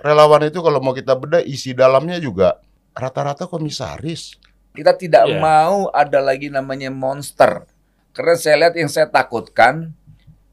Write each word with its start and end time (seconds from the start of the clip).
relawan 0.00 0.44
itu 0.44 0.60
kalau 0.60 0.80
mau 0.80 0.92
kita 0.92 1.14
bedah 1.14 1.40
isi 1.40 1.72
dalamnya 1.72 2.16
juga 2.16 2.58
rata-rata 2.92 3.46
komisaris. 3.46 4.36
Kita 4.70 4.94
tidak 4.94 5.26
Iya. 5.26 5.38
mau 5.38 5.90
ada 5.90 6.18
lagi 6.18 6.46
namanya 6.46 6.88
monster. 6.88 7.66
Karena 8.10 8.34
saya 8.34 8.56
lihat 8.58 8.74
yang 8.74 8.90
saya 8.90 9.06
takutkan 9.06 9.94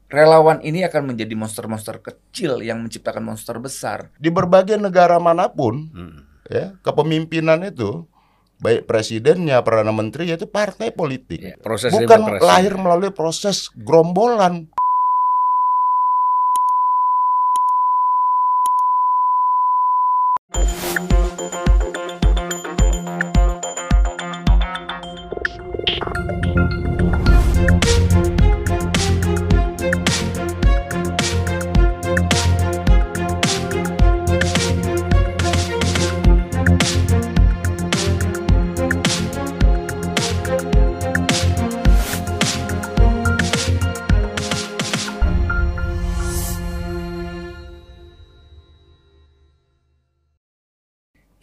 relawan 0.08 0.58
ini 0.60 0.82
akan 0.82 1.12
menjadi 1.12 1.34
monster-monster 1.34 2.00
kecil 2.00 2.62
yang 2.62 2.80
menciptakan 2.80 3.22
monster 3.22 3.58
besar. 3.58 4.08
Di 4.16 4.30
berbagai 4.30 4.78
negara 4.78 5.20
mana 5.20 5.52
pun, 5.52 5.90
Hmm. 5.92 6.24
ya, 6.48 6.74
kepemimpinan 6.80 7.60
itu 7.62 8.08
baik 8.58 8.88
presidennya, 8.88 9.62
perdana 9.62 9.92
menteri 9.92 10.32
itu 10.32 10.48
partai 10.48 10.90
politik. 10.90 11.38
Ya, 11.38 11.54
proses 11.60 11.94
Bukan 11.94 12.08
demokrasi. 12.08 12.42
lahir 12.42 12.74
melalui 12.74 13.12
proses 13.12 13.70
gerombolan. 13.70 14.66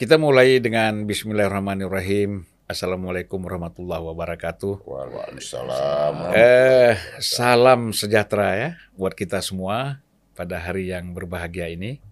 Kita 0.06 0.22
mulai 0.22 0.62
dengan 0.62 1.10
Bismillahirrahmanirrahim. 1.10 2.46
Assalamualaikum 2.70 3.42
warahmatullahi 3.42 4.06
wabarakatuh. 4.06 4.86
Waalaikumsalam. 4.86 6.30
Eh, 6.30 6.94
salam 7.18 7.90
sejahtera 7.90 8.54
ya 8.54 8.70
buat 8.94 9.18
kita 9.18 9.42
semua 9.42 10.06
pada 10.38 10.62
hari 10.62 10.94
yang 10.94 11.10
berbahagia 11.18 11.74
ini. 11.74 12.06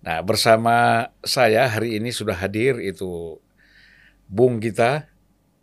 Nah, 0.00 0.24
bersama 0.24 1.12
saya 1.20 1.68
hari 1.68 2.00
ini 2.00 2.16
sudah 2.16 2.32
hadir 2.32 2.80
itu 2.80 3.36
Bung 4.24 4.56
kita 4.56 5.04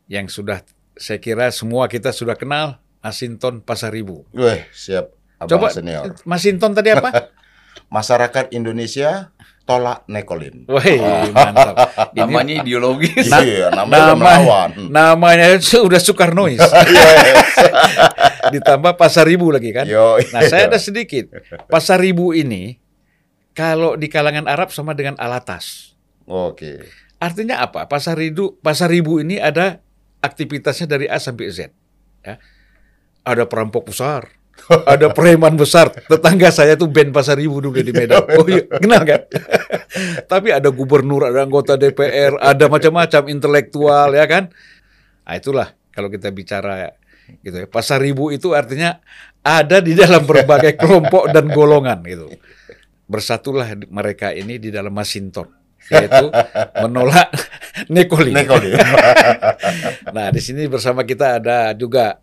yang 0.06 0.30
sudah 0.30 0.61
saya 0.94 1.17
kira 1.17 1.50
semua 1.50 1.89
kita 1.89 2.14
sudah 2.14 2.38
kenal, 2.38 2.78
Masinton 3.02 3.66
Pasaribu. 3.66 4.22
Weh, 4.38 4.70
siap. 4.70 5.17
Abang 5.42 5.66
Coba 5.66 5.73
senior. 5.73 6.14
Masinton 6.30 6.78
tadi 6.78 6.94
apa? 6.94 7.09
Masyarakat 7.89 8.54
Indonesia 8.54 9.34
tolak 9.66 10.05
nekolin. 10.05 10.69
Woi, 10.69 11.02
mantap. 11.30 11.73
Ini 12.13 12.21
Namanya 12.21 12.53
ideologis. 12.61 13.25
iya, 13.41 13.67
namanya 13.67 13.89
udah 13.89 14.05
nama- 14.08 14.21
melawan. 14.21 14.69
namanya 14.88 15.47
sudah 15.58 15.97
Soekarnois. 15.97 16.61
Yes. 16.61 17.49
Ditambah 18.52 18.93
Pasaribu 18.93 19.49
lagi 19.49 19.73
kan. 19.73 19.89
Yo, 19.89 20.21
Nah, 20.30 20.45
saya 20.45 20.69
ada 20.69 20.77
sedikit. 20.77 21.33
Pasaribu 21.66 22.31
ini 22.31 22.77
kalau 23.52 23.97
di 23.97 24.05
kalangan 24.05 24.45
Arab 24.45 24.69
sama 24.69 24.93
dengan 24.93 25.17
alatas. 25.17 25.97
Oke. 26.23 26.86
Artinya 27.17 27.58
apa? 27.59 27.89
Pasaribu 27.89 28.61
Pasaribu 28.61 29.17
ini 29.17 29.41
ada 29.41 29.81
aktivitasnya 30.19 30.86
dari 30.88 31.05
A 31.08 31.17
sampai 31.17 31.49
Z. 31.49 31.73
Ya. 32.21 32.38
Ada 33.25 33.49
perampok 33.49 33.89
besar, 33.89 34.34
ada 34.94 35.11
preman 35.14 35.53
besar. 35.56 35.94
Tetangga 35.94 36.50
saya 36.50 36.73
tuh 36.73 36.89
band 36.89 37.14
Pasaribu 37.14 37.61
dulu 37.61 37.78
di 37.80 37.94
Medan. 37.94 38.25
Oh 38.39 38.45
iya, 38.50 38.66
kenal 38.66 39.02
kan? 39.06 39.22
Tapi 40.31 40.50
ada 40.52 40.70
gubernur, 40.73 41.30
ada 41.30 41.45
anggota 41.45 41.78
DPR, 41.78 42.42
ada 42.42 42.66
macam-macam 42.67 43.22
intelektual 43.31 44.09
ya 44.17 44.26
kan? 44.26 44.50
Nah, 45.26 45.36
itulah 45.38 45.67
kalau 45.94 46.09
kita 46.09 46.30
bicara 46.33 46.94
gitu 47.42 47.66
ya. 47.66 47.67
Pasaribu 47.70 48.33
itu 48.33 48.54
artinya 48.54 48.99
ada 49.45 49.80
di 49.82 49.93
dalam 49.93 50.26
berbagai 50.26 50.77
kelompok 50.77 51.30
dan 51.30 51.49
golongan 51.49 52.02
gitu. 52.05 52.27
Bersatulah 53.05 53.70
mereka 53.93 54.33
ini 54.33 54.58
di 54.58 54.73
dalam 54.73 54.93
Masinton 54.93 55.66
yaitu 55.86 56.33
menolak 56.82 57.30
Nekoli. 57.93 58.33
Nekolin. 58.33 58.73
Nah, 60.10 60.33
di 60.33 60.42
sini 60.42 60.66
bersama 60.66 61.05
kita 61.05 61.37
ada 61.37 61.77
juga 61.77 62.17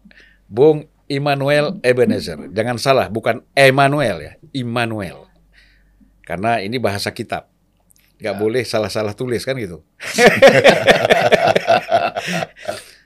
Bung 0.50 0.91
Immanuel 1.06 1.78
Ebenezer. 1.80 2.50
Jangan 2.50 2.76
salah, 2.76 3.06
bukan 3.08 3.42
Emmanuel 3.52 4.18
ya, 4.18 4.32
Immanuel. 4.52 5.26
Karena 6.22 6.58
ini 6.58 6.78
bahasa 6.78 7.10
kitab. 7.10 7.50
Nggak 8.18 8.36
boleh 8.38 8.62
salah-salah 8.62 9.12
tulis 9.12 9.42
kan 9.42 9.58
gitu. 9.58 9.82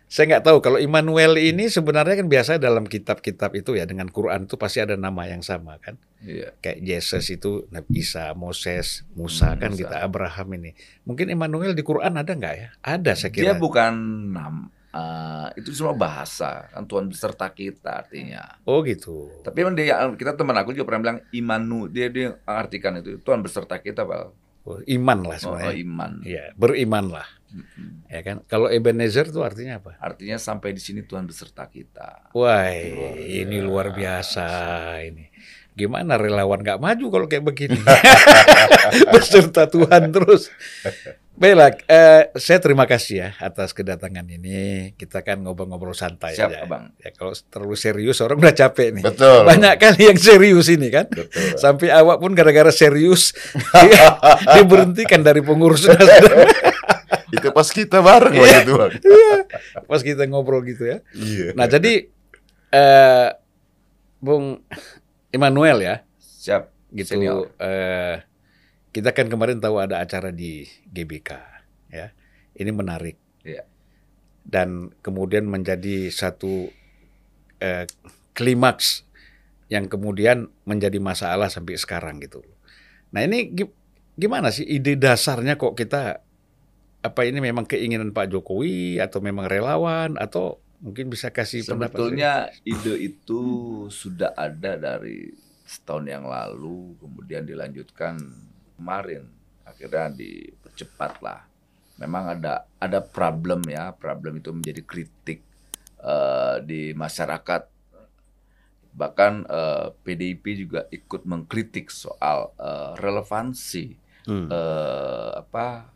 Saya 0.06 0.24
nggak 0.30 0.44
tahu 0.46 0.58
kalau 0.62 0.78
Immanuel 0.78 1.34
ini 1.34 1.66
sebenarnya 1.66 2.14
kan 2.14 2.30
biasa 2.30 2.62
dalam 2.62 2.86
kitab-kitab 2.86 3.50
itu 3.52 3.74
ya 3.74 3.82
dengan 3.84 4.06
Quran 4.06 4.46
itu 4.46 4.54
pasti 4.54 4.78
ada 4.78 4.94
nama 4.94 5.26
yang 5.26 5.42
sama 5.42 5.82
kan. 5.82 5.98
Iya. 6.22 6.54
Kayak 6.62 6.78
Yesus 6.78 7.26
itu 7.26 7.66
Nabi 7.74 8.06
Isa, 8.06 8.30
Moses, 8.32 9.02
Musa 9.18 9.52
Hmm, 9.52 9.58
kan 9.58 9.70
Musa. 9.74 9.80
kita 9.82 9.96
Abraham 10.06 10.48
ini. 10.54 10.70
Mungkin 11.02 11.26
Immanuel 11.26 11.74
di 11.74 11.82
Quran 11.82 12.14
ada 12.14 12.32
nggak 12.32 12.54
ya? 12.54 12.68
Ada 12.86 13.12
saya 13.18 13.34
Dia 13.34 13.50
kira. 13.50 13.58
bukan 13.58 13.92
nam, 14.30 14.70
eh, 14.96 15.46
itu 15.60 15.70
semua 15.76 15.92
bahasa 15.92 16.72
kan 16.72 16.88
Tuhan 16.88 17.12
beserta 17.12 17.46
kita 17.52 18.04
artinya. 18.04 18.56
Oh 18.64 18.80
gitu. 18.80 19.28
Tapi 19.44 19.56
emang 19.60 19.76
dia 19.76 20.00
kita 20.16 20.32
teman 20.32 20.56
aku 20.56 20.72
juga 20.72 20.88
pernah 20.88 21.02
bilang 21.04 21.18
imanu 21.30 21.86
dia 21.86 22.08
dia 22.08 22.40
artikan 22.48 22.96
itu 22.96 23.20
Tuhan 23.20 23.44
beserta 23.44 23.76
kita 23.76 24.08
bal. 24.08 24.32
Oh, 24.66 24.82
iman 24.82 25.18
lah 25.22 25.38
Oh, 25.46 25.54
oh, 25.54 25.62
sebenarnya. 25.62 25.78
iman. 25.86 26.12
Iya, 26.26 26.44
berimanlah. 26.58 27.28
Mm-mm. 27.54 28.10
Ya 28.10 28.20
kan? 28.26 28.42
Kalau 28.50 28.66
Ebenezer 28.66 29.30
itu 29.30 29.38
artinya 29.38 29.78
apa? 29.78 29.94
Artinya 30.02 30.42
sampai 30.42 30.74
di 30.74 30.82
sini 30.82 31.06
Tuhan 31.06 31.22
beserta 31.22 31.70
kita. 31.70 32.34
Wah, 32.34 32.66
ini 33.14 33.62
luar 33.62 33.94
biasa 33.94 34.42
biasa. 34.42 35.06
ini. 35.06 35.30
Gimana 35.76 36.18
relawan 36.18 36.64
nggak 36.64 36.82
maju 36.82 37.04
kalau 37.12 37.26
kayak 37.30 37.44
begini? 37.46 37.76
Beserta 39.14 39.68
Tuhan 39.68 40.08
terus. 40.10 40.48
Baiklah, 41.36 41.68
eh, 41.84 42.32
saya 42.34 42.58
terima 42.58 42.88
kasih 42.88 43.14
ya 43.18 43.28
atas 43.38 43.70
kedatangan 43.70 44.24
ini. 44.24 44.92
Kita 44.92 45.20
kan 45.20 45.36
ngobrol-ngobrol 45.38 45.92
santai 45.92 46.32
Siap, 46.32 46.48
aja. 46.48 46.64
Abang. 46.64 46.96
Ya, 46.96 47.12
kalau 47.12 47.36
terlalu 47.46 47.76
serius 47.76 48.24
orang 48.24 48.40
udah 48.40 48.56
capek 48.56 48.96
nih. 48.96 49.04
Betul. 49.04 49.44
Banyak 49.44 49.76
kali 49.76 50.08
yang 50.08 50.16
serius 50.16 50.66
ini 50.66 50.88
kan. 50.88 51.04
Betul. 51.06 51.54
Sampai 51.54 51.92
awak 51.92 52.18
pun 52.18 52.32
gara-gara 52.32 52.72
serius 52.72 53.36
dia- 53.52 54.16
diberhentikan 54.56 55.20
dari 55.20 55.40
pengurus 55.40 55.84
Nasdem. 55.84 56.48
Itu 57.36 57.52
pas 57.52 57.68
kita 57.68 58.00
bareng 58.00 58.32
Iya. 58.32 58.40
waktu 58.40 58.60
itu. 58.62 58.72
Bang. 58.72 58.92
Iya, 58.96 59.36
Pas 59.84 60.00
kita 60.00 60.22
ngobrol 60.24 60.64
gitu 60.64 60.88
ya. 60.88 61.04
Iya. 61.12 61.52
Nah, 61.52 61.66
jadi 61.66 62.08
eh 62.70 63.28
Bung 64.16 64.64
Immanuel 65.28 65.78
ya, 65.78 65.94
Siap. 66.16 66.72
gitu. 66.88 67.12
Senior. 67.12 67.52
eh 67.58 68.24
kita 68.96 69.12
kan 69.12 69.28
kemarin 69.28 69.60
tahu 69.60 69.76
ada 69.76 70.00
acara 70.00 70.32
di 70.32 70.64
GBK 70.88 71.30
ya. 71.92 72.16
Ini 72.56 72.72
menarik. 72.72 73.20
Iya. 73.44 73.68
Dan 74.40 74.88
kemudian 75.04 75.44
menjadi 75.44 76.08
satu 76.08 76.72
eh, 77.60 77.84
klimaks 78.32 79.04
yang 79.68 79.92
kemudian 79.92 80.48
menjadi 80.64 80.96
masalah 80.96 81.52
sampai 81.52 81.76
sekarang 81.76 82.24
gitu. 82.24 82.40
Nah, 83.12 83.20
ini 83.20 83.52
gi- 83.52 83.76
gimana 84.16 84.48
sih 84.48 84.64
ide 84.64 84.96
dasarnya 84.96 85.60
kok 85.60 85.76
kita 85.76 86.24
apa 87.04 87.20
ini 87.28 87.44
memang 87.44 87.68
keinginan 87.68 88.16
Pak 88.16 88.32
Jokowi 88.32 88.96
atau 88.96 89.20
memang 89.20 89.44
relawan 89.44 90.16
atau 90.16 90.56
mungkin 90.80 91.12
bisa 91.12 91.28
kasih 91.28 91.68
pendapat 91.68 92.00
Sebetulnya 92.00 92.48
ide 92.64 93.12
itu 93.12 93.40
sudah 93.92 94.32
ada 94.32 94.80
dari 94.80 95.36
setahun 95.66 96.06
yang 96.06 96.24
lalu, 96.24 96.94
kemudian 97.02 97.42
dilanjutkan 97.42 98.16
kemarin, 98.76 99.24
akhirnya 99.64 100.12
dipercepat 100.12 101.18
lah. 101.24 101.40
Memang 101.96 102.36
ada 102.36 102.68
ada 102.76 103.00
problem 103.00 103.64
ya, 103.66 103.90
problem 103.96 104.38
itu 104.38 104.52
menjadi 104.52 104.82
kritik 104.84 105.40
eh, 106.00 106.56
di 106.62 106.92
masyarakat. 106.92 107.62
Bahkan 108.96 109.32
eh, 109.48 109.86
PDIP 110.04 110.44
juga 110.68 110.84
ikut 110.92 111.24
mengkritik 111.24 111.88
soal 111.88 112.52
eh, 112.60 112.92
relevansi 113.00 114.06
Hmm. 114.26 114.50
eh, 114.50 115.30
apa 115.38 115.86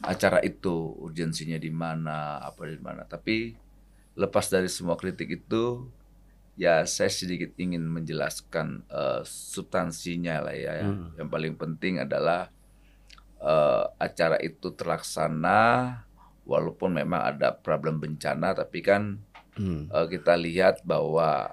acara 0.00 0.40
itu 0.40 0.96
urgensinya 0.96 1.60
di 1.60 1.68
mana 1.68 2.40
apa 2.40 2.64
di 2.64 2.80
mana 2.80 3.04
tapi 3.04 3.52
lepas 4.16 4.48
dari 4.48 4.64
semua 4.72 4.96
kritik 4.96 5.44
itu 5.44 5.84
ya 6.54 6.86
saya 6.86 7.10
sedikit 7.10 7.50
ingin 7.58 7.82
menjelaskan 7.82 8.86
eh, 8.86 9.22
substansinya 9.26 10.38
lah 10.44 10.54
ya 10.54 10.86
Hmm. 10.86 11.10
yang 11.18 11.28
paling 11.28 11.54
penting 11.58 11.98
adalah 11.98 12.50
eh, 13.42 13.84
acara 13.98 14.38
itu 14.40 14.72
terlaksana 14.72 15.60
walaupun 16.44 16.94
memang 16.94 17.24
ada 17.24 17.52
problem 17.52 17.98
bencana 17.98 18.54
tapi 18.54 18.80
kan 18.80 19.18
Hmm. 19.54 19.86
eh, 19.86 20.06
kita 20.10 20.34
lihat 20.34 20.82
bahwa 20.82 21.50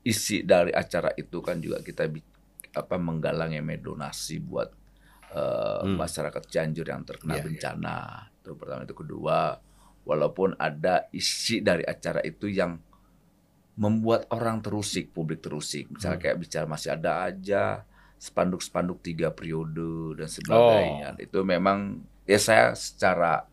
isi 0.00 0.40
dari 0.40 0.72
acara 0.72 1.12
itu 1.16 1.40
kan 1.40 1.60
juga 1.60 1.80
kita 1.80 2.08
apa 2.72 2.96
menggalang 2.96 3.52
yang 3.52 3.64
donasi 3.80 4.40
buat 4.40 4.72
eh, 5.30 5.80
Hmm. 5.86 5.94
masyarakat 5.94 6.42
Cianjur 6.48 6.84
yang 6.84 7.06
terkena 7.06 7.36
Iya, 7.36 7.40
iya. 7.40 7.46
bencana. 7.46 7.96
Itu 8.42 8.58
pertama 8.58 8.82
itu 8.82 8.96
kedua, 8.98 9.62
walaupun 10.02 10.58
ada 10.58 11.06
isi 11.14 11.62
dari 11.62 11.86
acara 11.86 12.18
itu 12.26 12.50
yang 12.50 12.82
membuat 13.78 14.26
orang 14.34 14.60
terusik, 14.60 15.14
publik 15.14 15.40
terusik. 15.42 15.88
Misalnya 15.90 16.18
Hmm. 16.18 16.24
kayak 16.26 16.38
bicara 16.42 16.66
masih 16.66 16.90
ada 16.94 17.12
aja 17.26 17.86
spanduk-spanduk 18.20 19.00
tiga 19.00 19.32
periode 19.32 20.20
dan 20.20 20.28
sebagainya. 20.28 21.16
Oh. 21.16 21.24
Itu 21.24 21.38
memang 21.40 22.04
ya 22.28 22.36
saya 22.36 22.76
secara 22.76 23.48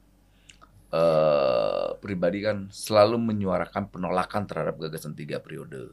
eh 0.88 1.88
pribadi 2.00 2.40
kan 2.44 2.72
selalu 2.72 3.20
menyuarakan 3.20 3.92
penolakan 3.92 4.48
terhadap 4.48 4.80
gagasan 4.80 5.12
tiga 5.16 5.44
periode. 5.44 5.92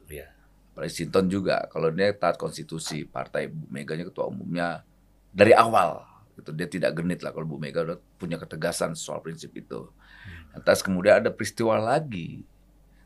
Pak 0.75 0.91
Sinton 0.91 1.31
juga 1.31 1.67
kalau 1.71 1.87
dia 1.91 2.11
taat 2.15 2.35
konstitusi 2.35 3.07
partai 3.07 3.47
Bu 3.47 3.67
Meganya 3.71 4.07
ketua 4.07 4.27
umumnya 4.27 4.83
dari 5.31 5.55
awal 5.55 6.03
gitu 6.35 6.51
dia 6.51 6.67
tidak 6.67 6.99
genit 6.99 7.23
lah 7.23 7.31
kalau 7.31 7.47
Bu 7.47 7.55
Mega 7.55 7.83
udah 7.83 7.99
punya 8.19 8.35
ketegasan 8.35 8.91
soal 8.95 9.23
prinsip 9.23 9.55
itu. 9.55 9.87
Lantas 10.51 10.83
kemudian 10.83 11.23
ada 11.23 11.31
peristiwa 11.31 11.79
lagi 11.79 12.43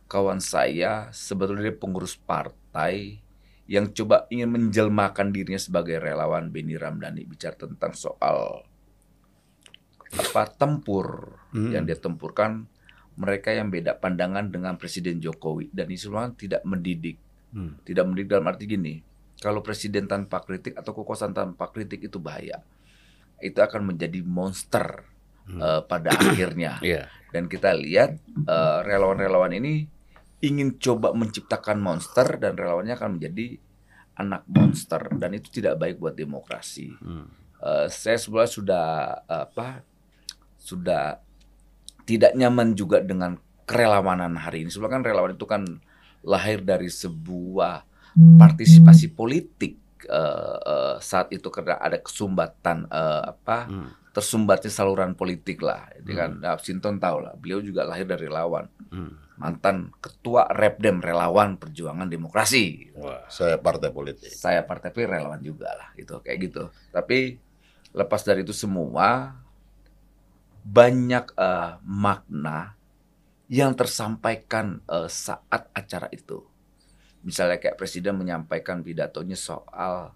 kawan 0.10 0.42
saya 0.42 1.14
sebetulnya 1.14 1.70
dia 1.70 1.78
pengurus 1.78 2.18
partai 2.18 3.22
yang 3.70 3.94
coba 3.94 4.26
ingin 4.34 4.50
menjelmakan 4.50 5.30
dirinya 5.30 5.62
sebagai 5.62 6.02
relawan 6.02 6.50
Beni 6.50 6.74
Ramdhani 6.74 7.22
bicara 7.24 7.54
tentang 7.54 7.94
soal 7.94 8.66
apa 10.10 10.50
tempur 10.50 11.38
Hmm. 11.50 11.74
yang 11.74 11.86
dia 11.86 11.98
tempurkan 11.98 12.66
mereka 13.14 13.50
yang 13.50 13.70
beda 13.70 13.98
pandangan 13.98 14.50
dengan 14.50 14.78
Presiden 14.78 15.18
Jokowi 15.18 15.70
dan 15.74 15.90
itu 15.90 16.10
semua 16.10 16.30
tidak 16.34 16.62
mendidik 16.66 17.18
Hmm. 17.50 17.78
tidak 17.82 18.06
mendidik 18.06 18.30
dalam 18.30 18.46
arti 18.46 18.66
gini 18.66 19.02
kalau 19.40 19.62
presiden 19.62 20.06
tanpa 20.06 20.42
kritik 20.42 20.78
atau 20.78 20.94
kekuasaan 20.94 21.34
tanpa 21.34 21.70
kritik 21.70 22.06
itu 22.06 22.18
bahaya 22.18 22.62
itu 23.40 23.58
akan 23.58 23.94
menjadi 23.94 24.22
monster 24.22 25.06
Hmm. 25.46 25.58
eh, 25.58 25.82
pada 25.86 26.14
akhirnya 26.14 26.78
Iya. 26.82 27.10
dan 27.30 27.46
kita 27.46 27.74
lihat 27.74 28.18
eh, 28.46 28.80
relawan-relawan 28.86 29.54
ini 29.54 29.90
ingin 30.40 30.80
coba 30.80 31.12
menciptakan 31.12 31.80
monster 31.80 32.40
dan 32.40 32.56
relawannya 32.56 32.96
akan 32.96 33.20
menjadi 33.20 33.60
anak 34.16 34.44
monster 34.48 35.00
dan 35.16 35.32
itu 35.32 35.48
tidak 35.52 35.80
baik 35.80 36.00
buat 36.00 36.16
demokrasi 36.16 36.92
Hmm. 37.00 37.28
Eh, 37.60 37.88
saya 37.92 38.16
sebenarnya 38.16 38.54
sudah 38.56 38.88
apa 39.28 39.84
sudah 40.56 41.20
tidak 42.08 42.32
nyaman 42.34 42.72
juga 42.72 43.04
dengan 43.04 43.36
kerelawanan 43.68 44.34
hari 44.40 44.64
ini. 44.64 44.72
Sebenarnya 44.72 44.96
kan 44.96 45.04
relawan 45.06 45.34
itu 45.36 45.46
kan 45.46 45.64
lahir 46.24 46.64
dari 46.64 46.88
sebuah 46.88 47.84
partisipasi 48.40 49.12
politik 49.14 49.76
eh, 50.08 50.58
eh, 50.66 50.96
saat 51.04 51.30
itu 51.36 51.52
karena 51.52 51.78
ada 51.78 52.00
kesumbatan 52.00 52.88
eh, 52.88 53.24
apa 53.36 53.68
Hmm. 53.68 53.92
tersumbatnya 54.16 54.72
saluran 54.72 55.14
politik 55.14 55.62
lah. 55.62 55.86
Jadi 56.00 56.12
kan 56.16 56.32
nah, 56.42 56.58
Sinton 56.58 56.98
tahu 56.98 57.28
lah, 57.28 57.36
beliau 57.38 57.62
juga 57.62 57.86
lahir 57.86 58.08
dari 58.08 58.26
relawan. 58.26 58.66
Hmm. 58.90 59.14
Mantan 59.40 59.96
ketua 60.04 60.52
Repdem 60.52 61.00
relawan 61.00 61.56
perjuangan 61.56 62.12
demokrasi. 62.12 62.92
Wah. 63.00 63.24
Saya 63.32 63.56
partai 63.56 63.90
politik. 63.90 64.28
saya 64.30 64.68
partai 64.68 64.92
tapi 64.92 65.08
relawan 65.08 65.40
juga 65.40 65.72
lah 65.74 65.90
gitu 65.96 66.20
kayak 66.20 66.38
gitu 66.44 66.64
tapi 66.92 67.40
lepas 67.90 68.22
dari 68.22 68.44
itu 68.44 68.52
semua 68.52 69.40
banyak 70.62 71.26
eh, 71.34 71.72
makna 71.82 72.76
yang 73.48 73.74
tersampaikan 73.74 74.84
eh, 74.86 75.08
saat 75.08 75.72
acara 75.72 76.12
itu 76.12 76.44
misalnya 77.24 77.58
kayak 77.58 77.76
presiden 77.76 78.16
menyampaikan 78.16 78.84
pidatonya 78.84 79.36
soal 79.36 80.14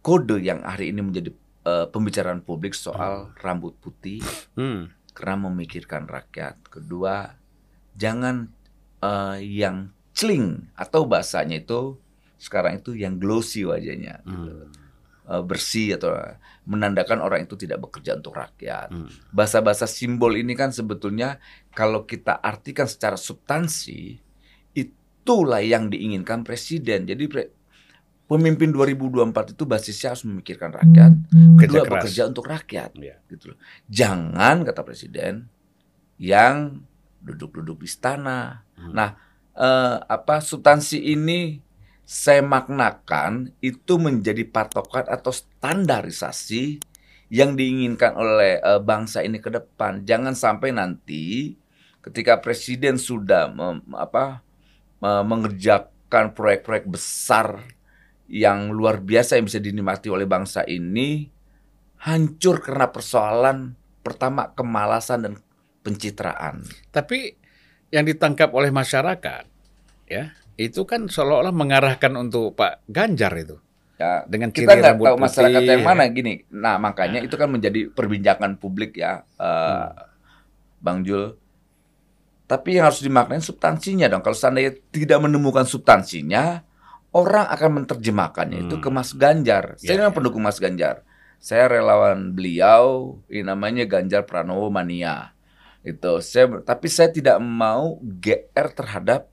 kode 0.00 0.40
yang 0.40 0.62
hari 0.62 0.90
ini 0.92 1.00
menjadi 1.02 1.30
eh, 1.64 1.86
pembicaraan 1.90 2.40
publik 2.40 2.72
soal 2.72 3.32
rambut 3.40 3.74
putih 3.80 4.20
Hmm. 4.54 4.92
karena 5.14 5.46
memikirkan 5.46 6.06
rakyat. 6.06 6.58
Kedua, 6.68 7.30
jangan 7.94 8.50
eh, 9.00 9.38
yang 9.40 9.90
celing 10.12 10.70
atau 10.74 11.04
bahasanya 11.04 11.60
itu 11.60 11.98
sekarang 12.36 12.78
itu 12.78 12.92
yang 12.92 13.16
glossy 13.16 13.64
wajahnya, 13.64 14.20
Hmm. 14.22 14.68
Eh, 15.24 15.40
bersih 15.40 15.96
atau 15.96 16.12
menandakan 16.64 17.18
orang 17.18 17.48
itu 17.48 17.56
tidak 17.56 17.80
bekerja 17.80 18.12
untuk 18.14 18.36
rakyat. 18.36 18.92
Hmm. 18.92 19.08
Bahasa-bahasa 19.30 19.88
simbol 19.88 20.36
ini 20.36 20.52
kan 20.52 20.68
sebetulnya 20.68 21.40
kalau 21.72 22.04
kita 22.04 22.36
artikan 22.36 22.84
secara 22.84 23.16
substansi 23.16 24.20
itulah 24.72 25.64
yang 25.64 25.88
diinginkan 25.88 26.44
presiden. 26.44 27.08
Jadi 27.08 27.24
pre- 27.24 27.52
pemimpin 28.24 28.68
2024 28.68 29.52
itu 29.52 29.64
basisnya 29.64 30.12
harus 30.12 30.24
memikirkan 30.24 30.72
rakyat, 30.72 31.12
Kerja 31.56 31.56
kedua 31.56 31.82
bekerja 31.86 32.22
untuk 32.24 32.44
rakyat 32.44 32.90
Iya. 32.96 33.16
gitu 33.28 33.52
loh. 33.52 33.58
Jangan 33.88 34.64
kata 34.64 34.80
presiden 34.80 35.48
yang 36.16 36.84
duduk-duduk 37.24 37.82
di 37.82 37.88
istana. 37.88 38.62
Hmm. 38.76 38.92
Nah, 38.92 39.10
eh, 39.56 39.96
apa 40.04 40.44
substansi 40.44 41.00
ini 41.00 41.58
saya 42.04 42.44
maknakan 42.44 43.56
itu 43.64 43.96
menjadi 43.96 44.44
patokan 44.44 45.08
atau 45.08 45.32
standarisasi 45.32 46.84
yang 47.32 47.56
diinginkan 47.56 48.12
oleh 48.14 48.60
eh, 48.60 48.80
bangsa 48.84 49.24
ini 49.24 49.40
ke 49.40 49.48
depan. 49.48 50.04
Jangan 50.04 50.36
sampai 50.36 50.76
nanti 50.76 51.56
ketika 52.04 52.38
presiden 52.44 53.00
sudah 53.00 53.48
mem- 53.48 53.96
apa 53.96 54.44
me- 55.00 55.24
mengerjakan 55.24 56.36
proyek-proyek 56.36 56.84
besar 56.84 57.64
yang 58.28 58.72
luar 58.72 59.00
biasa 59.00 59.40
yang 59.40 59.48
bisa 59.48 59.60
dinikmati 59.60 60.08
oleh 60.08 60.24
bangsa 60.28 60.64
ini 60.64 61.28
hancur 62.04 62.60
karena 62.60 62.88
persoalan 62.92 63.76
pertama 64.04 64.52
kemalasan 64.52 65.24
dan 65.24 65.34
pencitraan. 65.84 66.64
Tapi 66.88 67.36
yang 67.92 68.02
ditangkap 68.02 68.50
oleh 68.50 68.72
masyarakat 68.72 69.44
ya 70.08 70.32
itu 70.56 70.82
kan 70.82 71.06
seolah-olah 71.06 71.54
mengarahkan 71.54 72.10
untuk 72.16 72.56
Pak 72.56 72.88
Ganjar 72.88 73.30
itu 73.36 73.60
Ya, 73.94 74.26
dengan 74.26 74.50
kita 74.50 74.74
nggak 74.74 74.98
tahu 74.98 75.16
masyarakat 75.22 75.60
putih, 75.62 75.70
yang 75.70 75.82
ya. 75.82 75.86
mana 75.86 76.02
gini. 76.10 76.42
Nah 76.50 76.82
makanya 76.82 77.22
itu 77.22 77.38
kan 77.38 77.46
menjadi 77.46 77.94
perbincangan 77.94 78.58
publik 78.58 78.98
ya, 78.98 79.22
eh, 79.38 79.86
Bang 80.82 81.06
Jul. 81.06 81.38
Tapi 82.44 82.74
yang 82.74 82.90
harus 82.90 83.00
dimaknai 83.00 83.38
substansinya 83.38 84.10
dong. 84.10 84.20
Kalau 84.20 84.34
seandainya 84.34 84.74
tidak 84.90 85.22
menemukan 85.22 85.62
substansinya, 85.62 86.66
orang 87.14 87.46
akan 87.46 87.70
menerjemahkannya 87.86 88.66
itu 88.66 88.76
Hmm. 88.76 88.82
ke 88.82 88.88
Mas 88.90 89.14
Ganjar. 89.14 89.78
Saya 89.78 89.94
Ya, 89.94 89.98
memang 90.02 90.10
ya. 90.12 90.16
pendukung 90.18 90.42
Mas 90.42 90.58
Ganjar. 90.58 91.06
Saya 91.38 91.70
relawan 91.70 92.34
beliau, 92.34 93.16
ini 93.30 93.46
namanya 93.46 93.86
Ganjar 93.86 94.26
Pranowo 94.26 94.74
mania. 94.74 95.33
Itu 95.84 96.24
saya, 96.24 96.64
tapi 96.64 96.88
saya 96.88 97.12
tidak 97.12 97.36
mau 97.38 98.00
GR 98.00 98.68
terhadap 98.72 99.28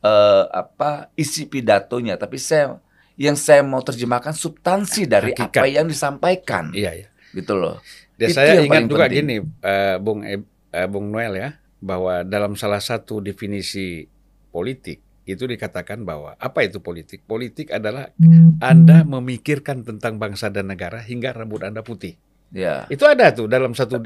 eh, 0.00 0.44
apa 0.48 1.12
isi 1.14 1.44
pidatonya. 1.44 2.16
Tapi 2.16 2.40
saya 2.40 2.80
yang 3.14 3.38
saya 3.38 3.62
mau 3.62 3.84
terjemahkan 3.84 4.34
substansi 4.34 5.06
dari 5.06 5.30
Hakikat. 5.36 5.62
apa 5.62 5.66
yang 5.70 5.86
disampaikan, 5.86 6.74
Iya, 6.74 7.04
iya. 7.04 7.08
gitu 7.30 7.54
loh. 7.54 7.78
Dan 8.18 8.28
Itu 8.32 8.36
saya 8.40 8.58
ingat 8.58 8.90
juga 8.90 9.06
penting. 9.06 9.18
gini, 9.22 9.36
eh, 9.62 9.96
Bung 10.02 10.26
eh, 10.26 10.42
Bung 10.90 11.14
Noel 11.14 11.34
ya, 11.38 11.50
bahwa 11.78 12.26
dalam 12.26 12.58
salah 12.58 12.82
satu 12.82 13.22
definisi 13.22 14.08
politik 14.50 14.98
itu 15.24 15.44
dikatakan 15.48 16.04
bahwa 16.04 16.36
apa 16.36 16.64
itu 16.66 16.80
politik? 16.84 17.24
Politik 17.24 17.72
adalah 17.72 18.12
Anda 18.60 19.04
memikirkan 19.08 19.80
tentang 19.80 20.20
bangsa 20.20 20.52
dan 20.52 20.68
negara 20.68 21.00
hingga 21.00 21.32
rambut 21.32 21.64
Anda 21.64 21.80
putih. 21.80 22.18
Ya, 22.50 22.84
Itu 22.86 23.06
ada 23.06 23.32
tuh 23.32 23.46
dalam 23.46 23.72
satu 23.72 23.98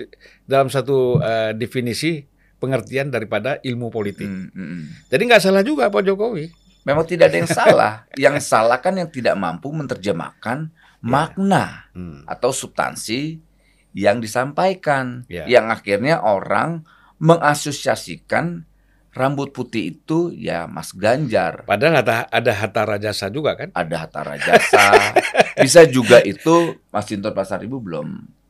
dalam 0.45 0.69
satu 0.69 1.19
eh, 1.21 1.53
definisi 1.53 2.23
pengertian 2.59 3.09
daripada 3.09 3.59
ilmu 3.61 3.89
politik. 3.89 4.27
Mm, 4.27 4.51
mm, 4.51 4.67
mm. 4.67 4.83
Jadi 5.09 5.23
nggak 5.27 5.43
salah 5.43 5.63
juga 5.63 5.89
Pak 5.89 6.03
Jokowi. 6.05 6.47
memang 6.83 7.05
tidak 7.05 7.29
ada 7.29 7.37
yang 7.45 7.51
salah. 7.51 7.93
yang 8.17 8.37
salah 8.41 8.81
kan 8.81 8.97
yang 8.97 9.13
tidak 9.13 9.37
mampu 9.37 9.69
menerjemahkan 9.69 10.73
makna 11.05 11.85
Hmm. 11.93 12.25
atau 12.25 12.49
substansi 12.49 13.37
yang 13.93 14.19
disampaikan, 14.19 15.29
Ya. 15.29 15.45
yang 15.45 15.69
akhirnya 15.69 16.25
orang 16.25 16.89
mengasosiasikan 17.19 18.68
rambut 19.11 19.51
putih 19.51 19.93
itu 19.93 20.31
ya 20.31 20.65
Mas 20.65 20.93
Ganjar. 20.93 21.65
Padahal 21.65 22.01
ada, 22.01 22.27
ada 22.27 22.53
hatta 22.53 22.83
rajasa 22.85 23.29
juga 23.29 23.55
kan? 23.55 23.69
ada 23.73 23.97
Hatta 23.99 24.21
Rajasa. 24.23 24.85
Bisa 25.59 25.83
juga 25.85 26.21
itu 26.21 26.77
Mas 26.89 27.05
Sinton 27.05 27.33
Pasar 27.33 27.59
Ibu 27.61 27.79
belum 27.79 28.09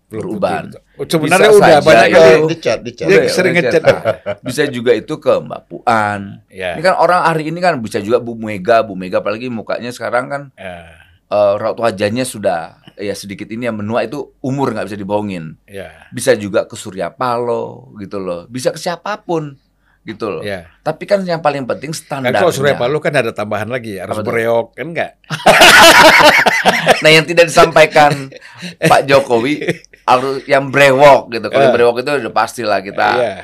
beruban. 0.08 0.72
putih. 0.72 0.80
Oh, 0.96 1.06
sebenarnya 1.06 1.48
Bisa 1.48 1.58
udah 1.58 1.78
banyak 1.80 2.06
itu. 2.06 2.16
kali. 2.16 2.36
di 2.44 2.56
chat, 2.58 2.78
di 2.80 2.92
chat. 2.92 3.06
Dia 3.06 3.16
Udah, 3.18 3.30
sering 3.30 3.52
ngechat. 3.54 3.72
cetak. 3.80 4.02
Bisa 4.40 4.62
juga 4.66 4.92
itu 4.92 5.14
ke 5.16 5.32
Mbak 5.38 5.60
Puan. 5.66 6.20
Ya. 6.48 6.74
Ini 6.74 6.82
kan 6.82 6.94
orang 6.96 7.20
hari 7.22 7.48
ini 7.48 7.58
kan 7.58 7.76
bisa 7.78 7.98
juga 7.98 8.18
Bu 8.18 8.32
Mega, 8.34 8.80
Bu 8.80 8.92
Mega 8.92 9.20
apalagi 9.20 9.48
mukanya 9.48 9.88
sekarang 9.88 10.26
kan 10.26 10.42
Ya. 10.54 10.84
eh, 11.28 11.52
raut 11.56 11.76
wajahnya 11.76 12.24
sudah 12.24 12.60
ya 12.94 13.12
sedikit 13.12 13.46
ini 13.46 13.68
yang 13.68 13.76
menua 13.76 14.00
itu 14.02 14.32
umur 14.40 14.72
nggak 14.72 14.88
bisa 14.88 14.96
dibohongin. 14.96 15.60
Ya. 15.64 16.08
Bisa 16.08 16.32
juga 16.34 16.64
ke 16.64 16.72
Surya 16.72 17.08
Paloh 17.08 17.92
gitu 17.96 18.16
loh. 18.16 18.48
Bisa 18.48 18.72
ke 18.72 18.80
siapa 18.80 19.20
pun 19.20 19.60
gitu 20.08 20.26
loh. 20.30 20.40
Ya. 20.40 20.72
Tapi 20.80 21.04
kan 21.04 21.20
yang 21.22 21.38
paling 21.38 21.68
penting 21.68 21.92
Kan 21.92 22.00
standarnya. 22.24 22.40
kalau 22.40 22.48
Surya 22.50 22.74
Paloh 22.74 22.96
kan 22.96 23.12
ada 23.12 23.28
tambahan 23.30 23.68
lagi, 23.68 24.00
harus 24.00 24.16
bereok 24.18 24.72
kan 24.72 24.86
enggak? 24.88 25.12
Nah 26.98 27.10
yang 27.10 27.24
tidak 27.24 27.46
disampaikan 27.46 28.32
Pak 28.90 29.06
Jokowi 29.06 29.62
harus 30.02 30.42
yang 30.44 30.68
brewok 30.68 31.30
gitu. 31.30 31.46
Kalau 31.46 31.68
Eh. 31.68 31.72
brewok 31.72 32.02
itu 32.02 32.10
udah 32.18 32.34
pasti 32.34 32.62
lah 32.64 32.80
kita. 32.80 33.08
Iya. 33.14 33.34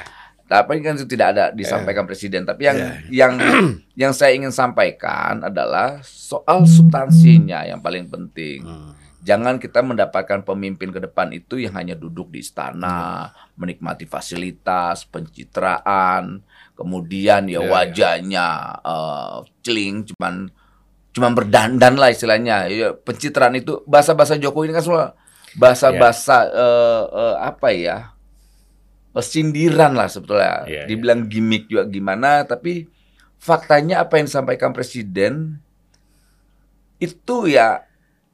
Tapi 0.45 0.81
kan 0.81 0.95
itu 0.95 1.07
tidak 1.07 1.29
ada 1.31 1.45
disampaikan 1.51 2.05
presiden. 2.05 2.43
Tapi 2.43 2.63
yang 2.65 2.77
Iya. 2.77 2.91
yang 3.11 3.33
yang 4.03 4.13
saya 4.13 4.35
ingin 4.35 4.51
sampaikan 4.51 5.41
adalah 5.43 6.01
soal 6.03 6.65
substansinya 6.65 7.63
yang 7.63 7.79
paling 7.79 8.09
penting. 8.09 8.65
Hmm. 8.65 8.93
Jangan 9.23 9.57
kita 9.57 9.81
mendapatkan 9.81 10.45
pemimpin 10.45 10.93
ke 10.93 11.01
depan 11.01 11.33
itu 11.33 11.57
yang 11.57 11.73
hanya 11.73 11.97
duduk 11.97 12.29
di 12.29 12.45
istana, 12.45 13.33
menikmati 13.57 14.05
fasilitas, 14.05 15.09
pencitraan, 15.09 16.45
kemudian 16.75 17.47
ya 17.47 17.63
Iya, 17.63 17.71
wajahnya 17.71 18.47
eh, 18.83 19.37
celing, 19.63 20.05
cuman 20.15 20.51
cuman 21.15 21.33
berdandan 21.33 21.95
lah 21.95 22.11
istilahnya. 22.11 22.67
Ya, 22.71 22.93
pencitraan 22.93 23.55
itu 23.55 23.83
bahasa-bahasa 23.87 24.35
Jokowi 24.39 24.71
ini 24.71 24.75
kan 24.75 24.85
semua 24.85 25.07
bahasa-bahasa 25.55 26.37
eh, 26.51 27.05
eh, 27.11 27.37
apa 27.41 27.71
ya? 27.71 27.99
sindiran 29.15 29.95
lah 29.95 30.11
sebetulnya. 30.11 30.67
Iya, 30.67 30.75
iya. 30.75 30.83
Dibilang 30.91 31.31
gimmick 31.31 31.71
juga 31.71 31.87
gimana, 31.87 32.43
tapi 32.43 32.91
faktanya 33.39 34.03
apa 34.03 34.19
yang 34.19 34.27
disampaikan 34.27 34.75
presiden 34.75 35.63
itu 36.99 37.47
ya 37.47 37.85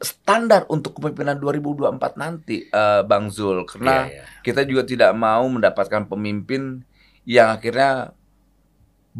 standar 0.00 0.64
untuk 0.72 0.96
kepemimpinan 0.96 1.36
2024 1.36 2.16
nanti 2.16 2.64
eh, 2.64 3.02
Bang 3.04 3.28
Zul 3.28 3.68
karena 3.68 4.08
Iya, 4.08 4.22
iya. 4.22 4.24
kita 4.40 4.62
juga 4.64 4.88
tidak 4.88 5.12
mau 5.12 5.44
mendapatkan 5.50 6.08
pemimpin 6.08 6.80
yang 7.28 7.52
akhirnya 7.52 8.16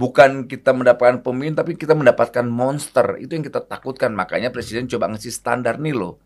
bukan 0.01 0.49
kita 0.49 0.73
mendapatkan 0.73 1.21
pemimpin 1.21 1.53
tapi 1.53 1.77
kita 1.77 1.93
mendapatkan 1.93 2.49
monster. 2.49 3.21
Itu 3.21 3.37
yang 3.37 3.45
kita 3.45 3.61
takutkan. 3.69 4.17
Makanya 4.17 4.49
presiden 4.49 4.89
coba 4.89 5.13
ngasih 5.13 5.29
standar 5.29 5.77
nih 5.77 5.93
loh. 5.93 6.17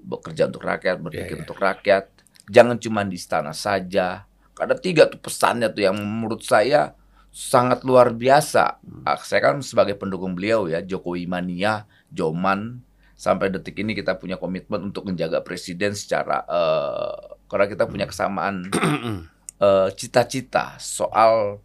Bekerja 0.00 0.48
untuk 0.48 0.64
rakyat 0.64 0.96
berpikir 1.04 1.36
Iya, 1.36 1.36
iya. 1.36 1.42
untuk 1.44 1.58
rakyat. 1.60 2.04
Jangan 2.48 2.80
cuma 2.80 3.04
di 3.04 3.20
istana 3.20 3.52
saja. 3.52 4.24
Ada 4.56 4.76
tiga 4.80 5.04
tuh 5.12 5.20
pesannya 5.20 5.68
tuh 5.68 5.84
yang 5.84 5.96
menurut 6.00 6.40
saya 6.40 6.96
sangat 7.28 7.84
luar 7.84 8.16
biasa. 8.16 8.80
Ah, 9.04 9.20
saya 9.20 9.52
kan 9.52 9.60
sebagai 9.60 10.00
pendukung 10.00 10.32
beliau 10.32 10.64
ya 10.72 10.80
Jokowi 10.80 11.28
mania 11.28 11.84
Joman. 12.08 12.80
Sampai 13.20 13.52
detik 13.52 13.76
ini 13.76 13.92
kita 13.92 14.16
punya 14.16 14.40
komitmen 14.40 14.80
untuk 14.80 15.04
menjaga 15.04 15.44
presiden 15.44 15.92
secara 15.92 16.40
eh, 16.48 17.36
karena 17.52 17.66
kita 17.68 17.84
punya 17.84 18.08
kesamaan 18.08 18.64
eh, 19.60 19.88
cita-cita 19.92 20.80
soal 20.80 21.60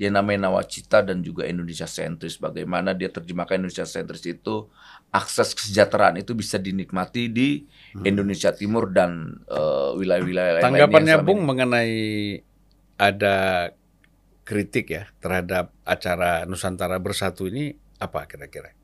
yang 0.00 0.16
namanya 0.16 0.48
nawacita 0.48 1.04
dan 1.04 1.20
juga 1.20 1.44
Indonesia 1.44 1.84
sentris 1.84 2.40
bagaimana 2.40 2.96
dia 2.96 3.12
terjemahkan 3.12 3.60
Indonesia 3.60 3.84
sentris 3.84 4.24
itu 4.24 4.72
akses 5.12 5.52
kesejahteraan 5.52 6.16
itu 6.16 6.32
bisa 6.32 6.56
dinikmati 6.56 7.28
di 7.28 7.68
Indonesia 8.00 8.56
Timur 8.56 8.88
dan 8.88 9.44
eh, 9.44 9.90
wilayah-wilayah 10.00 10.52
lain 10.58 10.64
Tanggapannya 10.64 11.16
Bung 11.20 11.44
mengenai 11.44 11.92
ada 12.96 13.68
kritik 14.48 14.96
ya 14.96 15.04
terhadap 15.20 15.76
acara 15.84 16.48
Nusantara 16.48 16.96
Bersatu 16.96 17.46
ini 17.46 17.76
apa 18.00 18.24
kira-kira? 18.26 18.74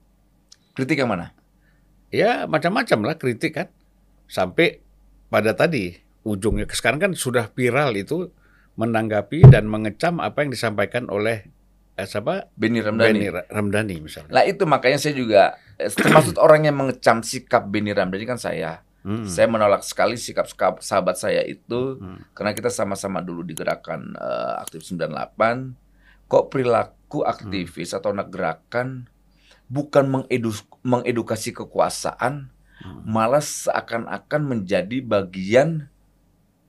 kritik 0.79 1.03
yang 1.03 1.11
mana 1.11 1.35
Ya 2.09 2.49
macam-macam 2.49 2.99
lah 3.05 3.17
kritik 3.21 3.53
kan. 3.61 3.69
Sampai 4.29 4.81
pada 5.29 5.53
tadi 5.53 5.97
ujungnya 6.25 6.65
sekarang 6.69 7.01
kan 7.01 7.13
sudah 7.13 7.53
viral 7.53 7.93
itu 7.97 8.33
menanggapi 8.79 9.51
dan 9.51 9.67
mengecam 9.67 10.23
apa 10.23 10.47
yang 10.47 10.55
disampaikan 10.55 11.11
oleh 11.11 11.51
eh, 11.95 12.07
siapa 12.07 12.47
Beni 12.55 12.79
Ramdhani 12.79 13.27
Ra- 13.27 13.49
Ramdhani 13.51 13.99
misalnya. 13.99 14.31
Nah 14.31 14.45
itu 14.47 14.63
makanya 14.65 14.97
saya 14.97 15.19
juga 15.19 15.43
eh, 15.75 15.91
termasuk 15.91 16.39
orang 16.45 16.65
yang 16.65 16.79
mengecam 16.79 17.21
sikap 17.21 17.67
Beni 17.67 17.91
Ramdhani 17.91 18.25
kan 18.25 18.39
saya. 18.39 18.87
Hmm. 19.03 19.27
Saya 19.27 19.47
menolak 19.47 19.83
sekali 19.83 20.15
sikap 20.15 20.47
sahabat 20.79 21.19
saya 21.19 21.43
itu 21.43 21.99
Hmm. 21.99 22.23
karena 22.33 22.55
kita 22.55 22.71
sama-sama 22.71 23.19
dulu 23.19 23.43
di 23.43 23.53
gerakan 23.53 24.15
eh, 24.15 24.55
aktif 24.63 24.87
98. 24.87 25.75
Kok 26.29 26.45
perilaku 26.47 27.25
aktivis 27.25 27.91
atau 27.91 28.13
anak 28.13 28.29
gerakan 28.29 29.09
bukan 29.67 30.07
mengedu- 30.07 30.71
mengedukasi 30.81 31.51
kekuasaan, 31.51 32.55
Hmm. 32.79 33.03
malah 33.03 33.43
seakan-akan 33.43 34.43
menjadi 34.47 35.03
bagian 35.03 35.91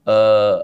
eh, 0.05 0.57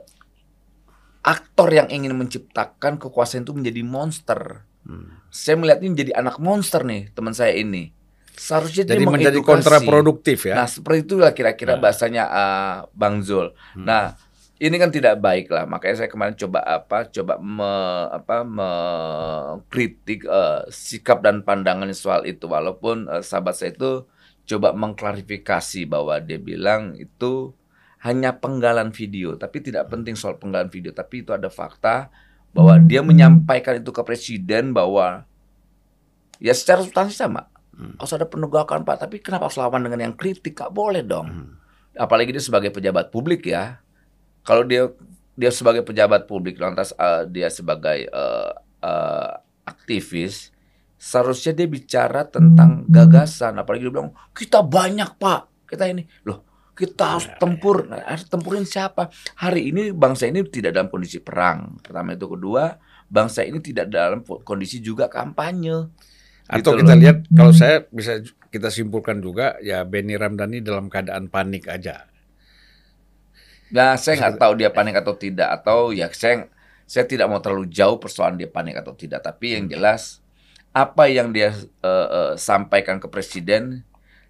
aktor 1.25 1.73
yang 1.73 1.89
ingin 1.89 2.13
menciptakan 2.13 3.01
kekuasaan 3.01 3.43
itu 3.43 3.51
menjadi 3.51 3.81
monster 3.81 4.41
Hmm. 4.85 5.17
saya 5.33 5.57
melihat 5.57 5.81
ini 5.81 5.97
menjadi 5.97 6.13
anak 6.13 6.37
monster 6.37 6.85
nih 6.85 7.09
teman 7.11 7.33
saya 7.33 7.57
ini. 7.57 7.89
Seharusnya 8.37 8.85
dia 8.85 8.93
Jadi 8.93 9.09
menjadi 9.09 9.41
mengedukasi. 9.41 9.49
kontraproduktif 9.65 10.45
ya. 10.45 10.53
Nah 10.53 10.69
seperti 10.69 11.09
itulah 11.09 11.33
kira-kira 11.33 11.73
Nah. 11.73 11.81
bahasanya 11.81 12.23
uh, 12.29 12.75
Bang 12.93 13.25
Zul. 13.25 13.49
Hmm. 13.73 13.81
Nah 13.81 14.13
ini 14.55 14.77
kan 14.77 14.93
tidak 14.93 15.17
baik 15.17 15.49
lah. 15.49 15.65
Makanya 15.65 15.95
saya 15.99 16.09
kemarin 16.11 16.37
coba 16.37 16.61
apa? 16.61 17.09
Coba 17.09 17.41
me, 17.41 17.73
apa 18.13 18.45
mengkritik 18.45 20.23
uh, 20.25 20.63
sikap 20.69 21.25
dan 21.25 21.41
pandangannya 21.41 21.97
soal 21.97 22.23
itu. 22.23 22.45
Walaupun 22.45 23.09
uh, 23.09 23.25
sahabat 23.25 23.57
saya 23.57 23.73
itu 23.73 24.05
coba 24.45 24.71
mengklarifikasi 24.71 25.89
bahwa 25.89 26.21
dia 26.21 26.37
bilang 26.37 26.93
itu 26.93 27.57
hanya 28.05 28.37
penggalan 28.37 28.93
video, 28.93 29.33
tapi 29.33 29.65
tidak 29.65 29.89
penting 29.89 30.13
soal 30.13 30.37
penggalan 30.37 30.69
video. 30.69 30.93
Tapi 30.93 31.25
itu 31.25 31.33
ada 31.33 31.49
fakta 31.49 32.13
bahwa 32.53 32.77
dia 32.77 33.01
menyampaikan 33.01 33.81
itu 33.81 33.89
ke 33.89 34.05
presiden 34.05 34.77
bahwa 34.77 35.25
ya 36.37 36.53
secara 36.53 36.85
substansi 36.85 37.17
sama. 37.17 37.49
Hmm. 37.73 37.97
Harus 37.97 38.13
ada 38.13 38.29
penegakan 38.29 38.85
Pak, 38.85 39.09
tapi 39.09 39.19
kenapa 39.19 39.49
harus 39.49 39.57
lawan 39.57 39.81
dengan 39.81 40.05
yang 40.05 40.15
kritik? 40.15 40.53
Gak 40.53 40.69
boleh 40.69 41.01
dong. 41.01 41.27
Hmm. 41.27 41.51
Apalagi 41.97 42.29
dia 42.29 42.43
sebagai 42.45 42.69
pejabat 42.69 43.09
publik 43.09 43.49
ya. 43.49 43.81
Kalau 44.45 44.61
dia 44.61 44.93
dia 45.35 45.51
sebagai 45.51 45.81
pejabat 45.81 46.29
publik 46.29 46.61
lantas 46.61 46.93
eh, 46.95 47.25
dia 47.27 47.49
sebagai 47.51 48.07
eh, 48.07 48.51
eh, 48.85 49.31
aktivis 49.67 50.53
seharusnya 50.95 51.51
dia 51.51 51.67
bicara 51.67 52.23
tentang 52.23 52.87
gagasan 52.87 53.59
apalagi 53.59 53.83
dia 53.83 53.93
bilang 53.93 54.15
kita 54.31 54.63
banyak 54.63 55.19
Pak 55.19 55.67
kita 55.67 55.91
ini 55.91 56.07
loh 56.23 56.54
kita 56.75 57.17
harus 57.17 57.27
tempur. 57.39 57.87
Nah, 57.87 58.03
harus 58.03 58.27
tempurin 58.27 58.67
siapa? 58.67 59.07
Hari 59.39 59.71
ini 59.71 59.95
bangsa 59.95 60.27
ini 60.27 60.43
tidak 60.43 60.75
dalam 60.75 60.91
kondisi 60.91 61.23
perang. 61.23 61.79
Pertama 61.79 62.13
itu. 62.13 62.27
Kedua 62.27 62.75
bangsa 63.07 63.47
ini 63.47 63.63
tidak 63.63 63.87
dalam 63.87 64.21
kondisi 64.43 64.83
juga 64.83 65.07
kampanye. 65.07 65.87
Atau 66.45 66.75
Gitu 66.75 66.83
kita 66.83 66.93
loh. 66.93 67.01
lihat 67.01 67.17
kalau 67.33 67.53
saya 67.55 67.87
bisa 67.89 68.21
kita 68.53 68.69
simpulkan 68.69 69.17
juga 69.23 69.57
ya 69.63 69.81
Benny 69.87 70.19
Ramdhani 70.19 70.61
dalam 70.61 70.91
keadaan 70.91 71.31
panik 71.31 71.65
aja. 71.71 72.05
Nah, 73.73 73.97
saya 73.97 74.19
nggak 74.21 74.37
tahu 74.37 74.53
dia 74.61 74.69
panik 74.69 74.99
atau 75.01 75.17
tidak 75.17 75.49
atau 75.63 75.89
ya 75.89 76.11
saya 76.13 76.47
saya 76.85 77.09
tidak 77.09 77.25
mau 77.31 77.41
terlalu 77.41 77.65
jauh 77.71 77.97
persoalan 77.97 78.37
dia 78.37 78.51
panik 78.51 78.77
atau 78.77 78.93
tidak. 78.93 79.25
Tapi 79.25 79.57
yang 79.57 79.65
jelas 79.71 80.21
apa 80.75 81.07
yang 81.07 81.31
dia 81.31 81.55
eh, 81.81 82.07
eh, 82.11 82.33
sampaikan 82.35 82.99
ke 83.01 83.07
presiden 83.09 83.81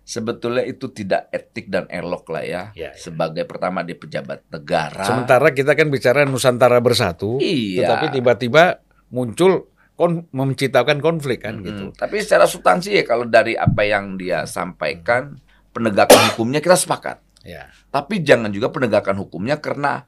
sebetulnya 0.06 0.62
itu 0.62 0.94
tidak 0.94 1.28
etik 1.34 1.68
dan 1.68 1.90
elok 1.90 2.30
lah 2.30 2.46
ya. 2.46 2.64
Ya, 2.78 2.94
ya. 2.94 2.96
Sebagai 2.96 3.44
pertama 3.50 3.82
dia 3.82 3.98
pejabat 3.98 4.46
negara. 4.54 5.02
Sementara 5.02 5.50
kita 5.52 5.74
kan 5.74 5.90
bicara 5.90 6.24
Nusantara 6.30 6.78
Bersatu, 6.80 7.42
Iya. 7.42 7.90
tetapi 7.90 8.22
tiba-tiba 8.22 8.86
muncul 9.10 9.74
kon 9.96 10.28
menciptakan 10.30 11.02
konflik 11.02 11.44
kan 11.48 11.60
Mm, 11.60 11.66
gitu. 11.66 11.86
Tapi 11.98 12.22
secara 12.22 12.46
substansi 12.46 13.02
ya 13.02 13.04
kalau 13.08 13.26
dari 13.26 13.58
apa 13.58 13.82
yang 13.82 14.20
dia 14.20 14.46
sampaikan 14.46 15.42
penegakan 15.74 16.32
hukumnya 16.32 16.62
kita 16.62 16.78
sepakat. 16.78 17.20
Ya. 17.42 17.72
Tapi 17.90 18.22
jangan 18.22 18.52
juga 18.54 18.70
penegakan 18.70 19.18
hukumnya 19.24 19.58
karena 19.58 20.06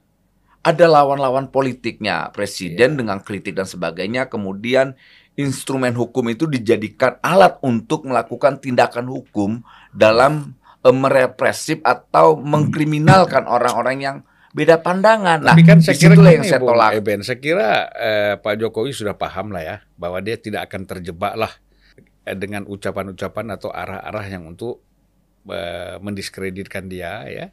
ada 0.62 0.86
lawan-lawan 0.90 1.48
politiknya 1.48 2.28
presiden 2.36 3.00
dengan 3.00 3.24
kritik 3.24 3.56
dan 3.56 3.64
sebagainya 3.64 4.28
kemudian 4.28 4.98
instrumen 5.38 5.94
hukum 5.94 6.26
itu 6.34 6.50
dijadikan 6.50 7.22
alat 7.22 7.62
untuk 7.62 8.02
melakukan 8.02 8.58
tindakan 8.58 9.06
hukum 9.06 9.62
dalam 9.94 10.58
eh, 10.82 10.90
merepresif 10.90 11.78
atau 11.86 12.34
mengkriminalkan 12.34 13.46
orang-orang 13.46 13.96
yang 14.02 14.16
beda 14.50 14.82
pandangan. 14.82 15.38
Nah, 15.46 15.54
Tapi 15.54 15.62
kan 15.62 15.78
saya 15.78 15.94
kira 15.94 16.18
yang 16.34 16.42
saya 16.42 16.58
tolak. 16.58 16.90
Eben, 16.98 17.22
saya 17.22 17.38
kira 17.38 17.86
eh, 17.94 18.34
Pak 18.42 18.58
Jokowi 18.58 18.90
sudah 18.90 19.14
paham 19.14 19.54
lah 19.54 19.62
ya 19.62 19.76
bahwa 19.94 20.18
dia 20.18 20.34
tidak 20.34 20.66
akan 20.66 20.82
terjebak 20.90 21.38
lah 21.38 21.54
eh, 22.26 22.34
dengan 22.34 22.66
ucapan-ucapan 22.66 23.46
atau 23.54 23.70
arah-arah 23.70 24.26
yang 24.26 24.42
untuk 24.50 24.82
eh, 25.46 26.02
mendiskreditkan 26.02 26.90
dia 26.90 27.22
ya 27.30 27.46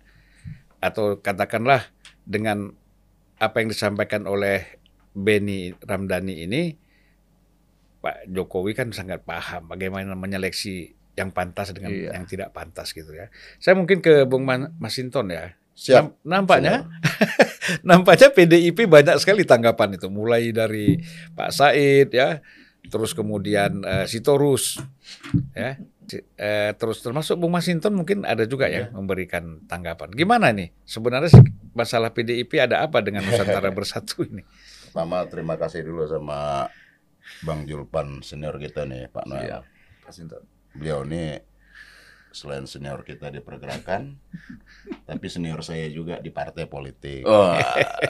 atau 0.81 1.21
katakanlah 1.21 1.85
dengan 2.25 2.73
apa 3.37 3.61
yang 3.61 3.69
disampaikan 3.69 4.25
oleh 4.25 4.81
Benny 5.13 5.71
Ramdhani 5.77 6.35
ini 6.49 6.84
Pak 8.05 8.29
Jokowi 8.29 8.77
kan 8.77 8.93
sangat 8.93 9.25
paham 9.25 9.65
bagaimana 9.65 10.13
menyeleksi 10.13 10.93
yang 11.17 11.33
pantas 11.33 11.73
dengan 11.73 11.89
Iya. 11.89 12.13
yang 12.13 12.29
tidak 12.29 12.53
pantas 12.53 12.93
gitu 12.93 13.09
ya. 13.09 13.33
Saya 13.57 13.73
mungkin 13.73 13.97
ke 13.97 14.29
Bung 14.29 14.45
Masinton 14.77 15.33
ya. 15.33 15.57
Siap. 15.73 16.21
Nam- 16.21 16.45
Nampaknya 16.45 16.85
nampaknya 17.87 18.29
PDIP 18.31 18.85
banyak 18.85 19.17
sekali 19.17 19.43
tanggapan 19.43 19.97
itu, 19.97 20.07
mulai 20.07 20.53
dari 20.53 21.01
Pak 21.33 21.49
Said 21.51 22.13
ya, 22.13 22.39
terus 22.87 23.11
kemudian 23.11 23.81
eh, 23.81 24.05
Sitorus 24.05 24.77
ya, 25.51 25.75
eh, 26.37 26.71
terus 26.77 27.01
termasuk 27.01 27.35
Bung 27.35 27.51
Masinton 27.51 27.91
mungkin 27.91 28.23
ada 28.23 28.45
juga 28.45 28.69
ya 28.69 28.87
memberikan 28.93 29.65
tanggapan. 29.65 30.13
Gimana 30.13 30.53
nih 30.53 30.71
sebenarnya 30.85 31.31
masalah 31.73 32.13
PDIP 32.13 32.55
ada 32.61 32.85
apa 32.85 33.01
dengan 33.01 33.25
Nusantara 33.25 33.67
Bersatu 33.77 34.23
ini? 34.23 34.45
Pertama 34.91 35.25
terima 35.27 35.55
kasih 35.59 35.83
dulu 35.83 36.07
sama 36.07 36.69
Bang 37.43 37.65
Julpan 37.65 38.21
senior 38.21 38.55
kita 38.61 38.85
nih 38.85 39.09
Pak 39.09 39.25
Noel. 39.25 39.61
Iya. 39.63 40.39
Beliau 40.75 41.01
ini 41.07 41.39
selain 42.35 42.67
senior 42.67 43.07
kita 43.07 43.31
di 43.31 43.39
pergerakan, 43.39 44.19
tapi 45.09 45.25
senior 45.31 45.63
saya 45.63 45.87
juga 45.87 46.19
di 46.19 46.29
partai 46.35 46.67
politik. 46.67 47.23
Oh, 47.23 47.55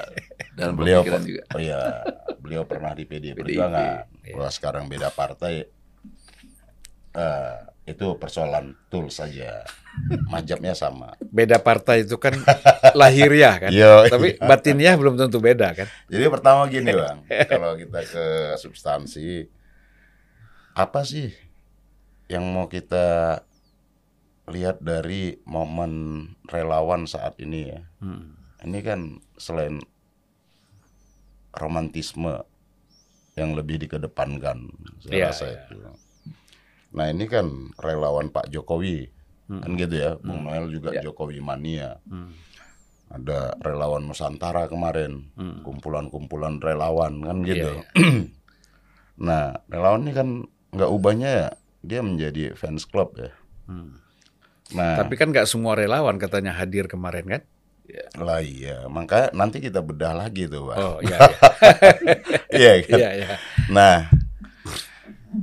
dan 0.57 0.73
beliau 0.73 1.05
pemikiran 1.05 1.23
juga. 1.23 1.43
Oh 1.53 1.61
iya, 1.61 1.81
beliau 2.41 2.65
pernah 2.65 2.97
di 2.97 3.05
PD 3.05 3.37
Perjuangan. 3.37 4.09
iya. 4.25 4.33
Kalau 4.33 4.49
sekarang 4.49 4.89
beda 4.89 5.13
partai, 5.13 5.69
eh, 7.13 7.57
itu 7.85 8.17
persoalan 8.17 8.73
tool 8.89 9.13
saja. 9.13 9.61
Majabnya 10.27 10.75
sama. 10.75 11.15
Beda 11.21 11.61
partai 11.61 12.03
itu 12.03 12.19
kan 12.19 12.35
lahiriah 12.99 13.55
kan, 13.61 13.71
Iya, 13.71 14.11
tapi 14.11 14.35
batinnya 14.41 14.97
belum 14.99 15.15
tentu 15.15 15.39
beda 15.39 15.71
kan. 15.71 15.87
Jadi 16.11 16.25
pertama 16.27 16.67
gini 16.67 16.91
bang, 16.91 17.23
kalau 17.47 17.79
kita 17.79 18.03
ke 18.03 18.25
substansi, 18.59 19.47
apa 20.75 21.07
sih 21.07 21.31
yang 22.27 22.43
mau 22.51 22.67
kita 22.67 23.39
lihat 24.51 24.83
dari 24.83 25.39
momen 25.47 26.25
relawan 26.51 27.07
saat 27.07 27.39
ini 27.39 27.71
ya? 27.71 27.81
Hmm. 28.03 28.35
Ini 28.65 28.79
kan 28.83 28.99
selain 29.39 29.79
romantisme 31.55 32.43
yang 33.35 33.55
lebih 33.55 33.79
dikedepankan, 33.87 34.67
saya 35.03 35.11
Iya, 35.15 35.27
rasa 35.31 35.45
iya. 35.47 35.59
itu. 35.67 35.75
Nah 36.95 37.05
ini 37.07 37.27
kan 37.27 37.45
relawan 37.75 38.31
Pak 38.31 38.47
Jokowi, 38.47 39.11
kan 39.45 39.71
gitu 39.75 39.93
ya, 39.93 40.15
Bung 40.17 40.41
Noel 40.41 40.71
juga 40.71 40.89
Iya. 40.89 41.03
Jokowi 41.03 41.37
mania. 41.39 41.99
Hmm. 42.07 42.31
Ada 43.05 43.59
relawan 43.59 44.03
Nusantara 44.03 44.65
kemarin, 44.65 45.29
Hmm. 45.35 45.61
kumpulan-kumpulan 45.61 46.57
relawan 46.57 47.19
kan 47.19 47.43
gitu. 47.43 47.83
Iya, 47.93 48.25
nah 49.27 49.59
relawan 49.67 50.03
ini 50.03 50.11
kan 50.11 50.27
nggak 50.71 50.89
ubahnya 50.89 51.29
ya, 51.29 51.47
dia 51.81 51.99
menjadi 51.99 52.51
fans 52.53 52.83
club 52.83 53.15
ya. 53.15 53.31
Hmm. 53.67 53.99
Nah, 54.73 54.97
Tapi 54.97 55.13
kan 55.13 55.29
nggak 55.29 55.45
semua 55.45 55.77
relawan 55.77 56.17
katanya 56.17 56.51
hadir 56.51 56.87
kemarin 56.87 57.27
kan? 57.29 57.43
lah 58.17 58.41
iya, 58.41 58.89
maka 58.89 59.29
nanti 59.29 59.61
kita 59.61 59.77
bedah 59.79 60.17
lagi 60.17 60.49
tuh, 60.49 60.67
Pak. 60.67 60.75
Oh 60.75 60.97
iya 60.99 61.17
iya 61.21 61.29
Iya 62.57 62.73
kan? 62.81 62.97
iya. 62.97 63.09
iya. 63.13 63.27
Nah, 63.69 64.09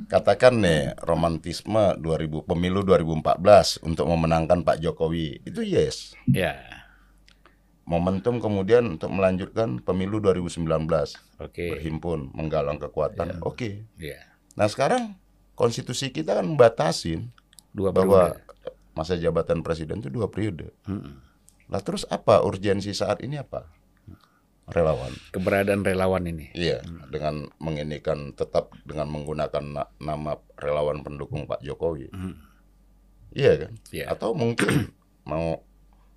katakan 0.08 0.61
nih 0.62 0.94
romantisme 1.02 1.96
2000 2.00 2.49
pemilu 2.49 2.80
2014 2.84 3.82
untuk 3.87 4.06
memenangkan 4.08 4.64
Pak 4.64 4.80
Jokowi 4.82 5.42
itu 5.44 5.61
yes. 5.62 6.14
Ya, 6.28 6.61
Momentum 7.82 8.38
kemudian 8.38 8.94
untuk 8.94 9.11
melanjutkan 9.11 9.82
pemilu 9.82 10.22
2019 10.22 10.62
oke. 11.42 11.64
berhimpun 11.75 12.30
menggalang 12.30 12.78
kekuatan. 12.78 13.42
Oke. 13.42 13.90
Iya. 13.99 14.22
Nah, 14.54 14.70
sekarang 14.70 15.18
konstitusi 15.58 16.14
kita 16.14 16.38
kan 16.38 16.46
membatasin 16.46 17.34
Dua 17.75 17.90
bahwa 17.90 18.38
periode. 18.38 18.94
masa 18.94 19.18
jabatan 19.18 19.66
presiden 19.66 19.99
itu 19.99 20.14
dua 20.14 20.30
periode. 20.30 20.70
Mm-mm. 20.87 21.18
Nah, 21.66 21.80
terus 21.82 22.06
apa 22.06 22.44
urgensi 22.46 22.94
saat 22.94 23.18
ini 23.25 23.40
apa? 23.40 23.66
Relawan. 24.71 25.11
Keberadaan 25.35 25.83
relawan 25.83 26.23
ini. 26.31 26.54
Iya, 26.54 26.87
dengan 27.11 27.50
menginikan 27.59 28.31
tetap 28.33 28.71
dengan 28.87 29.11
menggunakan 29.11 29.64
na- 29.66 29.90
nama 29.99 30.38
relawan 30.54 31.02
pendukung 31.02 31.50
Pak 31.50 31.66
Jokowi. 31.66 32.14
Hmm. 32.14 32.38
Iya 33.35 33.66
kan? 33.66 33.73
Iya. 33.90 34.04
Atau 34.12 34.37
mungkin 34.38 34.92
mau 35.31 35.66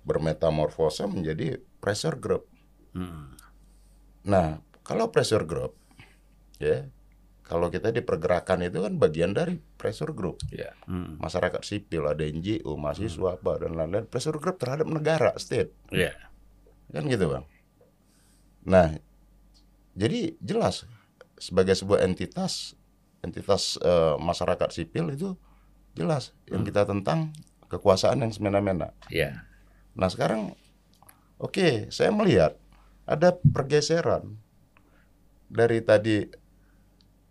bermetamorfosa 0.06 1.10
menjadi 1.10 1.58
pressure 1.82 2.22
group. 2.22 2.46
Mm. 2.94 3.34
Nah, 4.30 4.62
kalau 4.86 5.10
pressure 5.10 5.42
group 5.42 5.74
ya, 6.62 6.86
kalau 7.42 7.70
kita 7.70 7.90
di 7.90 8.02
pergerakan 8.06 8.66
itu 8.66 8.78
kan 8.82 8.94
bagian 9.02 9.34
dari 9.34 9.58
pressure 9.58 10.14
group. 10.14 10.38
Ya. 10.54 10.78
Mm. 10.86 11.18
Masyarakat 11.18 11.62
sipil, 11.66 12.06
ada 12.06 12.22
NGO, 12.22 12.78
mahasiswa 12.78 13.34
apa 13.34 13.52
dan 13.58 13.74
lain-lain, 13.74 14.06
pressure 14.06 14.38
group 14.38 14.62
terhadap 14.62 14.86
negara, 14.86 15.34
state. 15.42 15.74
Iya. 15.90 16.14
Kan 16.94 17.10
gitu, 17.10 17.26
Bang. 17.26 17.44
Nah, 18.66 18.98
jadi 19.94 20.34
jelas 20.42 20.84
sebagai 21.38 21.72
sebuah 21.72 22.02
entitas 22.02 22.74
entitas 23.22 23.78
eh, 23.80 24.14
masyarakat 24.18 24.68
sipil 24.70 25.10
itu 25.10 25.34
jelas 25.96 26.36
yang 26.46 26.62
kita 26.62 26.84
tentang 26.84 27.32
kekuasaan 27.66 28.22
yang 28.22 28.30
semena-mena. 28.30 28.92
Iya. 29.08 29.42
Nah, 29.96 30.06
sekarang 30.06 30.52
oke, 31.38 31.88
saya 31.88 32.12
melihat 32.12 32.54
ada 33.06 33.32
pergeseran 33.32 34.36
dari 35.46 35.80
tadi 35.80 36.26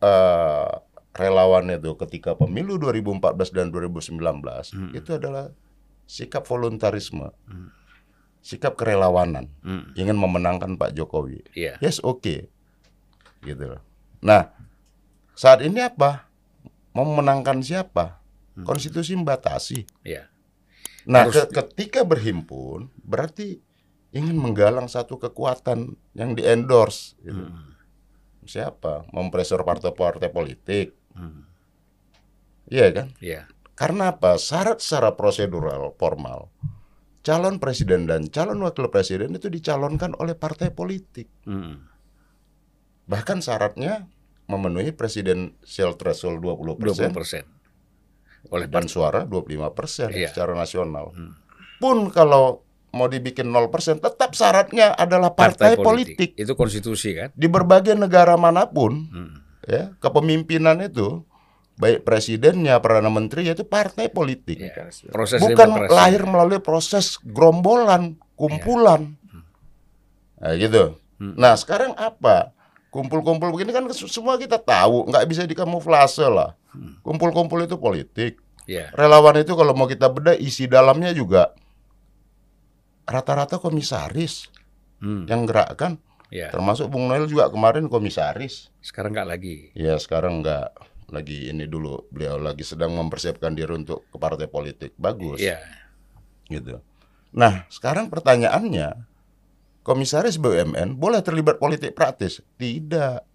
eh, 0.02 0.72
relawan 1.16 1.72
itu 1.72 1.96
ketika 1.96 2.36
pemilu 2.36 2.76
2014 2.76 3.56
dan 3.56 3.72
2019 3.72 4.76
Hmm. 4.76 4.92
itu 4.92 5.16
adalah 5.16 5.52
sikap 6.06 6.44
voluntarisme, 6.46 7.32
Hmm. 7.48 7.72
Sikap 8.46 8.78
kerelawanan 8.78 9.50
Mm. 9.60 9.98
ingin 9.98 10.14
memenangkan 10.14 10.78
Pak 10.78 10.94
Jokowi. 10.94 11.42
Iya. 11.52 11.82
Yes, 11.82 11.98
oke. 12.00 12.46
Gitu 13.42 13.64
loh. 13.66 13.82
Nah, 14.22 14.54
saat 15.34 15.60
ini 15.60 15.82
apa? 15.82 16.30
Memenangkan 16.92 17.60
siapa? 17.60 18.22
Hmm. 18.54 18.64
Konstitusi 18.64 19.18
membatasi. 19.18 19.84
Iya. 20.02 20.30
Nah, 21.06 21.26
Harus- 21.26 21.44
ke- 21.44 21.58
ketika 21.60 22.06
berhimpun 22.06 22.88
berarti 22.98 23.60
ingin 24.10 24.38
menggalang 24.38 24.86
satu 24.86 25.18
kekuatan 25.18 25.94
yang 26.14 26.32
di-endorse 26.32 27.18
gitu. 27.20 27.50
Mm. 27.50 27.74
Siapa? 28.46 29.10
Mempresor 29.10 29.60
partai-partai 29.60 30.30
politik. 30.30 30.94
Mm. 31.12 31.42
Iya 32.66 32.88
kan? 32.92 33.08
Iya. 33.18 33.50
Karena 33.74 34.10
apa? 34.10 34.38
Syarat 34.38 34.80
secara 34.80 35.12
prosedural 35.12 35.92
formal 35.94 36.48
calon 37.26 37.58
presiden 37.58 38.06
dan 38.06 38.30
calon 38.30 38.62
wakil 38.62 38.94
presiden 38.94 39.34
itu 39.34 39.50
dicalonkan 39.50 40.14
oleh 40.22 40.38
partai 40.38 40.70
politik. 40.70 41.26
Mm. 41.50 41.82
Bahkan 43.10 43.42
syaratnya 43.42 44.06
memenuhi 44.46 44.94
presidensial 44.94 45.98
threshold 45.98 46.46
20%, 46.46 47.10
20 47.10 47.18
persen. 47.18 47.44
Oleh 48.54 48.70
dan 48.70 48.86
partai. 48.86 48.94
suara 48.94 49.20
25% 49.26 50.14
Iya. 50.14 50.30
secara 50.30 50.54
nasional. 50.54 51.10
Hmm. 51.18 51.34
Pun 51.82 52.14
kalau 52.14 52.62
mau 52.94 53.10
dibikin 53.10 53.50
0%, 53.50 54.00
tetap 54.00 54.38
syaratnya 54.38 54.94
adalah 54.94 55.34
partai, 55.34 55.76
politik. 55.76 56.38
Itu 56.38 56.54
konstitusi 56.54 57.18
kan? 57.18 57.34
Di 57.34 57.50
berbagai 57.50 57.98
negara 57.98 58.38
mana 58.38 58.70
pun, 58.70 59.10
Mm. 59.10 59.34
ya, 59.66 59.84
kepemimpinan 59.98 60.78
itu 60.86 61.26
baik 61.76 62.08
presidennya, 62.08 62.80
perdana 62.80 63.12
menteri 63.12 63.48
yaitu 63.48 63.68
partai 63.68 64.08
politik. 64.08 64.60
Iya. 64.60 64.88
Proses 65.12 65.44
Bukan 65.44 65.56
demokrasi. 65.56 65.92
lahir 65.92 66.22
melalui 66.24 66.60
proses 66.64 67.20
gerombolan, 67.20 68.16
kumpulan. 68.40 69.16
Nah, 70.40 70.54
gitu. 70.56 71.00
Hmm. 71.20 71.36
Nah, 71.36 71.56
sekarang 71.56 71.96
apa? 71.96 72.52
Kumpul-kumpul 72.92 73.52
begini 73.52 73.76
kan 73.76 73.84
semua 73.92 74.40
kita 74.40 74.56
tahu, 74.56 75.12
nggak 75.12 75.26
bisa 75.28 75.44
dikamuflase 75.44 76.24
lah. 76.28 76.56
Hmm. 76.72 76.96
Kumpul-kumpul 77.04 77.64
itu 77.64 77.76
politik. 77.76 78.40
Iya. 78.66 78.90
Relawan 78.96 79.36
itu 79.38 79.52
kalau 79.54 79.76
mau 79.76 79.86
kita 79.86 80.10
bedah 80.10 80.34
isi 80.36 80.66
dalamnya 80.66 81.12
juga 81.12 81.54
rata-rata 83.06 83.62
komisaris 83.62 84.50
Mm. 84.96 85.28
yang 85.30 85.44
gerakkan. 85.46 86.00
Iya. 86.34 86.50
Termasuk 86.50 86.90
Bung 86.90 87.06
Noel 87.06 87.30
juga 87.30 87.52
kemarin 87.52 87.86
komisaris. 87.86 88.74
Sekarang 88.82 89.14
nggak 89.14 89.28
lagi. 89.30 89.70
Ya 89.78 90.00
sekarang 90.02 90.42
nggak 90.42 90.72
lagi 91.12 91.52
ini 91.54 91.66
dulu. 91.70 92.08
Beliau 92.10 92.38
lagi 92.38 92.66
sedang 92.66 92.94
mempersiapkan 92.98 93.54
diri 93.54 93.74
untuk 93.74 94.08
ke 94.10 94.18
partai 94.18 94.48
politik. 94.50 94.94
Bagus. 94.98 95.42
Iya. 95.42 95.60
gitu. 96.46 96.78
Nah, 97.34 97.66
sekarang 97.74 98.08
pertanyaannya, 98.14 99.02
komisaris 99.82 100.38
BUMN 100.38 100.94
boleh 100.96 101.26
terlibat 101.26 101.58
politik 101.58 101.98
praktis? 101.98 102.40
Tidak. 102.62 103.26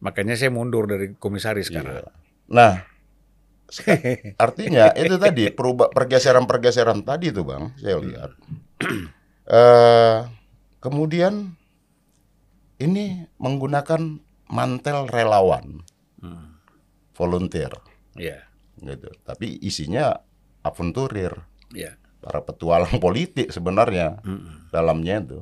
Makanya 0.00 0.32
saya 0.34 0.48
mundur 0.48 0.88
dari 0.88 1.12
komisaris 1.12 1.68
sekarang. 1.68 2.00
Iya. 2.00 2.08
Nah, 2.50 2.72
artinya 4.40 4.90
itu 4.96 5.14
tadi 5.20 5.52
perubah 5.54 5.92
pergeseran-pergeseran 5.94 7.04
tadi 7.06 7.30
itu 7.30 7.44
bang, 7.46 7.70
saya 7.78 8.00
lihat. 8.02 8.30
Eh, 9.44 10.18
kemudian 10.80 11.54
ini 12.80 13.28
menggunakan 13.36 14.18
mantel 14.50 15.06
relawan, 15.06 15.84
Hmm. 16.20 16.49
Volunteer, 17.20 17.68
Iya. 18.16 18.48
gitu. 18.80 19.12
Tapi 19.20 19.60
isinya 19.60 20.16
aventurir, 20.64 21.36
Iya. 21.70 22.00
para 22.18 22.40
petualang 22.40 22.96
politik 23.04 23.52
sebenarnya 23.52 24.24
Mm-mm. 24.24 24.72
dalamnya 24.72 25.20
itu. 25.20 25.38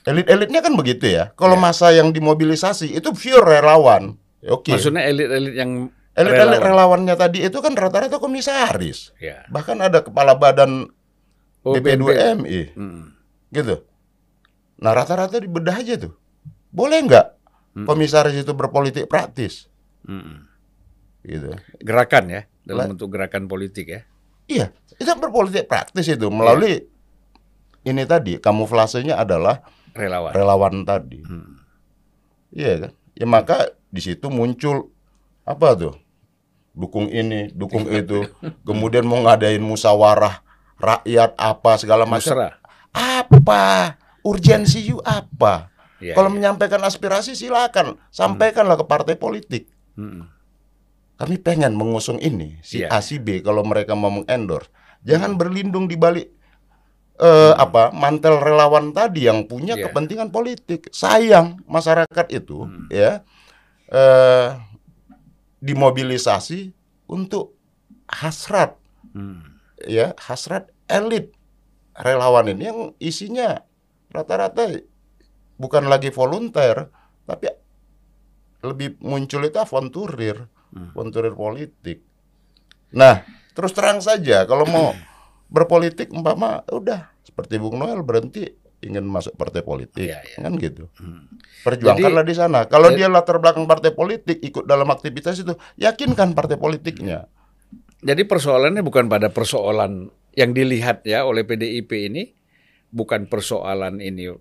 Elit-elitnya 0.00 0.60
kan 0.60 0.76
begitu 0.76 1.12
ya. 1.12 1.32
Kalau 1.36 1.56
Ya. 1.56 1.62
masa 1.62 1.92
yang 1.92 2.08
dimobilisasi 2.08 2.88
itu 2.92 3.12
pure 3.12 3.44
relawan. 3.44 4.16
Ya, 4.40 4.56
Oke. 4.56 4.72
Maksudnya 4.72 5.04
elit-elit 5.04 5.52
yang 5.52 5.92
Elit-elit 6.16 6.60
relawan. 6.60 6.96
relawannya 7.04 7.14
tadi 7.14 7.44
itu 7.44 7.60
kan 7.60 7.72
rata-rata 7.72 8.16
komisaris. 8.16 9.12
ya. 9.16 9.44
Bahkan 9.48 9.76
ada 9.78 10.00
kepala 10.00 10.32
badan 10.34 10.88
Oh, 11.60 11.76
BP2MI 11.76 12.72
Mm. 12.72 13.12
gitu. 13.52 13.84
Nah, 14.80 14.96
rata-rata 14.96 15.36
dibedah 15.36 15.76
aja 15.76 16.00
tuh. 16.00 16.16
Boleh 16.72 17.04
nggak 17.04 17.26
Hmm. 17.76 17.84
komisaris 17.84 18.32
itu 18.32 18.56
berpolitik 18.56 19.04
praktis? 19.04 19.68
Mm. 20.02 20.48
Gitu. 21.20 21.52
Gerakan 21.84 22.24
ya, 22.32 22.42
dalam 22.64 22.84
La- 22.86 22.90
bentuk 22.92 23.08
gerakan 23.12 23.44
politik 23.46 23.86
ya. 23.88 24.00
Iya, 24.50 24.66
itu 24.98 25.06
berpolitik 25.14 25.70
praktis 25.70 26.10
itu 26.10 26.26
melalui 26.26 26.82
ini 27.86 28.02
tadi 28.02 28.36
kamuflasenya 28.36 29.14
adalah 29.14 29.62
Relawan. 29.94 30.32
relawan 30.34 30.74
tadi. 30.82 31.22
Hmm. 31.22 31.62
Iya 32.50 32.88
kan? 32.88 32.92
Ya 33.14 33.26
maka 33.30 33.70
di 33.88 34.02
situ 34.02 34.26
muncul 34.26 34.90
apa 35.46 35.78
tuh? 35.78 35.94
Dukung 36.74 37.10
ini, 37.10 37.50
dukung 37.54 37.86
itu. 37.90 38.26
Kemudian 38.66 39.06
mau 39.06 39.22
ngadain 39.22 39.62
musyawarah 39.62 40.42
rakyat 40.78 41.34
apa 41.38 41.72
segala 41.78 42.02
macam. 42.06 42.50
Apa? 42.90 43.94
Urgensi 44.26 44.82
you 44.82 44.98
apa? 45.06 45.70
Ya, 46.00 46.16
Kalau 46.16 46.32
ya. 46.32 46.34
menyampaikan 46.34 46.80
aspirasi 46.80 47.36
silakan, 47.36 48.00
sampaikanlah 48.10 48.80
ke 48.80 48.84
partai 48.88 49.14
politik. 49.14 49.68
Mm. 49.94 50.26
Kami 51.20 51.36
pengen 51.36 51.76
mengusung 51.76 52.16
ini 52.16 52.56
si 52.64 52.80
Iya. 52.80 52.88
A 52.96 53.04
si 53.04 53.20
B 53.20 53.44
kalau 53.44 53.60
mereka 53.60 53.92
mau 53.92 54.08
mengendorse. 54.08 54.72
Jangan 55.04 55.36
berlindung 55.36 55.84
di 55.84 56.00
balik 56.00 56.32
eh, 57.20 57.52
apa 57.52 57.92
mantel 57.92 58.40
relawan 58.40 58.96
tadi 58.96 59.28
yang 59.28 59.44
punya 59.44 59.76
Iya. 59.76 59.92
kepentingan 59.92 60.32
politik. 60.32 60.88
Sayang 60.88 61.60
masyarakat 61.68 62.26
itu 62.32 62.64
Hmm. 62.64 62.88
ya 62.88 63.20
eh, 63.92 64.56
dimobilisasi 65.60 66.72
untuk 67.04 67.52
hasrat 68.08 68.80
Mm. 69.12 69.42
ya 69.90 70.14
hasrat 70.16 70.70
elit 70.86 71.34
relawan 71.92 72.46
ini 72.48 72.62
yang 72.70 72.80
isinya 72.96 73.58
rata-rata 74.08 74.70
bukan 75.58 75.90
lagi 75.90 76.08
volunteer 76.08 76.88
tapi 77.26 77.50
lebih 78.62 78.96
muncul 79.02 79.42
itu 79.42 79.58
avanturir 79.58 80.46
Hmm. 80.70 80.94
avanturir 80.94 81.32
politik 81.32 82.02
nah 82.90 83.22
terus 83.50 83.70
terang 83.70 83.98
saja 83.98 84.44
kalau 84.44 84.64
mau 84.64 84.94
berpolitik 85.54 86.10
umpama 86.10 86.62
udah 86.66 87.10
seperti 87.20 87.58
Bung 87.58 87.76
Noel 87.76 88.02
berhenti 88.02 88.46
ingin 88.80 89.04
masuk 89.04 89.36
partai 89.36 89.60
politik 89.60 90.08
Iya, 90.08 90.24
iya. 90.24 90.36
kan 90.40 90.56
gitu 90.56 90.88
Hmm. 90.96 91.28
perjuangkanlah 91.60 92.22
di 92.22 92.32
sana 92.32 92.64
kalau 92.64 92.88
jadi- 92.88 93.04
dia 93.04 93.08
latar 93.08 93.36
belakang 93.36 93.66
partai 93.66 93.90
politik 93.90 94.40
ikut 94.40 94.64
dalam 94.64 94.88
aktivitas 94.88 95.36
itu 95.38 95.52
yakinkan 95.76 96.32
partai 96.32 96.56
politiknya 96.56 97.26
Jadi 98.00 98.24
persoalannya 98.24 98.80
bukan 98.80 99.06
pada 99.06 99.28
persoalan 99.28 100.08
yang 100.32 100.56
dilihat 100.56 101.04
ya 101.04 101.28
oleh 101.28 101.44
PDIP 101.44 102.08
ini 102.08 102.32
bukan 102.88 103.28
persoalan 103.28 104.00
ini 104.00 104.32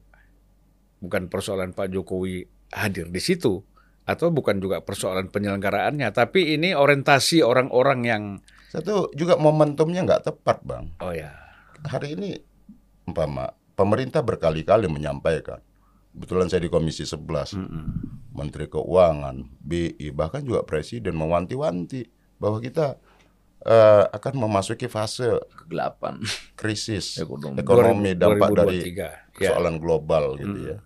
bukan 0.97 1.27
persoalan 1.27 1.71
Pak 1.71 1.89
Jokowi 1.89 2.47
hadir 2.71 3.07
di 3.07 3.19
situ 3.19 3.59
atau 4.09 4.33
bukan 4.33 4.57
juga 4.57 4.81
persoalan 4.81 5.29
penyelenggaraannya 5.29 6.09
tapi 6.09 6.57
ini 6.57 6.73
orientasi 6.73 7.45
orang-orang 7.45 7.99
yang 8.01 8.23
satu 8.73 9.13
juga 9.13 9.37
momentumnya 9.37 10.01
nggak 10.01 10.33
tepat 10.33 10.65
bang 10.65 10.85
oh 10.97 11.13
ya 11.13 11.29
hari 11.85 12.17
ini 12.17 12.41
umpama 13.05 13.53
pemerintah 13.77 14.25
berkali-kali 14.25 14.89
menyampaikan 14.89 15.61
kebetulan 16.17 16.49
saya 16.49 16.65
di 16.65 16.73
Komisi 16.73 17.05
11 17.05 17.21
Mm-mm. 17.53 17.85
Menteri 18.33 18.65
Keuangan 18.65 19.45
BI 19.61 20.09
bahkan 20.09 20.41
juga 20.41 20.65
Presiden 20.65 21.13
mewanti-wanti 21.13 22.09
bahwa 22.41 22.57
kita 22.57 22.97
eh, 23.61 24.05
akan 24.09 24.33
memasuki 24.41 24.89
fase 24.89 25.37
kegelapan 25.53 26.17
krisis 26.57 27.13
ekonomi. 27.23 27.61
ekonomi 27.61 28.11
2000 28.17 28.21
dampak 28.25 28.49
dari 28.57 28.77
2023. 28.89 28.97
ya. 28.97 29.11
persoalan 29.37 29.75
global 29.77 30.23
gitu 30.41 30.59
ya 30.73 30.77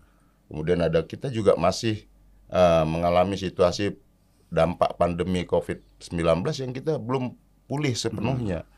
kemudian 0.51 0.79
ada 0.85 1.01
kita 1.07 1.31
juga 1.33 1.55
masih 1.55 2.05
eh, 2.53 2.83
mengalami 2.85 3.33
situasi 3.35 3.97
dampak 4.47 4.95
pandemi 4.95 5.43
COVID-19 5.43 6.13
yang 6.61 6.71
kita 6.71 7.01
belum 7.01 7.33
pulih 7.65 7.97
sepenuhnya 7.97 8.69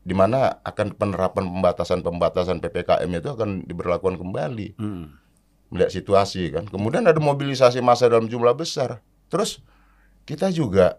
di 0.00 0.16
mana 0.16 0.56
akan 0.64 0.96
penerapan 0.96 1.44
pembatasan-pembatasan 1.44 2.64
PPKM 2.64 3.10
itu 3.12 3.28
akan 3.28 3.68
diberlakukan 3.68 4.16
kembali 4.16 4.80
Mm. 4.80 5.04
melihat 5.70 5.92
situasi 5.92 6.50
kan. 6.50 6.64
Kemudian 6.66 7.04
ada 7.04 7.20
mobilisasi 7.20 7.78
massa 7.78 8.08
dalam 8.08 8.26
jumlah 8.26 8.56
besar. 8.56 9.04
Terus 9.28 9.60
kita 10.24 10.48
juga 10.50 10.98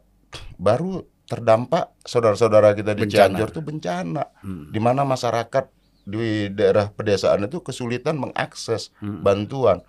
baru 0.55 1.03
terdampak 1.25 1.91
saudara-saudara 2.05 2.77
kita 2.77 2.93
di 2.93 3.03
Bencana. 3.09 3.35
Cianjur 3.35 3.49
itu 3.51 3.61
bencana 3.65 4.23
Mm. 4.45 4.63
di 4.69 4.79
mana 4.79 5.01
masyarakat 5.01 5.65
di 6.05 6.47
daerah 6.53 6.93
pedesaan 6.93 7.41
itu 7.49 7.59
kesulitan 7.59 8.21
mengakses 8.21 8.93
Mm. 9.01 9.25
bantuan. 9.25 9.81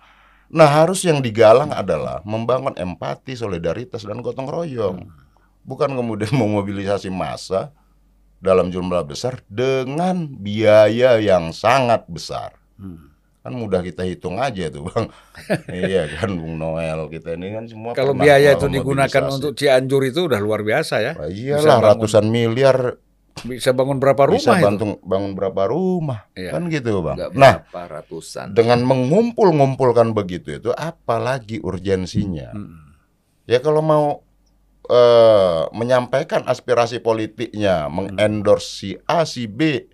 Nah, 0.53 0.69
harus 0.69 1.01
yang 1.01 1.17
digalang 1.17 1.73
adalah 1.73 2.21
membangun 2.21 2.77
empati, 2.77 3.33
solidaritas 3.33 4.05
dan 4.05 4.21
gotong 4.21 4.45
royong. 4.45 5.09
Bukan 5.65 5.97
kemudian 5.97 6.29
memobilisasi 6.45 7.09
massa 7.09 7.73
dalam 8.37 8.69
jumlah 8.69 9.01
besar 9.01 9.41
dengan 9.49 10.29
biaya 10.29 11.17
yang 11.17 11.49
sangat 11.49 12.05
besar. 12.05 12.53
Mm. 12.77 13.09
Kan 13.43 13.53
mudah 13.59 13.83
kita 13.83 14.07
hitung 14.07 14.39
aja 14.39 14.71
tuh, 14.71 14.85
Bang. 14.87 15.11
iya 15.67 16.07
kan 16.07 16.31
Bung 16.31 16.55
Noel 16.55 17.11
kita 17.11 17.35
ini 17.35 17.51
kan 17.51 17.67
semua 17.67 17.91
Kalau 17.91 18.15
biaya 18.15 18.55
itu 18.55 18.71
digunakan 18.71 19.23
untuk 19.27 19.51
Cianjur 19.57 19.99
itu 20.07 20.31
udah 20.31 20.39
luar 20.39 20.63
biasa 20.63 21.03
ya. 21.03 21.11
Bisa 21.17 21.59
iyalah 21.59 21.91
ratusan 21.91 22.29
miliar 22.29 22.95
Bisa 23.41 23.73
bangun 23.73 23.97
berapa 23.97 24.29
rumah 24.29 24.37
bisa 24.37 24.53
itu? 24.55 24.63
bantu 24.63 24.85
bangun 25.01 25.33
berapa 25.33 25.65
rumah. 25.65 26.29
Iya. 26.31 26.53
Kan 26.53 26.69
gitu, 26.69 27.01
Bang. 27.01 27.17
Nah, 27.33 27.65
ratusan. 27.73 28.53
dengan 28.53 28.85
mengumpul-ngumpulkan 28.85 30.13
begitu 30.13 30.57
itu 30.57 30.69
apalagi 30.71 31.57
urgensinya 31.59 32.53
Mm. 32.53 32.93
ya 33.45 33.57
kalau 33.59 33.81
mau 33.81 34.05
eh, 34.85 35.63
menyampaikan 35.71 36.43
aspirasi 36.43 36.99
politiknya 36.99 37.87
mengendorse 37.87 38.67
si 38.69 38.89
A 39.03 39.23
si 39.23 39.47
B 39.47 39.87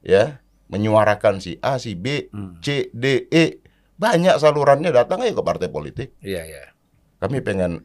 ya 0.00 0.38
menyuarakan 0.68 1.40
si 1.40 1.58
A 1.58 1.76
si 1.76 1.96
B 1.96 2.28
Mm. 2.30 2.60
C 2.60 2.92
D 2.92 3.26
E 3.26 3.58
banyak 3.96 4.36
salurannya 4.36 4.92
datang 4.92 5.24
aja 5.24 5.32
ke 5.32 5.42
partai 5.42 5.68
politik 5.68 6.12
Iya, 6.20 6.44
iya. 6.44 6.62
kami 7.16 7.40
pengen 7.40 7.82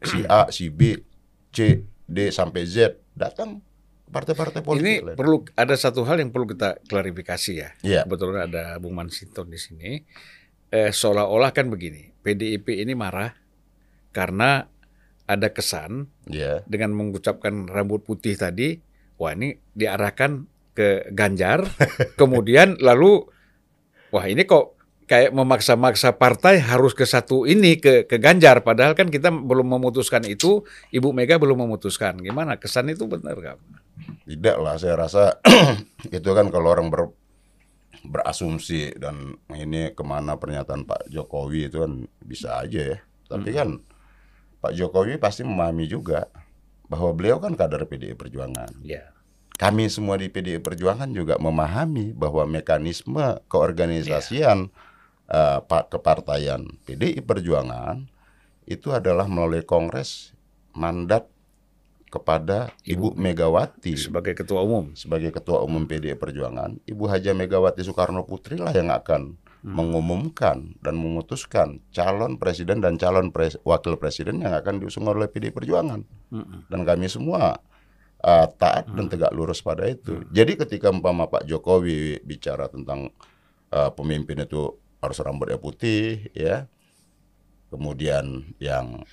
si 0.00 0.22
A 0.24 0.48
si 0.48 0.70
B 0.70 0.96
C 1.50 1.82
D 2.06 2.30
sampai 2.30 2.64
Z 2.64 2.96
datang 3.12 3.60
partai-partai 4.10 4.60
politik 4.66 4.84
Ini 4.84 4.94
lain. 5.06 5.16
perlu 5.16 5.46
ada 5.54 5.74
satu 5.78 6.02
hal 6.02 6.18
yang 6.18 6.34
perlu 6.34 6.50
kita 6.50 6.82
klarifikasi 6.84 7.52
ya. 7.54 7.70
Iya. 7.86 8.02
Kebetulan 8.04 8.50
ada 8.50 8.76
Bung 8.82 8.98
Mansinton 8.98 9.46
di 9.48 9.58
sini. 9.58 9.90
Eh, 10.70 10.94
seolah-olah 10.94 11.50
kan 11.50 11.66
begini, 11.66 12.14
PDIP 12.22 12.78
ini 12.78 12.94
marah 12.94 13.34
karena 14.14 14.66
ada 15.26 15.48
kesan 15.50 16.10
ya 16.26 16.62
dengan 16.66 16.94
mengucapkan 16.94 17.70
rambut 17.70 18.02
putih 18.02 18.34
tadi, 18.34 18.78
wah 19.18 19.34
ini 19.34 19.58
diarahkan 19.74 20.46
ke 20.74 21.10
Ganjar, 21.10 21.66
kemudian 22.20 22.78
lalu 22.78 23.26
wah 24.14 24.26
ini 24.26 24.46
kok 24.46 24.78
kayak 25.10 25.34
memaksa-maksa 25.34 26.14
partai 26.22 26.62
harus 26.62 26.94
ke 26.94 27.02
satu 27.02 27.42
ini 27.42 27.82
ke 27.82 28.06
ke 28.06 28.22
Ganjar 28.22 28.62
padahal 28.62 28.94
kan 28.94 29.10
kita 29.10 29.34
belum 29.34 29.74
memutuskan 29.74 30.22
itu, 30.26 30.62
Ibu 30.94 31.10
Mega 31.10 31.34
belum 31.34 31.66
memutuskan. 31.66 32.22
Gimana? 32.22 32.62
Kesan 32.62 32.94
itu 32.94 33.10
benar 33.10 33.34
nggak? 33.34 33.58
Tidak 34.26 34.56
lah, 34.62 34.78
saya 34.78 34.94
rasa 34.94 35.42
itu 36.16 36.30
kan 36.30 36.48
kalau 36.48 36.70
orang 36.70 36.88
ber, 36.88 37.10
berasumsi 38.06 38.96
dan 38.96 39.36
ini 39.52 39.92
ke 39.92 40.02
mana 40.06 40.40
pernyataan 40.40 40.88
Pak 40.88 41.12
Jokowi 41.12 41.68
itu 41.68 41.84
kan 41.84 41.92
bisa 42.24 42.60
aja 42.62 42.96
ya. 42.96 42.98
Tapi 43.28 43.50
kan 43.52 43.82
Pak 44.60 44.72
Jokowi 44.76 45.16
pasti 45.20 45.44
memahami 45.44 45.88
juga 45.88 46.28
bahwa 46.90 47.14
beliau 47.14 47.38
kan 47.38 47.54
kader 47.54 47.86
PDI 47.86 48.18
Perjuangan. 48.18 48.82
Ya. 48.82 49.14
Kami 49.60 49.92
semua 49.92 50.16
di 50.16 50.32
PDI 50.32 50.58
Perjuangan 50.58 51.12
juga 51.12 51.36
memahami 51.36 52.16
bahwa 52.16 52.48
mekanisme 52.48 53.38
keorganisasian 53.46 54.72
eh, 55.28 55.58
Pak 55.60 55.92
kepartaian 55.92 56.64
PDI 56.88 57.20
Perjuangan 57.20 58.08
itu 58.64 58.90
adalah 58.90 59.28
melalui 59.28 59.66
Kongres 59.66 60.32
mandat 60.72 61.26
kepada 62.10 62.74
Ibu 62.82 63.14
Megawati 63.14 63.94
Sebagai 63.94 64.34
ketua 64.34 64.66
umum. 64.66 64.92
sebagai 64.98 65.30
ketua 65.30 65.62
umum 65.62 65.86
PDI 65.86 66.18
Perjuangan, 66.18 66.76
Ibu 66.82 67.04
Haja 67.06 67.30
Megawati 67.32 67.86
Soekarno 67.86 68.26
Putri 68.26 68.58
lah 68.58 68.74
yang 68.74 68.90
akan 68.90 69.38
mengumumkan 69.60 70.72
dan 70.80 70.96
memutuskan 70.96 71.84
calon 71.92 72.40
presiden 72.40 72.80
dan 72.80 72.96
calon 72.96 73.28
pres- 73.28 73.60
wakil 73.62 74.00
presiden 74.00 74.40
yang 74.40 74.56
akan 74.56 74.80
diusung 74.80 75.04
oleh 75.06 75.28
PDI 75.28 75.52
Perjuangan. 75.52 76.00
Mm-mm. 76.32 76.66
Dan 76.66 76.80
kami 76.82 77.06
semua 77.12 77.60
uh, 78.24 78.46
taat 78.56 78.88
dan 78.88 79.06
tegak 79.12 79.32
lurus 79.36 79.60
pada 79.60 79.84
itu. 79.84 80.24
Jadi 80.32 80.56
ketika 80.56 80.88
umpama 80.88 81.28
Pak 81.28 81.44
Jokowi 81.44 82.24
bicara 82.24 82.72
tentang 82.72 83.12
uh, 83.70 83.90
pemimpin 83.92 84.40
itu 84.42 84.80
harus 85.00 85.18
rambutnya 85.20 85.60
putih 85.60 86.32
ya. 86.32 86.64
Kemudian 87.70 88.50
yang 88.58 89.06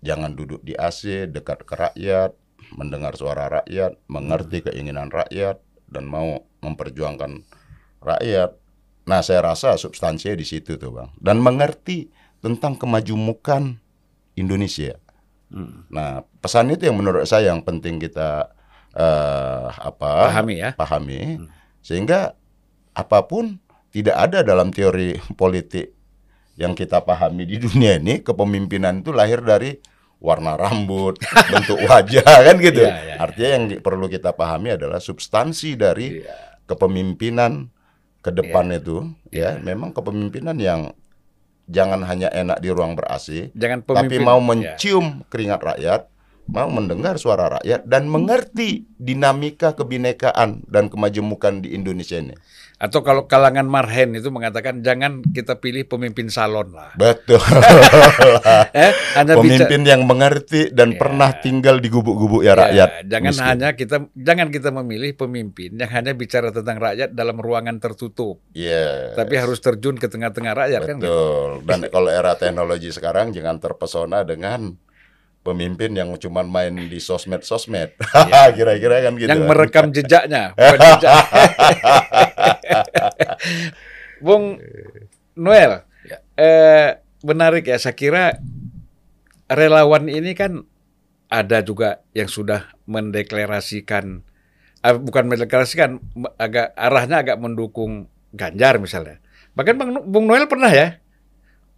jangan 0.00 0.32
duduk 0.36 0.60
di 0.64 0.76
AC, 0.76 1.28
dekat 1.28 1.64
ke 1.64 1.74
rakyat, 1.76 2.32
mendengar 2.76 3.16
suara 3.16 3.48
rakyat, 3.60 3.96
mengerti 4.06 4.64
keinginan 4.64 5.08
rakyat 5.08 5.60
dan 5.88 6.04
mau 6.08 6.44
memperjuangkan 6.60 7.44
rakyat. 8.04 8.56
Nah, 9.08 9.20
saya 9.24 9.42
rasa 9.42 9.74
substansinya 9.80 10.36
di 10.36 10.46
situ 10.46 10.76
tuh, 10.76 10.92
Bang. 10.92 11.10
Dan 11.18 11.42
mengerti 11.42 12.12
tentang 12.40 12.78
kemajemukan 12.78 13.76
Indonesia. 14.38 14.96
Hmm. 15.50 15.84
Nah, 15.90 16.22
pesan 16.38 16.70
itu 16.70 16.86
yang 16.86 16.96
menurut 16.96 17.26
saya 17.26 17.50
yang 17.50 17.60
penting 17.66 17.98
kita 17.98 18.54
eh, 18.94 19.66
apa? 19.66 20.30
Pahami 20.30 20.54
ya. 20.62 20.70
pahami 20.78 21.42
sehingga 21.80 22.36
apa 22.94 23.24
pun 23.26 23.58
tidak 23.90 24.16
ada 24.30 24.46
dalam 24.46 24.70
teori 24.70 25.18
politik 25.40 25.96
yang 26.60 26.76
kita 26.76 27.00
pahami 27.00 27.48
di 27.48 27.56
dunia 27.56 27.96
ini 27.96 28.20
kepemimpinan 28.20 29.00
itu 29.00 29.16
lahir 29.16 29.40
dari 29.40 29.80
warna 30.20 30.52
rambut, 30.60 31.16
bentuk 31.52 31.80
wajah 31.88 32.20
kan 32.44 32.56
gitu. 32.60 32.84
Iya, 32.84 32.96
iya, 33.00 33.14
Artinya 33.16 33.50
yang 33.56 33.64
perlu 33.80 34.04
kita 34.12 34.36
pahami 34.36 34.76
adalah 34.76 35.00
substansi 35.00 35.80
dari 35.80 36.20
Iya. 36.20 36.60
kepemimpinan 36.68 37.72
ke 38.20 38.28
depan 38.28 38.68
itu 38.68 39.08
ya, 39.32 39.56
memang 39.56 39.96
kepemimpinan 39.96 40.60
yang 40.60 40.92
jangan 41.64 42.04
hanya 42.04 42.28
enak 42.28 42.60
di 42.60 42.68
ruang 42.68 42.92
ber-AC, 42.92 43.56
Jangan 43.56 43.80
tapi 43.80 44.20
mau 44.20 44.36
ya. 44.36 44.44
mencium 44.44 45.24
keringat 45.32 45.60
rakyat, 45.64 46.00
mau 46.44 46.68
mendengar 46.68 47.16
suara 47.16 47.56
rakyat 47.56 47.88
dan 47.88 48.10
mengerti 48.10 48.84
dinamika 49.00 49.72
kebinekaan 49.72 50.66
dan 50.68 50.92
kemajemukan 50.92 51.64
di 51.64 51.72
Indonesia 51.72 52.20
ini. 52.20 52.36
Atau 52.80 53.04
kalau 53.04 53.28
kalangan 53.28 53.68
marhen 53.68 54.16
itu 54.16 54.32
mengatakan 54.32 54.80
jangan 54.80 55.20
kita 55.20 55.60
pilih 55.60 55.84
pemimpin 55.84 56.32
salon 56.32 56.72
lah. 56.72 56.96
Betul. 56.96 57.36
Eh, 58.72 58.92
hanya 59.14 59.36
bicara- 59.36 59.66
Pemimpin 59.66 59.82
yang 59.84 60.02
mengerti 60.04 60.70
dan 60.70 60.94
pernah 60.94 61.28
tinggal 61.34 61.76
di 61.76 61.88
gubuk-gubuk 61.88 62.40
ya 62.40 62.54
rakyat. 62.54 62.88
Ya, 63.04 63.18
jangan 63.18 63.32
miskin. 63.32 63.46
hanya 63.46 63.68
kita 63.74 63.96
jangan 64.14 64.48
kita 64.48 64.68
memilih 64.70 65.12
pemimpin 65.12 65.74
yang 65.74 65.90
hanya 65.90 66.12
bicara 66.14 66.48
tentang 66.48 66.78
rakyat 66.78 67.12
dalam 67.12 67.36
ruangan 67.36 67.76
tertutup, 67.76 68.40
Iya. 68.52 69.12
tapi 69.12 69.36
harus 69.36 69.58
terjun 69.58 69.96
ke 69.96 70.06
tengah-tengah 70.06 70.52
rakyat 70.56 70.80
kan. 70.82 70.96
gitu. 70.96 71.04
Betul. 71.04 71.50
Dan 71.66 71.78
kalau 71.88 72.08
era 72.08 72.32
teknologi 72.34 72.88
sekarang 72.88 73.30
jangan 73.30 73.58
terpesona 73.58 74.22
dengan 74.22 74.72
pemimpin 75.40 75.90
yang 75.90 76.12
cuma 76.16 76.44
main 76.44 76.76
di 76.76 76.96
sosmed-sosmed. 76.96 77.96
Kira-kira 78.56 78.96
kan 79.02 79.12
gitu. 79.16 79.26
Iya. 79.26 79.34
Yang 79.34 79.42
merekam 79.42 79.86
jejaknya, 79.90 80.42
bukan 80.52 80.78
jejak. 80.78 81.16
Bung 84.18 84.60
Noel, 85.34 85.84
Ya. 86.04 86.18
eh, 86.36 86.88
menarik 87.22 87.64
ya. 87.64 87.76
Saya 87.76 87.94
kira 87.94 88.36
relawan 89.46 90.06
ini 90.06 90.32
kan 90.32 90.64
ada 91.26 91.62
juga 91.62 92.02
yang 92.12 92.26
sudah 92.26 92.74
mendeklarasikan, 92.84 94.20
eh, 94.80 94.94
bukan 94.94 95.24
mendeklarasikan, 95.26 96.02
me- 96.12 96.34
agak 96.36 96.74
arahnya 96.74 97.22
agak 97.22 97.38
mendukung 97.38 98.06
Ganjar 98.30 98.78
misalnya. 98.78 99.18
Bahkan 99.52 99.74
Bang, 99.74 99.90
Bung 100.06 100.30
Noel 100.30 100.46
pernah 100.46 100.70
ya, 100.70 101.02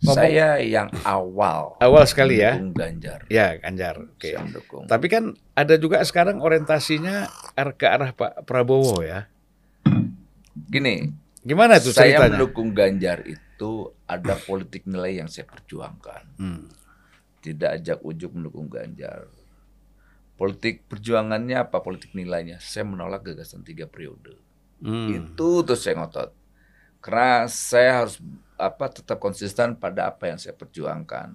Ngomong- 0.02 0.18
Saya 0.18 0.58
yang 0.58 0.90
awal 1.06 1.78
awal 1.78 2.02
sekali 2.10 2.42
ya, 2.42 2.58
Ganjar. 2.58 3.22
ya 3.30 3.54
Ganjar. 3.54 4.02
Oke. 4.02 4.34
Mendukung. 4.34 4.90
Tapi 4.90 5.06
kan 5.06 5.38
ada 5.54 5.78
juga 5.78 6.02
sekarang 6.02 6.42
orientasinya 6.42 7.30
ke 7.78 7.86
arah 7.86 8.10
Pak 8.10 8.42
Prabowo 8.42 8.98
ya. 8.98 9.30
Gini, 10.68 11.06
Gimana 11.42 11.82
tuh 11.82 11.90
saya 11.90 12.14
ceritanya? 12.14 12.38
mendukung 12.38 12.70
Ganjar 12.70 13.26
itu 13.26 13.90
ada 14.06 14.38
politik 14.38 14.86
nilai 14.86 15.18
yang 15.18 15.26
saya 15.26 15.42
perjuangkan. 15.50 16.38
Hmm. 16.38 16.70
Tidak 17.42 17.70
ajak 17.82 17.98
ujuk 18.06 18.30
mendukung 18.38 18.70
Ganjar. 18.70 19.26
Politik 20.38 20.86
perjuangannya 20.86 21.58
apa? 21.58 21.82
Politik 21.82 22.14
nilainya. 22.14 22.62
Saya 22.62 22.86
menolak 22.86 23.26
gagasan 23.26 23.66
tiga 23.66 23.90
periode. 23.90 24.38
Hmm. 24.78 25.10
Itu 25.10 25.66
tuh 25.66 25.74
saya 25.74 25.98
ngotot. 25.98 26.30
Karena 27.02 27.50
saya 27.50 28.06
harus 28.06 28.22
apa 28.54 28.86
tetap 28.94 29.18
konsisten 29.18 29.74
pada 29.74 30.06
apa 30.06 30.30
yang 30.30 30.38
saya 30.38 30.54
perjuangkan. 30.54 31.34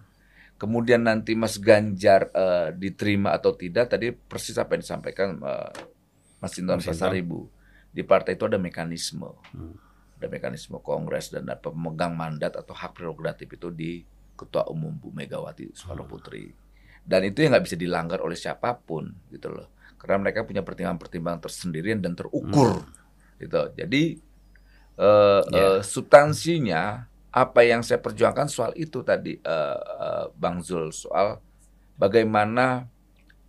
Kemudian 0.55 1.03
nanti 1.03 1.35
Mas 1.35 1.59
Ganjar 1.59 2.31
eh, 2.31 2.71
diterima 2.71 3.35
atau 3.35 3.51
tidak 3.51 3.91
tadi 3.91 4.15
persis 4.15 4.55
apa 4.55 4.79
yang 4.79 4.83
disampaikan 4.87 5.35
eh, 5.35 5.71
Mas 6.39 6.55
Sinton. 6.55 6.79
Pasaribu. 6.79 7.51
Di 7.91 8.07
partai 8.07 8.39
itu 8.39 8.47
ada 8.47 8.55
mekanisme. 8.55 9.35
Hmm. 9.51 9.86
Ada 10.17 10.27
mekanisme 10.27 10.81
kongres 10.81 11.29
dan 11.29 11.45
ada 11.45 11.61
pemegang 11.61 12.17
mandat 12.17 12.57
atau 12.57 12.73
hak 12.73 12.97
prerogatif 12.97 13.53
itu 13.53 13.69
di 13.69 14.01
Ketua 14.33 14.65
Umum 14.69 14.93
Bu 14.97 15.09
Megawati 15.13 15.73
Soekarno 15.73 16.05
Putri. 16.05 16.49
Dan 17.01 17.23
itu 17.23 17.41
yang 17.41 17.53
nggak 17.55 17.65
bisa 17.65 17.77
dilanggar 17.77 18.19
oleh 18.21 18.35
siapa 18.35 18.75
pun 18.75 19.09
gitu 19.29 19.49
loh. 19.49 19.69
Karena 19.97 20.21
mereka 20.21 20.43
punya 20.43 20.61
pertimbangan-pertimbangan 20.61 21.41
tersendiri 21.41 21.93
dan 21.97 22.13
terukur 22.13 22.85
gitu. 23.37 23.61
Jadi 23.73 24.03
eh, 24.97 25.41
Ya. 25.47 25.77
eh, 25.77 25.79
substansinya 25.81 27.05
apa 27.29 27.61
yang 27.61 27.85
saya 27.85 28.01
perjuangkan 28.01 28.49
soal 28.49 28.73
itu 28.73 29.05
tadi 29.05 29.37
eh, 29.37 29.79
eh, 29.81 30.25
Bang 30.33 30.65
Zul 30.65 30.89
soal 30.89 31.37
bagaimana 31.95 32.89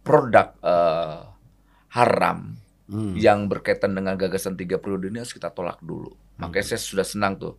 produk 0.04 0.52
eh, 0.60 1.20
haram 1.96 2.56
Hmm. 2.88 3.12
yang 3.20 3.52
berkaitan 3.52 3.92
dengan 3.92 4.16
gagasan 4.16 4.56
tiga 4.56 4.80
periode 4.80 5.12
ini 5.12 5.20
harus 5.20 5.36
kita 5.36 5.52
tolak 5.52 5.76
dulu. 5.84 6.08
Makanya 6.38 6.74
saya 6.74 6.80
sudah 6.80 7.06
senang 7.06 7.36
tuh 7.36 7.58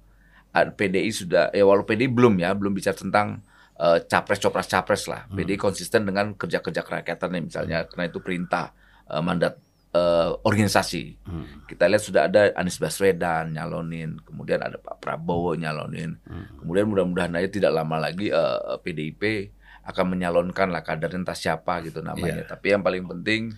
Ah, 0.50 0.66
PDI 0.66 1.14
sudah 1.14 1.54
ya 1.54 1.62
walau 1.62 1.86
PDI 1.86 2.10
belum 2.10 2.42
ya 2.42 2.58
belum 2.58 2.74
bicara 2.74 2.98
tentang 2.98 3.46
eh, 3.78 4.02
capres 4.10 4.42
copras 4.42 4.66
capres 4.66 5.06
lah. 5.06 5.30
PDI 5.30 5.62
konsisten 5.62 6.10
dengan 6.10 6.34
kerja-kerja 6.34 6.82
kerakyatannya 6.82 7.42
misalnya 7.46 7.86
karena 7.86 8.10
itu 8.10 8.18
perintah 8.18 8.74
eh, 9.06 9.22
mandat 9.22 9.62
eh, 9.94 10.34
organisasi. 10.42 11.22
Hmm. 11.22 11.70
Kita 11.70 11.86
lihat 11.86 12.02
sudah 12.02 12.26
ada 12.26 12.50
Anies 12.58 12.82
Baswedan 12.82 13.54
nyalonin, 13.54 14.18
kemudian 14.26 14.58
ada 14.58 14.82
Pak 14.82 14.98
Prabowo 14.98 15.54
nyalonin, 15.54 16.18
kemudian 16.58 16.90
mudah-mudahan 16.90 17.38
aja 17.38 17.50
tidak 17.54 17.70
lama 17.78 18.02
lagi 18.02 18.34
eh, 18.34 18.78
PDIP 18.82 19.54
akan 19.86 20.18
menyalonkan 20.18 20.74
lah 20.74 20.82
kader 20.82 21.14
entah 21.14 21.38
siapa 21.38 21.86
gitu 21.86 22.02
namanya. 22.02 22.42
Tapi 22.50 22.74
yang 22.74 22.82
paling 22.82 23.06
penting 23.06 23.54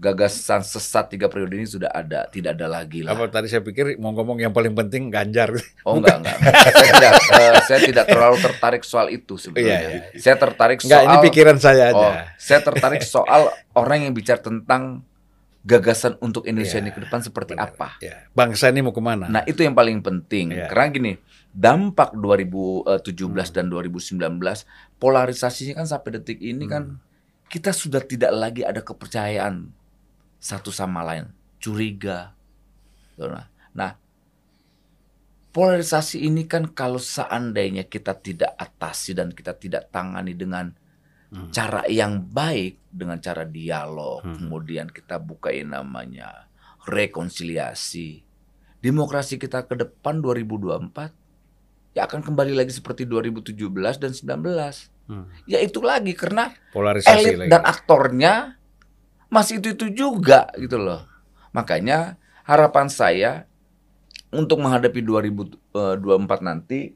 gagasan 0.00 0.64
sesat 0.64 1.12
tiga 1.12 1.28
periode 1.28 1.60
ini 1.60 1.68
sudah 1.68 1.92
ada, 1.92 2.24
tidak 2.32 2.56
ada 2.56 2.72
lagi 2.72 3.04
lah. 3.04 3.12
Apa 3.12 3.28
tadi 3.28 3.52
saya 3.52 3.60
pikir 3.60 4.00
mau 4.00 4.16
ngomong 4.16 4.40
yang 4.40 4.48
paling 4.48 4.72
penting 4.72 5.12
Ganjar. 5.12 5.52
Oh 5.84 6.00
enggak 6.00 6.24
enggak. 6.24 6.36
saya 6.40 6.88
tidak 6.88 7.12
eh, 7.36 7.52
saya 7.68 7.80
tidak 7.84 8.04
terlalu 8.08 8.36
tertarik 8.40 8.82
soal 8.82 9.12
itu 9.12 9.36
sebetulnya. 9.36 9.76
Iya, 9.76 9.88
iya. 9.92 10.02
Saya 10.16 10.36
tertarik 10.40 10.80
Enggak, 10.80 11.00
soal 11.04 11.12
ini 11.12 11.16
pikiran 11.28 11.56
saya 11.60 11.82
aja. 11.92 12.00
Oh, 12.00 12.14
saya 12.40 12.60
tertarik 12.64 13.04
soal 13.04 13.52
orang 13.76 14.08
yang 14.08 14.16
bicara 14.16 14.40
tentang 14.40 15.04
gagasan 15.60 16.16
untuk 16.24 16.48
Indonesia 16.48 16.80
Iya, 16.80 16.88
ini 16.88 16.90
ke 16.96 17.04
depan 17.04 17.20
seperti 17.20 17.52
Benar. 17.52 17.68
apa. 17.68 18.00
Ya. 18.00 18.24
Bangsa 18.32 18.72
ini 18.72 18.80
mau 18.80 18.96
ke 18.96 19.04
mana? 19.04 19.28
Nah, 19.28 19.44
itu 19.44 19.60
yang 19.60 19.76
paling 19.76 20.00
penting. 20.00 20.56
Iya. 20.56 20.72
Karena 20.72 20.88
gini, 20.88 21.12
dampak 21.52 22.16
2017 22.16 23.04
dan 23.52 23.68
2019 23.68 24.16
polarisasinya 24.96 25.84
kan 25.84 25.86
sampai 25.88 26.16
detik 26.16 26.40
ini 26.40 26.64
kan 26.64 26.96
kita 27.50 27.74
sudah 27.74 28.00
tidak 28.06 28.30
lagi 28.30 28.62
ada 28.62 28.80
kepercayaan 28.80 29.79
satu 30.40 30.72
sama 30.72 31.04
lain, 31.04 31.28
curiga. 31.60 32.32
Nah, 33.14 33.46
nah 33.70 33.92
polarisasi 35.50 36.22
ini 36.22 36.46
kan 36.46 36.70
kalau 36.70 36.96
seandainya 36.96 37.84
kita 37.84 38.16
tidak 38.16 38.54
atasi 38.54 39.12
dan 39.12 39.34
kita 39.34 39.52
tidak 39.54 39.90
tangani 39.90 40.32
dengan 40.32 40.72
Hmm. 41.30 41.46
cara 41.54 41.86
yang 41.86 42.26
baik, 42.26 42.90
dengan 42.90 43.22
cara 43.22 43.46
dialog, 43.46 44.18
Hmm. 44.26 44.34
kemudian 44.34 44.90
kita 44.90 45.22
bukain 45.22 45.70
namanya 45.70 46.50
rekonsiliasi. 46.90 48.26
Demokrasi 48.82 49.38
kita 49.38 49.62
ke 49.62 49.78
depan 49.78 50.18
2024 50.18 51.14
ya 51.94 52.06
akan 52.06 52.26
kembali 52.26 52.54
lagi 52.58 52.74
seperti 52.74 53.06
2017 53.06 53.94
dan 53.98 54.10
19. 54.10 54.90
Hmm. 55.06 55.30
Ya 55.46 55.62
itu 55.62 55.78
lagi 55.78 56.18
karena 56.18 56.50
Polarisasi 56.74 57.14
elit 57.22 57.36
lagi. 57.46 57.50
dan 57.50 57.62
aktornya 57.62 58.32
masih 59.30 59.62
itu-itu 59.62 59.88
juga 59.94 60.50
gitu 60.58 60.76
loh. 60.76 61.06
Makanya 61.54 62.18
harapan 62.44 62.90
saya 62.90 63.46
untuk 64.34 64.62
menghadapi 64.62 65.00
2024 65.02 66.42
nanti 66.42 66.94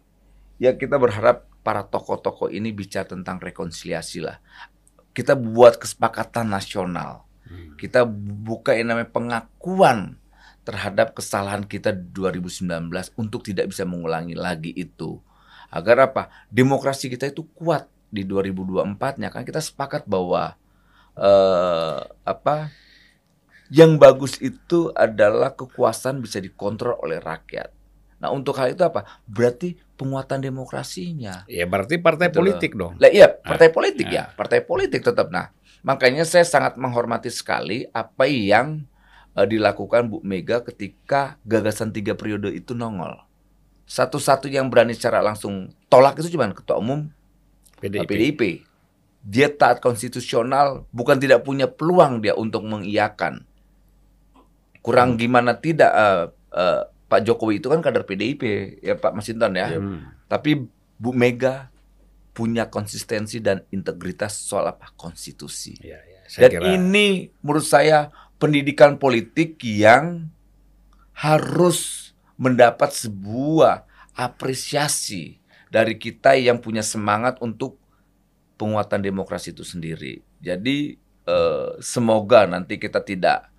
ya 0.59 0.75
kita 0.75 0.99
berharap 0.99 1.47
para 1.64 1.87
tokoh-tokoh 1.87 2.53
ini 2.53 2.75
bicara 2.75 3.07
tentang 3.09 3.40
rekonsiliasi 3.40 4.20
lah. 4.20 4.38
Kita 5.14 5.38
buat 5.38 5.79
kesepakatan 5.79 6.51
nasional. 6.51 7.25
Hmm. 7.47 7.79
Kita 7.79 8.03
buka 8.44 8.75
yang 8.75 8.92
namanya 8.92 9.11
pengakuan 9.14 10.18
terhadap 10.66 11.14
kesalahan 11.14 11.62
kita 11.64 11.94
2019 11.94 12.90
untuk 13.14 13.47
tidak 13.47 13.70
bisa 13.70 13.87
mengulangi 13.87 14.35
lagi 14.35 14.75
itu. 14.75 15.23
Agar 15.70 16.11
apa? 16.11 16.33
Demokrasi 16.51 17.11
kita 17.12 17.31
itu 17.31 17.47
kuat 17.55 17.87
di 18.11 18.23
2024-nya 18.27 19.29
kan 19.31 19.42
kita 19.42 19.59
sepakat 19.59 20.07
bahwa 20.07 20.55
eh 21.14 21.98
apa 22.27 22.74
yang 23.72 23.96
bagus 23.96 24.38
itu 24.42 24.90
adalah 24.94 25.55
kekuasaan 25.55 26.20
bisa 26.20 26.38
dikontrol 26.38 26.98
oleh 27.00 27.18
rakyat. 27.22 27.72
Nah 28.22 28.33
untuk 28.33 28.57
hal 28.57 28.72
itu 28.72 28.83
apa? 28.87 29.05
Berarti 29.27 29.77
penguatan 29.98 30.42
demokrasinya. 30.42 31.46
Ya 31.50 31.64
berarti 31.66 31.98
partai 31.98 32.31
Betul. 32.31 32.38
politik 32.40 32.72
dong. 32.74 32.94
Lah 32.98 33.11
iya, 33.11 33.31
partai 33.31 33.68
politik 33.70 34.07
ah. 34.11 34.12
ya, 34.12 34.24
partai 34.35 34.61
politik 34.62 35.00
tetap. 35.03 35.31
Nah, 35.31 35.50
makanya 35.85 36.27
saya 36.27 36.46
sangat 36.46 36.79
menghormati 36.81 37.31
sekali 37.31 37.87
apa 37.94 38.27
yang 38.27 38.87
eh, 39.38 39.46
dilakukan 39.46 40.11
Bu 40.11 40.18
Mega 40.24 40.62
ketika 40.62 41.38
gagasan 41.46 41.94
tiga 41.94 42.18
periode 42.18 42.50
itu 42.55 42.74
nongol. 42.74 43.22
Satu-satu 43.85 44.48
yang 44.48 44.72
berani 44.72 44.96
secara 44.96 45.20
langsung 45.20 45.68
tolak 45.92 46.16
itu 46.16 46.33
cuma 46.33 46.48
ketua 46.50 46.81
umum 46.81 47.12
PDIP. 47.85 48.09
PDIP. 48.09 48.42
Dia 49.25 49.49
taat 49.49 49.81
konstitusional, 49.81 50.85
bukan 50.93 51.17
tidak 51.17 51.49
punya 51.49 51.65
peluang 51.65 52.21
dia 52.21 52.37
untuk 52.37 52.61
mengiyakan. 52.69 53.49
Kurang 54.85 55.17
gimana 55.17 55.57
tidak 55.57 55.91
eh, 55.97 56.25
eh, 56.53 56.83
Pak 57.09 57.21
Jokowi 57.25 57.57
itu 57.57 57.73
kan 57.73 57.81
kader 57.81 58.05
PDIP 58.05 58.43
ya 58.85 59.01
Pak 59.01 59.17
Masinton 59.17 59.57
ya. 59.57 59.73
Hmm. 59.81 60.13
Tapi 60.29 60.61
Bu 61.01 61.17
Mega 61.17 61.73
punya 62.35 62.69
konsistensi 62.69 63.39
dan 63.41 63.65
integritas 63.73 64.37
soal 64.37 64.69
apa? 64.69 64.93
Konstitusi. 64.93 65.79
Ya, 65.81 66.03
ya. 66.05 66.21
Saya 66.29 66.49
Dan 66.49 66.51
kira 66.53 66.65
ini 66.77 67.31
menurut 67.41 67.65
saya 67.65 68.11
pendidikan 68.37 68.99
politik 68.99 69.63
yang 69.63 70.29
harus 71.15 72.11
mendapat 72.35 72.91
sebuah 72.91 73.87
apresiasi 74.19 75.39
dari 75.71 75.95
kita 75.95 76.35
yang 76.35 76.59
punya 76.59 76.83
semangat 76.83 77.39
untuk 77.39 77.79
penguatan 78.55 79.01
demokrasi 79.03 79.53
itu 79.53 79.67
sendiri. 79.67 80.23
Jadi 80.40 80.95
eh, 81.27 81.71
semoga 81.81 82.47
nanti 82.47 82.79
kita 82.79 83.03
tidak 83.03 83.51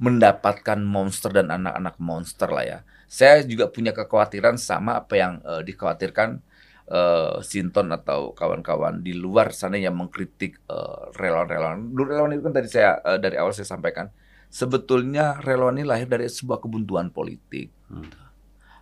mendapatkan 0.00 0.80
monster 0.80 1.28
dan 1.30 1.52
anak-anak 1.52 1.96
monster 2.00 2.48
lah 2.48 2.64
ya. 2.64 2.78
Saya 3.10 3.42
juga 3.42 3.68
punya 3.68 3.90
kekhawatiran 3.90 4.56
sama 4.56 5.02
apa 5.02 5.14
yang 5.18 5.32
eh, 5.44 5.62
dikhawatirkan 5.66 6.40
eh, 6.88 7.36
Sinton 7.44 7.92
atau 7.94 8.32
kawan-kawan 8.32 9.04
di 9.04 9.14
luar 9.14 9.52
sana 9.54 9.76
yang 9.76 9.94
mengkritik 9.98 10.58
eh, 10.66 11.02
relawan-relawan. 11.14 11.92
Relawan 11.94 12.32
itu 12.34 12.42
kan 12.48 12.54
tadi 12.56 12.68
saya 12.70 12.98
eh, 13.04 13.18
dari 13.20 13.36
awal 13.36 13.52
saya 13.52 13.68
sampaikan 13.68 14.08
sebetulnya 14.50 15.38
relawan 15.46 15.78
ini 15.78 15.86
lahir 15.86 16.10
dari 16.10 16.26
sebuah 16.26 16.58
kebuntuan 16.58 17.14
politik. 17.14 17.70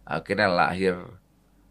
Akhirnya 0.09 0.49
lahir 0.49 0.97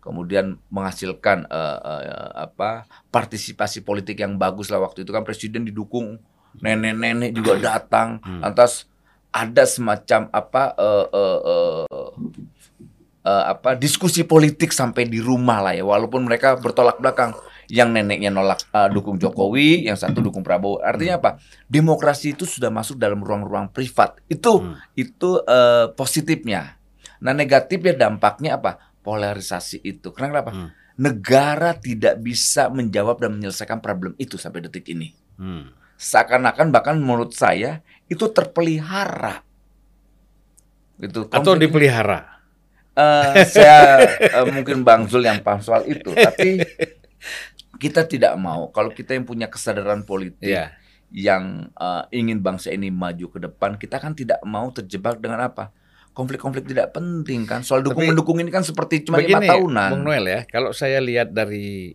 kemudian 0.07 0.55
menghasilkan 0.71 1.43
eh, 1.51 1.77
eh, 1.83 2.29
apa 2.47 2.87
partisipasi 3.11 3.83
politik 3.83 4.23
yang 4.23 4.39
bagus 4.39 4.71
lah 4.71 4.79
waktu 4.79 5.03
itu. 5.03 5.11
Kan 5.11 5.27
presiden 5.27 5.67
didukung 5.67 6.15
nenek-nenek 6.63 7.35
juga 7.35 7.59
datang. 7.59 8.23
Lantas 8.23 8.87
ada 9.35 9.67
semacam 9.67 10.31
apa 10.31 10.71
eh, 10.79 11.07
eh, 11.11 11.39
eh, 11.43 11.85
eh, 13.27 13.43
apa 13.51 13.75
diskusi 13.75 14.23
politik 14.23 14.71
sampai 14.71 15.03
di 15.03 15.19
rumah 15.19 15.59
lah 15.59 15.75
ya. 15.75 15.83
Walaupun 15.83 16.23
mereka 16.23 16.55
bertolak 16.55 17.03
belakang. 17.03 17.35
Yang 17.67 17.99
neneknya 17.99 18.31
nolak 18.31 18.63
eh, 18.71 18.87
dukung 18.95 19.19
Jokowi 19.19 19.91
yang 19.91 19.99
satu 19.99 20.23
dukung 20.23 20.39
Prabowo. 20.39 20.79
Artinya 20.79 21.19
apa? 21.19 21.35
Demokrasi 21.67 22.31
itu 22.31 22.47
sudah 22.47 22.71
masuk 22.71 22.95
dalam 22.95 23.19
ruang-ruang 23.19 23.67
privat. 23.67 24.15
Itu 24.31 24.71
itu 24.95 25.43
eh, 25.43 25.91
positifnya. 25.91 26.79
Nah 27.19 27.35
negatifnya 27.35 28.07
dampaknya 28.07 28.55
apa 28.55 28.79
polarisasi 29.07 29.79
itu 29.81 30.11
karena 30.11 30.35
kenapa 30.35 30.51
Hmm. 30.51 30.69
negara 30.99 31.71
tidak 31.71 32.19
bisa 32.19 32.67
menjawab 32.67 33.23
dan 33.23 33.39
menyelesaikan 33.39 33.79
problem 33.79 34.11
itu 34.19 34.35
sampai 34.35 34.59
detik 34.61 34.91
ini 34.91 35.15
Hmm. 35.39 35.71
seakan-akan 35.95 36.67
bahkan 36.69 36.99
menurut 36.99 37.31
saya 37.31 37.79
itu 38.05 38.27
terpelihara 38.27 39.39
gitu 40.97 41.29
atau 41.29 41.53
dipelihara. 41.55 42.41
Eh, 42.97 43.45
saya 43.45 44.01
eh, 44.17 44.45
mungkin 44.49 44.81
Bang 44.81 45.05
Zul 45.05 45.21
yang 45.23 45.39
paham 45.39 45.61
soal 45.61 45.85
itu 45.85 46.09
tapi 46.11 46.57
kita 47.77 48.01
tidak 48.03 48.33
mau 48.35 48.73
kalau 48.73 48.89
kita 48.89 49.13
yang 49.13 49.21
punya 49.21 49.45
kesadaran 49.45 50.01
politik 50.01 50.49
Iya. 50.49 50.73
yang 51.07 51.69
eh, 51.71 52.03
ingin 52.11 52.41
bangsa 52.41 52.73
ini 52.73 52.89
maju 52.89 53.29
ke 53.29 53.39
depan 53.39 53.77
kita 53.77 54.01
kan 54.01 54.17
tidak 54.17 54.41
mau 54.41 54.73
terjebak 54.73 55.21
dengan 55.21 55.45
apa 55.45 55.69
konflik-konflik 56.17 56.65
tidak 56.65 56.97
penting 56.97 57.45
kan 57.45 57.61
soal 57.61 57.85
dukung 57.85 58.01
Tapi 58.01 58.09
mendukung 58.09 58.41
ini 58.41 58.49
kan 58.49 58.65
seperti 58.65 59.05
cuma 59.05 59.21
lima 59.21 59.37
tahunan 59.37 59.89
Bung 59.93 60.03
Noel 60.09 60.25
ya, 60.25 60.39
kalau 60.49 60.73
saya 60.73 60.97
lihat 60.97 61.29
dari 61.37 61.93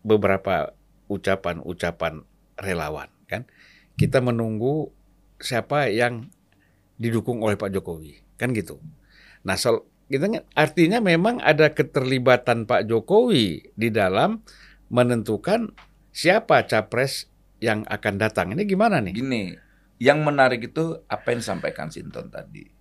beberapa 0.00 0.72
ucapan-ucapan 1.12 2.24
relawan 2.56 3.12
kan, 3.28 3.44
kita 4.00 4.24
menunggu 4.24 4.88
siapa 5.36 5.92
yang 5.92 6.32
didukung 6.96 7.44
oleh 7.44 7.60
Pak 7.60 7.72
Jokowi, 7.72 8.20
kan 8.40 8.52
gitu. 8.56 8.80
Nah, 9.44 9.56
soal 9.56 9.84
kita 10.08 10.28
nggak- 10.28 10.48
artinya 10.52 10.98
memang 11.00 11.40
ada 11.40 11.72
keterlibatan 11.72 12.64
Pak 12.64 12.88
Jokowi 12.88 13.72
di 13.76 13.88
dalam 13.88 14.42
menentukan 14.90 15.70
siapa 16.10 16.66
capres 16.66 17.30
yang 17.62 17.86
akan 17.86 18.14
datang. 18.18 18.52
Ini 18.52 18.66
gimana 18.66 18.98
nih? 18.98 19.14
Gini, 19.14 19.54
yang 20.02 20.24
menarik 20.24 20.72
itu 20.72 21.00
apa 21.06 21.32
yang 21.32 21.40
disampaikan 21.44 21.88
Sinton 21.92 22.28
tadi. 22.28 22.79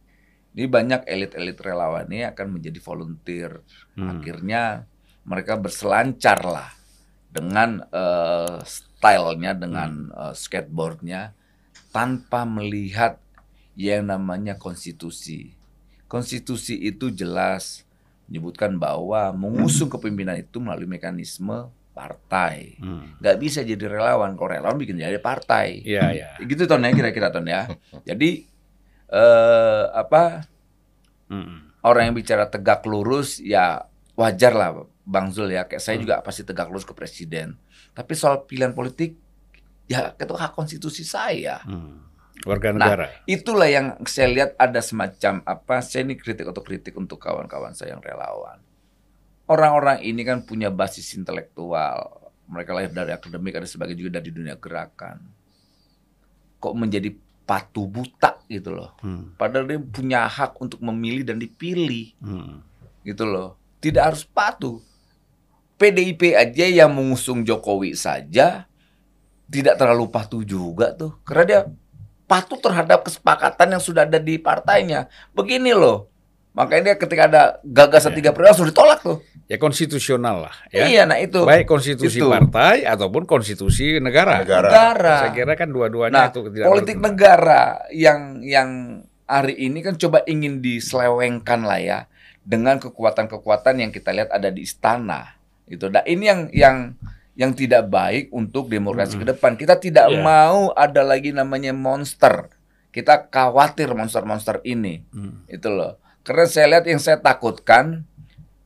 Ini 0.59 0.67
banyak 0.67 1.07
elit-elit 1.07 1.55
relawan 1.63 2.03
ini 2.11 2.27
akan 2.27 2.59
menjadi 2.59 2.83
volunteer. 2.83 3.63
Hmm. 3.95 4.19
Akhirnya 4.19 4.83
mereka 5.23 5.55
berselancar 5.55 6.43
lah 6.43 6.69
dengan 7.31 7.79
eh, 7.87 8.59
stylenya, 8.67 9.55
dengan 9.55 10.11
eh, 10.11 10.35
skateboardnya, 10.35 11.31
tanpa 11.95 12.43
melihat 12.43 13.23
yang 13.79 14.11
namanya 14.11 14.59
konstitusi. 14.59 15.55
Konstitusi 16.11 16.75
itu 16.75 17.07
jelas 17.07 17.87
menyebutkan 18.27 18.75
bahwa 18.75 19.31
mengusung 19.31 19.87
kepemimpinan 19.87 20.43
itu 20.43 20.59
melalui 20.59 20.91
mekanisme 20.91 21.71
partai. 21.95 22.75
Hmm. 22.83 23.15
Nggak 23.23 23.37
bisa 23.39 23.59
jadi 23.63 23.85
relawan. 23.87 24.35
Kalau 24.35 24.49
relawan 24.51 24.75
bikin 24.75 24.99
jadi 24.99 25.23
partai. 25.23 25.87
Iya, 25.87 26.05
iya. 26.11 26.29
Gitu 26.43 26.67
ton 26.67 26.83
ya 26.83 26.91
kira-kira 26.91 27.31
ton 27.31 27.47
ya. 27.47 27.67
Jadi 28.09 28.58
eh 29.09 29.83
apa 29.91 30.45
Hmm. 31.29 31.69
orang 31.85 32.09
yang 32.09 32.15
bicara 32.17 32.49
tegak 32.49 32.81
lurus 32.89 33.37
ya 33.37 33.85
wajar 34.17 34.49
lah 34.49 34.69
Bang 35.05 35.29
Zul 35.29 35.53
ya. 35.53 35.69
Kayak 35.69 35.81
saya 35.81 35.97
juga 35.97 36.15
pasti 36.21 36.41
tegak 36.41 36.69
lurus 36.69 36.85
ke 36.85 36.93
presiden. 36.93 37.53
Tapi 37.93 38.13
soal 38.13 38.45
pilihan 38.45 38.73
politik 38.73 39.13
ya 39.85 40.13
itu 40.13 40.33
hak 40.33 40.53
konstitusi 40.53 41.05
saya. 41.05 41.61
Hmm. 41.65 42.05
Warga 42.45 42.71
Nah, 42.71 42.87
negara. 42.87 43.05
itulah 43.25 43.67
yang 43.67 43.99
saya 44.07 44.31
lihat 44.31 44.49
ada 44.55 44.79
semacam 44.79 45.43
apa 45.43 45.83
saya 45.83 46.07
ini 46.07 46.15
kritik 46.15 46.47
atau 46.47 46.63
kritik 46.63 46.95
untuk 46.95 47.19
kawan-kawan 47.19 47.75
saya 47.75 47.93
yang 47.93 48.01
relawan. 48.01 48.57
Orang-orang 49.45 50.01
ini 50.01 50.21
kan 50.23 50.41
punya 50.41 50.69
basis 50.69 51.13
intelektual. 51.13 52.29
Mereka 52.47 52.71
lahir 52.71 52.89
dari 52.89 53.11
akademik, 53.11 53.53
ada 53.53 53.65
sebagian 53.65 53.97
juga 53.97 54.17
dari 54.17 54.29
dunia 54.29 54.55
gerakan. 54.55 55.19
Kok 56.57 56.73
menjadi 56.73 57.11
patu 57.49 57.89
buta 57.89 58.37
gitu 58.45 58.69
loh. 58.69 58.93
Hmm. 59.01 59.33
Padahal 59.33 59.65
dia 59.65 59.81
punya 59.81 60.29
hak 60.29 60.61
untuk 60.61 60.77
memilih 60.85 61.25
dan 61.25 61.41
dipilih 61.41 62.13
Hmm. 62.21 62.61
gitu 63.01 63.25
loh. 63.25 63.57
Tidak 63.81 63.97
harus 64.05 64.21
patuh. 64.21 64.77
PDIP 65.81 66.37
aja 66.37 66.65
yang 66.69 66.93
mengusung 66.93 67.41
Jokowi 67.41 67.97
saja 67.97 68.69
tidak 69.49 69.81
terlalu 69.81 70.05
patuh 70.13 70.45
juga 70.45 70.93
tuh. 70.93 71.17
Karena 71.25 71.43
dia 71.47 71.59
patuh 72.29 72.61
terhadap 72.61 73.01
kesepakatan 73.01 73.73
yang 73.73 73.81
sudah 73.81 74.05
ada 74.05 74.21
di 74.21 74.37
partainya. 74.37 75.09
Begini 75.33 75.73
loh. 75.73 76.05
Makanya 76.53 76.93
dia 76.93 76.95
ketika 77.01 77.23
ada 77.25 77.43
gagasan 77.65 78.13
Ya. 78.13 78.17
tiga 78.21 78.29
periode 78.35 78.53
langsung 78.53 78.69
ditolak 78.69 78.99
tuh. 79.01 79.17
Ya 79.49 79.57
konstitusional 79.57 80.45
lah 80.45 80.55
ya. 80.69 80.85
Iya, 80.85 81.01
nah 81.09 81.17
itu. 81.17 81.41
Baik 81.41 81.65
konstitusi 81.65 82.21
Itu. 82.21 82.29
partai 82.29 82.85
ataupun 82.85 83.25
konstitusi 83.25 83.97
negara. 83.97 84.45
Negara. 84.45 84.69
Negara. 84.69 85.15
Saya 85.25 85.31
kira 85.33 85.57
kan 85.57 85.73
dua-duanya 85.73 86.13
Nah, 86.13 86.25
itu 86.29 86.39
tidak 86.53 86.69
politik 86.69 87.01
bertentangan. 87.01 87.09
negara 87.17 87.61
yang 87.89 88.19
yang 88.45 88.69
hari 89.25 89.57
ini 89.57 89.81
kan 89.81 89.97
coba 89.97 90.21
ingin 90.25 90.61
diselewengkan 90.61 91.65
lah 91.65 91.81
ya 91.81 91.99
dengan 92.45 92.77
kekuatan-kekuatan 92.77 93.81
yang 93.81 93.89
kita 93.89 94.13
lihat 94.13 94.29
ada 94.29 94.53
di 94.53 94.61
istana 94.61 95.33
itu. 95.65 95.89
Nah, 95.89 96.05
ini 96.05 96.29
yang 96.29 96.41
yang 96.53 96.77
yang 97.33 97.51
tidak 97.57 97.89
baik 97.89 98.29
untuk 98.29 98.69
demokrasi 98.69 99.17
ke 99.17 99.25
depan. 99.25 99.57
Kita 99.57 99.81
tidak 99.81 100.13
Iya. 100.13 100.21
mau 100.21 100.69
ada 100.77 101.01
lagi 101.01 101.33
namanya 101.33 101.73
monster. 101.73 102.53
Kita 102.89 103.29
khawatir 103.29 103.89
monster-monster 103.93 104.61
ini. 104.61 105.01
Hmm. 105.09 105.41
Itu 105.45 105.73
loh. 105.73 105.97
Karena 106.21 106.45
saya 106.45 106.69
lihat 106.69 106.85
yang 106.85 106.99
saya 106.99 107.17
takutkan 107.17 108.05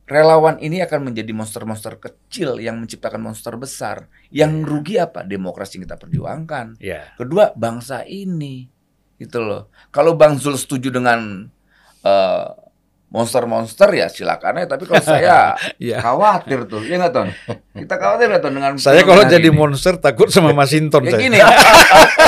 relawan 0.04 0.56
ini 0.58 0.80
akan 0.80 1.10
menjadi 1.10 1.32
monster-monster 1.32 1.96
kecil 1.96 2.56
yang 2.58 2.76
menciptakan 2.76 3.20
monster 3.20 3.56
besar. 3.56 4.08
Yang 4.28 4.52
rugi 4.62 4.94
apa? 4.96 5.22
Demokrasi 5.22 5.80
yang 5.80 5.88
kita 5.88 5.96
perjuangkan. 5.96 6.76
Ya. 6.78 7.12
Kedua, 7.14 7.52
bangsa 7.52 8.04
ini. 8.04 8.68
Itu 9.16 9.40
loh. 9.40 9.72
Kalau 9.88 10.12
Bang 10.14 10.36
Zul 10.36 10.54
setuju 10.54 10.90
dengan 10.90 11.48
eh, 12.00 12.46
monster-monster 13.08 13.88
ya 13.94 14.10
silakan 14.10 14.60
ya. 14.60 14.66
Tapi 14.66 14.84
kalau 14.84 15.00
saya 15.16 15.54
Ya. 15.80 16.02
khawatir 16.02 16.66
tuh, 16.66 16.82
ya 16.82 16.98
nggak 16.98 17.12
Ton? 17.14 17.28
Kita 17.72 17.94
khawatir 17.96 18.26
nggak 18.28 18.42
Ton 18.42 18.52
dengan 18.52 18.74
Saya 18.82 19.00
kalau 19.02 19.24
jadi 19.24 19.48
ini? 19.48 19.54
monster 19.54 19.96
takut 19.96 20.28
sama 20.28 20.52
Masinton 20.52 21.06
Ya 21.06 21.14
saya. 21.14 21.22
gini, 21.22 21.38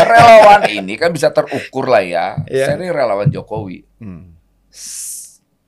relawan 0.00 0.62
ini 0.70 0.94
kan 0.94 1.10
bisa 1.10 1.28
terukur 1.28 1.86
lah 1.86 2.00
ya. 2.00 2.26
Iya. 2.46 2.72
Saya 2.72 2.76
ini 2.78 2.88
relawan 2.88 3.28
Jokowi. 3.28 3.84
Hmm. 4.00 4.32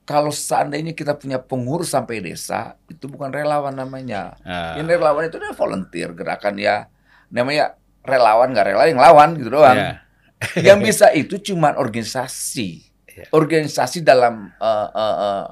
Kalau 0.09 0.33
seandainya 0.33 0.97
kita 0.97 1.13
punya 1.13 1.37
pengurus 1.37 1.93
sampai 1.93 2.17
desa, 2.17 2.73
itu 2.89 3.05
bukan 3.05 3.29
relawan 3.29 3.77
namanya. 3.77 4.33
Ah. 4.41 4.73
Yang 4.73 4.97
relawan 4.97 5.29
itu 5.29 5.37
adalah 5.37 5.53
volunteer 5.53 6.17
gerakan 6.17 6.57
ya. 6.57 6.89
Namanya 7.29 7.77
relawan 8.01 8.49
nggak 8.49 8.65
rela 8.73 8.89
yang 8.89 8.97
lawan 8.97 9.37
gitu 9.37 9.53
doang. 9.53 9.77
Ya. 9.77 10.01
Yang 10.73 10.79
bisa 10.81 11.05
itu 11.13 11.35
cuma 11.53 11.75
organisasi. 11.77 12.81
Ya. 13.11 13.27
Organisasi 13.35 14.01
dalam 14.01 14.49
eh, 14.55 14.87
eh, 14.95 15.17
eh, 15.19 15.45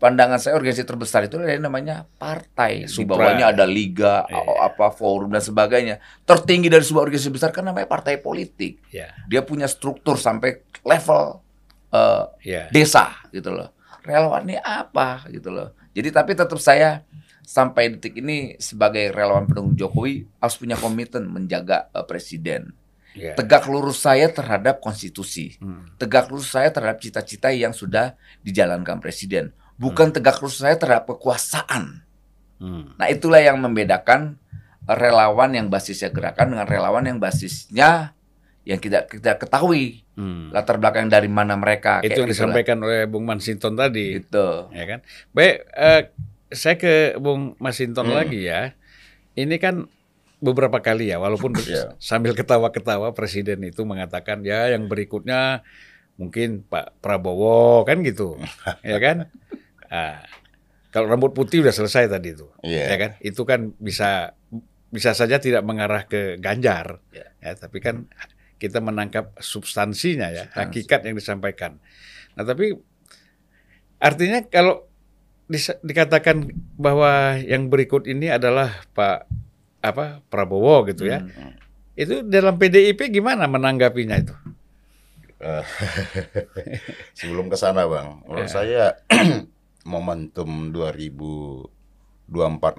pandangan 0.00 0.40
saya 0.40 0.56
organisasi 0.56 0.88
terbesar 0.88 1.28
itu 1.28 1.36
yang 1.44 1.68
namanya 1.68 2.08
partai. 2.16 2.88
Di 2.88 2.90
Supra. 2.90 3.22
bawahnya 3.22 3.52
ada 3.52 3.68
liga, 3.68 4.24
Iya. 4.24 4.72
apa 4.72 4.88
forum 4.90 5.30
dan 5.30 5.44
sebagainya. 5.44 6.00
Tertinggi 6.24 6.72
dari 6.72 6.80
sebuah 6.80 7.06
organisasi 7.06 7.28
besar 7.28 7.52
kan 7.52 7.68
namanya 7.68 7.86
partai 7.86 8.16
politik. 8.16 8.80
Ya. 8.88 9.12
Dia 9.28 9.44
punya 9.44 9.68
struktur 9.68 10.16
sampai 10.18 10.64
level 10.82 11.44
eh, 11.92 12.24
Ya. 12.42 12.62
desa 12.72 13.20
gitu 13.30 13.52
loh. 13.52 13.75
Relawan 14.06 14.46
ini 14.46 14.56
apa 14.62 15.26
gitu 15.34 15.50
loh. 15.50 15.74
Jadi 15.90 16.08
tapi 16.14 16.38
tetap 16.38 16.62
saya 16.62 17.02
sampai 17.46 17.94
detik 17.94 18.18
ini 18.18 18.58
sebagai 18.58 19.10
relawan 19.10 19.46
pendukung 19.46 19.74
Jokowi 19.74 20.26
harus 20.38 20.56
punya 20.58 20.78
komitmen 20.78 21.26
menjaga 21.26 21.90
eh, 21.90 22.06
presiden. 22.06 22.70
Ya. 23.16 23.32
Tegak 23.32 23.64
lurus 23.66 24.04
saya 24.04 24.28
terhadap 24.28 24.78
konstitusi. 24.78 25.56
Hmm. 25.58 25.88
Tegak 25.96 26.28
lurus 26.28 26.52
saya 26.52 26.68
terhadap 26.68 27.00
cita-cita 27.00 27.48
yang 27.48 27.72
sudah 27.72 28.14
dijalankan 28.44 29.00
presiden. 29.00 29.56
Bukan 29.80 30.12
tegak 30.12 30.38
lurus 30.44 30.60
saya 30.60 30.76
terhadap 30.76 31.08
kekuasaan. 31.08 32.04
Hmm. 32.60 32.92
Nah, 32.96 33.08
itulah 33.08 33.40
yang 33.40 33.56
membedakan 33.56 34.36
relawan 34.86 35.50
yang 35.56 35.66
basisnya 35.66 36.14
gerakan 36.14 36.54
dengan 36.54 36.66
relawan 36.68 37.08
yang 37.08 37.18
basisnya 37.18 38.14
yang 38.62 38.78
tidak 38.78 39.10
kita 39.10 39.34
ketahui 39.34 40.05
Hmm. 40.16 40.48
latar 40.48 40.80
belakang 40.80 41.06
dari 41.06 41.28
mana 41.28 41.54
mereka. 41.54 42.00
Itu 42.00 42.08
kayak 42.08 42.08
yang 42.08 42.10
gitu 42.10 42.20
lah. 42.24 42.30
disampaikan 42.32 42.78
oleh 42.80 43.04
Bung 43.04 43.28
Mansinton 43.28 43.76
tadi. 43.76 44.16
Gitu. 44.16 44.48
ya 44.72 44.84
kan? 44.88 45.00
Baik, 45.30 45.54
eh, 45.70 46.02
saya 46.48 46.74
ke 46.74 46.94
Bung 47.20 47.52
Masinton 47.60 48.08
Hmm. 48.08 48.16
lagi 48.16 48.48
ya. 48.48 48.72
Ini 49.36 49.60
kan 49.60 49.84
beberapa 50.36 50.80
kali 50.80 51.12
ya, 51.12 51.16
walaupun 51.16 51.52
Iya. 51.68 51.96
sambil 51.96 52.32
ketawa-ketawa 52.32 53.12
Presiden 53.12 53.60
itu 53.62 53.84
mengatakan 53.84 54.40
ya 54.40 54.68
yang 54.68 54.88
berikutnya 54.88 55.60
mungkin 56.16 56.64
Pak 56.64 57.00
Prabowo 57.00 57.84
kan 57.84 58.00
gitu, 58.00 58.40
ya 58.80 58.96
kan? 58.96 59.28
Ah, 59.86 60.24
kalau 60.88 61.12
rambut 61.12 61.36
putih 61.36 61.60
udah 61.60 61.76
selesai 61.76 62.08
tadi 62.08 62.32
itu, 62.32 62.48
Iya. 62.64 62.84
ya 62.88 62.96
kan? 62.96 63.10
Itu 63.20 63.44
kan 63.44 63.76
bisa 63.76 64.32
bisa 64.86 65.12
saja 65.12 65.36
tidak 65.36 65.60
mengarah 65.60 66.08
ke 66.08 66.40
Ganjar, 66.40 67.04
Ya. 67.12 67.28
ya, 67.36 67.52
tapi 67.52 67.84
kan 67.84 68.08
kita 68.56 68.80
menangkap 68.80 69.36
substansinya 69.36 70.28
ya, 70.28 70.44
Substansi. 70.46 70.58
hakikat 70.58 71.00
yang 71.04 71.14
disampaikan. 71.14 71.72
Nah, 72.34 72.44
tapi 72.44 72.72
artinya 73.96 74.44
kalau 74.44 74.84
disa- 75.46 75.80
dikatakan 75.80 76.48
bahwa 76.74 77.36
yang 77.38 77.68
berikut 77.68 78.04
ini 78.04 78.28
adalah 78.28 78.72
Pak 78.90 79.28
apa 79.80 80.20
Prabowo 80.26 80.82
gitu 80.84 81.06
ya, 81.06 81.20
Hmm. 81.20 81.54
itu 81.94 82.20
dalam 82.22 82.56
PDIP 82.56 83.08
gimana 83.10 83.46
menanggapinya 83.46 84.16
itu? 84.16 84.34
Eh, 85.36 85.64
Sebelum 87.18 87.46
ke 87.46 87.56
sana, 87.56 87.84
Bang. 87.84 88.24
Menurut 88.24 88.48
Ya. 88.48 88.52
saya 88.52 88.84
momentum 89.86 90.72
2024 90.72 91.68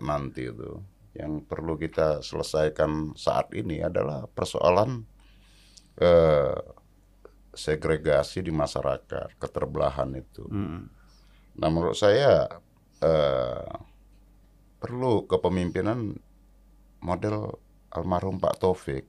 nanti 0.01 0.49
itu 0.49 0.81
yang 1.13 1.41
perlu 1.41 1.73
kita 1.75 2.19
selesaikan 2.19 3.13
saat 3.13 3.49
ini 3.51 3.79
adalah 3.79 4.25
persoalan 4.27 5.05
eh, 5.97 6.55
segregasi 7.51 8.41
di 8.41 8.49
masyarakat, 8.49 9.33
keterbelahan 9.35 10.13
itu. 10.13 10.45
Nah, 11.57 11.69
menurut 11.69 11.93
saya 11.93 12.45
eh, 12.97 13.65
perlu 14.77 15.25
kepemimpinan 15.25 16.13
model 16.99 17.57
almarhum 17.89 18.37
Pak 18.37 18.55
Taufik. 18.57 19.05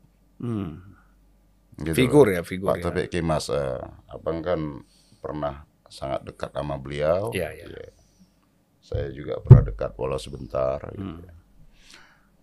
Gitu 1.78 1.94
Figur 1.94 2.26
loh. 2.26 2.34
ya, 2.34 2.42
figur 2.42 2.72
Pak 2.72 2.76
ya. 2.78 2.82
Taufik 2.88 3.08
Kimas, 3.08 3.46
eh, 3.48 3.80
abang 4.08 4.40
kan 4.40 4.82
pernah 5.20 5.62
sangat 5.86 6.24
dekat 6.24 6.50
sama 6.52 6.74
beliau. 6.76 7.30
Iya, 7.30 7.48
iya. 7.54 7.66
Ya. 7.68 7.92
Saya 8.80 9.12
juga 9.12 9.38
pernah 9.44 9.68
dekat 9.68 9.92
walau 9.94 10.16
sebentar. 10.16 10.80
gitu 10.90 11.04
Hmm. 11.04 11.20
ya. 11.22 11.32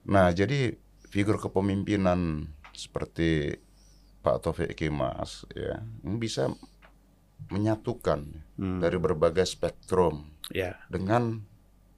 Nah, 0.05 0.29
jadi 0.29 0.77
figur 1.09 1.41
kepemimpinan 1.41 2.45
seperti 2.71 3.57
Pak 4.25 4.41
Taufik 4.41 4.73
Kimas 4.73 5.45
ya 5.53 5.85
bisa 6.01 6.49
menyatukan 7.53 8.41
Hmm. 8.55 8.79
dari 8.79 8.95
berbagai 8.95 9.43
spektrum 9.43 10.31
Ya. 10.49 10.79
dengan 10.87 11.43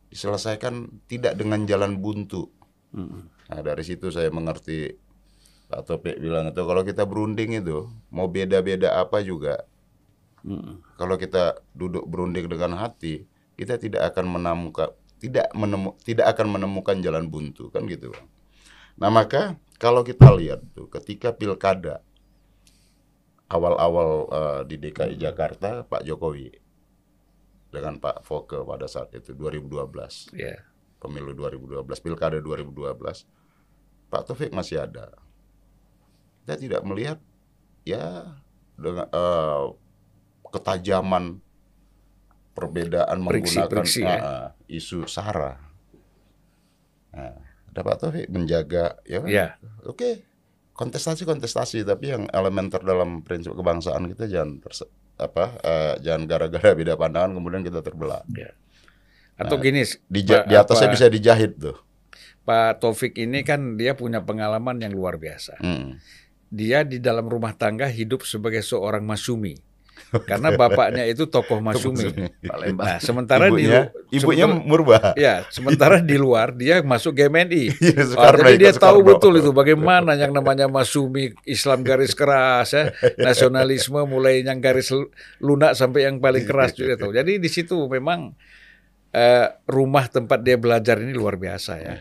diselesaikan 0.10 1.06
tidak 1.06 1.38
dengan 1.38 1.70
jalan 1.70 2.02
buntu. 2.02 2.50
Hmm. 2.90 3.30
Nah, 3.46 3.62
dari 3.62 3.86
situ 3.86 4.10
saya 4.10 4.34
mengerti 4.34 4.98
Pak 5.68 5.86
Topik 5.86 6.18
bilang 6.18 6.50
itu 6.50 6.64
kalau 6.64 6.82
kita 6.82 7.06
berunding 7.06 7.62
itu 7.62 7.86
mau 8.10 8.26
beda-beda 8.26 8.98
apa 8.98 9.22
juga 9.22 9.64
Hmm. 10.42 10.80
kalau 10.96 11.20
kita 11.20 11.60
duduk 11.76 12.08
berunding 12.08 12.48
dengan 12.48 12.80
hati 12.80 13.28
kita 13.54 13.76
tidak 13.78 14.10
akan 14.16 14.32
menemukan 14.32 14.90
tidak 15.20 15.52
menemu 15.54 15.92
tidak 16.02 16.34
akan 16.34 16.48
menemukan 16.58 16.98
jalan 17.04 17.28
buntu 17.28 17.68
kan 17.70 17.84
gitu. 17.86 18.10
Nah 18.98 19.12
maka 19.12 19.60
kalau 19.78 20.02
kita 20.02 20.32
lihat 20.34 20.64
tuh 20.74 20.88
ketika 20.90 21.36
pilkada 21.36 22.02
awal-awal 23.48 24.10
eh, 24.28 24.62
di 24.68 24.76
DKI 24.78 25.16
Jakarta 25.16 25.84
Pak 25.88 26.04
Jokowi 26.04 26.52
dengan 27.72 28.00
Pak 28.00 28.24
Foke 28.24 28.60
pada 28.64 28.88
saat 28.88 29.12
itu 29.16 29.36
2012 29.36 30.36
Ya. 30.36 30.56
pemilu 31.00 31.36
2012 31.36 31.84
pilkada 32.00 32.40
2012 32.40 33.28
Pak 34.08 34.24
Taufik 34.24 34.52
masih 34.56 34.84
ada 34.84 35.12
kita 36.44 36.56
tidak 36.56 36.82
melihat 36.88 37.20
ya 37.84 38.36
dengan 38.80 39.08
eh, 39.12 39.66
ketajaman 40.48 41.44
perbedaan 42.56 43.20
menggunakan 43.22 43.68
Friksi-friksi, 43.70 44.02
ya. 44.02 44.16
ah, 44.18 44.24
ah, 44.24 44.48
isu 44.72 45.06
sara 45.06 45.60
nah, 47.12 47.36
ada 47.72 47.80
Pak 47.84 47.96
Taufik 48.00 48.28
menjaga 48.32 48.96
ya 49.04 49.20
kan? 49.24 49.30
Ya. 49.30 49.48
oke 49.84 50.00
kontestasi 50.08 50.37
kontestasi 51.26 51.82
tapi 51.82 52.14
yang 52.14 52.30
elementer 52.30 52.80
dalam 52.86 53.26
prinsip 53.26 53.58
kebangsaan 53.58 54.14
kita 54.14 54.30
jangan 54.30 54.62
terse- 54.62 54.90
apa 55.18 55.58
eh, 55.66 55.94
jangan 56.06 56.30
gara-gara 56.30 56.78
beda 56.78 56.94
pandangan 56.94 57.34
kemudian 57.34 57.66
kita 57.66 57.82
terbelah 57.82 58.22
Atau 59.38 59.58
gini, 59.62 59.86
di, 60.10 60.22
Pak- 60.26 60.46
di 60.50 60.56
atasnya 60.58 60.90
apa- 60.90 60.96
bisa 60.98 61.06
dijahit 61.10 61.58
tuh 61.58 61.78
Pak 62.48 62.80
Taufik 62.80 63.20
ini 63.20 63.44
kan 63.44 63.76
dia 63.76 63.92
punya 63.92 64.24
pengalaman 64.24 64.80
yang 64.80 64.96
luar 64.96 65.20
biasa. 65.20 65.60
Mm. 65.60 66.00
Dia 66.48 66.88
di 66.88 67.04
dalam 67.04 67.28
rumah 67.28 67.52
tangga 67.52 67.92
hidup 67.92 68.24
sebagai 68.24 68.64
seorang 68.64 69.04
masumi. 69.04 69.60
Karena 70.08 70.56
bapaknya 70.56 71.04
itu 71.04 71.28
tokoh 71.28 71.60
masumi. 71.60 72.08
Palembang. 72.40 72.88
Nah, 72.88 72.98
sementara 72.98 73.48
ibunya, 73.48 73.92
di 74.08 74.18
ibunya 74.18 74.48
sementara- 74.48 74.64
murba. 74.64 74.98
Ya, 75.14 75.44
sementara 75.48 75.96
di 76.00 76.16
luar 76.16 76.52
dia 76.52 76.80
masuk 76.80 77.12
GMNI. 77.14 77.64
Iya, 77.84 78.04
Oh, 78.16 78.32
jadi 78.34 78.56
dia 78.58 78.72
tahu 78.72 79.04
Soekarno. 79.04 79.10
betul 79.12 79.34
itu 79.38 79.52
bagaimana 79.52 80.14
yang 80.14 80.32
namanya 80.32 80.66
masumi 80.66 81.36
Islam 81.44 81.84
garis 81.84 82.12
keras 82.12 82.72
ya, 82.72 82.84
nasionalisme 83.18 84.00
mulai 84.04 84.42
yang 84.42 84.58
garis 84.58 84.90
lu- 84.90 85.12
lunak 85.38 85.74
sampai 85.74 86.08
yang 86.08 86.18
paling 86.18 86.44
keras 86.44 86.72
juga 86.72 86.96
tahu. 86.96 87.12
Jadi 87.12 87.38
di 87.38 87.48
situ 87.48 87.76
memang 87.86 88.32
eh, 89.10 89.48
rumah 89.66 90.06
tempat 90.06 90.40
dia 90.40 90.56
belajar 90.56 90.98
ini 90.98 91.12
luar 91.12 91.36
biasa 91.36 91.74
ya. 91.78 91.96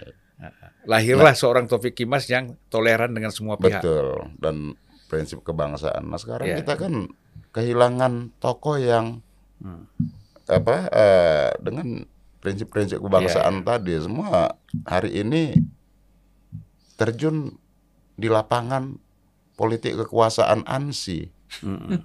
Lahirlah 0.85 1.35
seorang 1.35 1.67
Taufik 1.67 1.97
Kimas 1.97 2.27
yang 2.27 2.55
toleran 2.67 3.11
dengan 3.11 3.35
semua 3.35 3.57
pihak. 3.57 3.83
Betul. 3.83 4.31
Dan 4.39 4.79
prinsip 5.07 5.43
kebangsaan. 5.43 6.03
Nah 6.05 6.15
sekarang 6.15 6.47
Iya. 6.47 6.63
kita 6.63 6.75
kan 6.77 7.11
kehilangan 7.57 8.37
tokoh 8.37 8.77
yang 8.77 9.25
Hmm. 9.57 9.89
apa 10.45 10.93
eh, 10.93 11.49
dengan 11.65 12.05
prinsip-prinsip 12.45 13.01
Iya, 13.01 13.05
kebangsaan 13.09 13.65
tadi 13.65 13.97
semua 13.97 14.53
hari 14.85 15.25
ini 15.25 15.57
terjun 17.01 17.57
di 18.21 18.29
lapangan 18.29 19.01
politik 19.57 19.97
kekuasaan 20.05 20.69
ansi. 20.69 21.33
Mm-mm. 21.65 21.97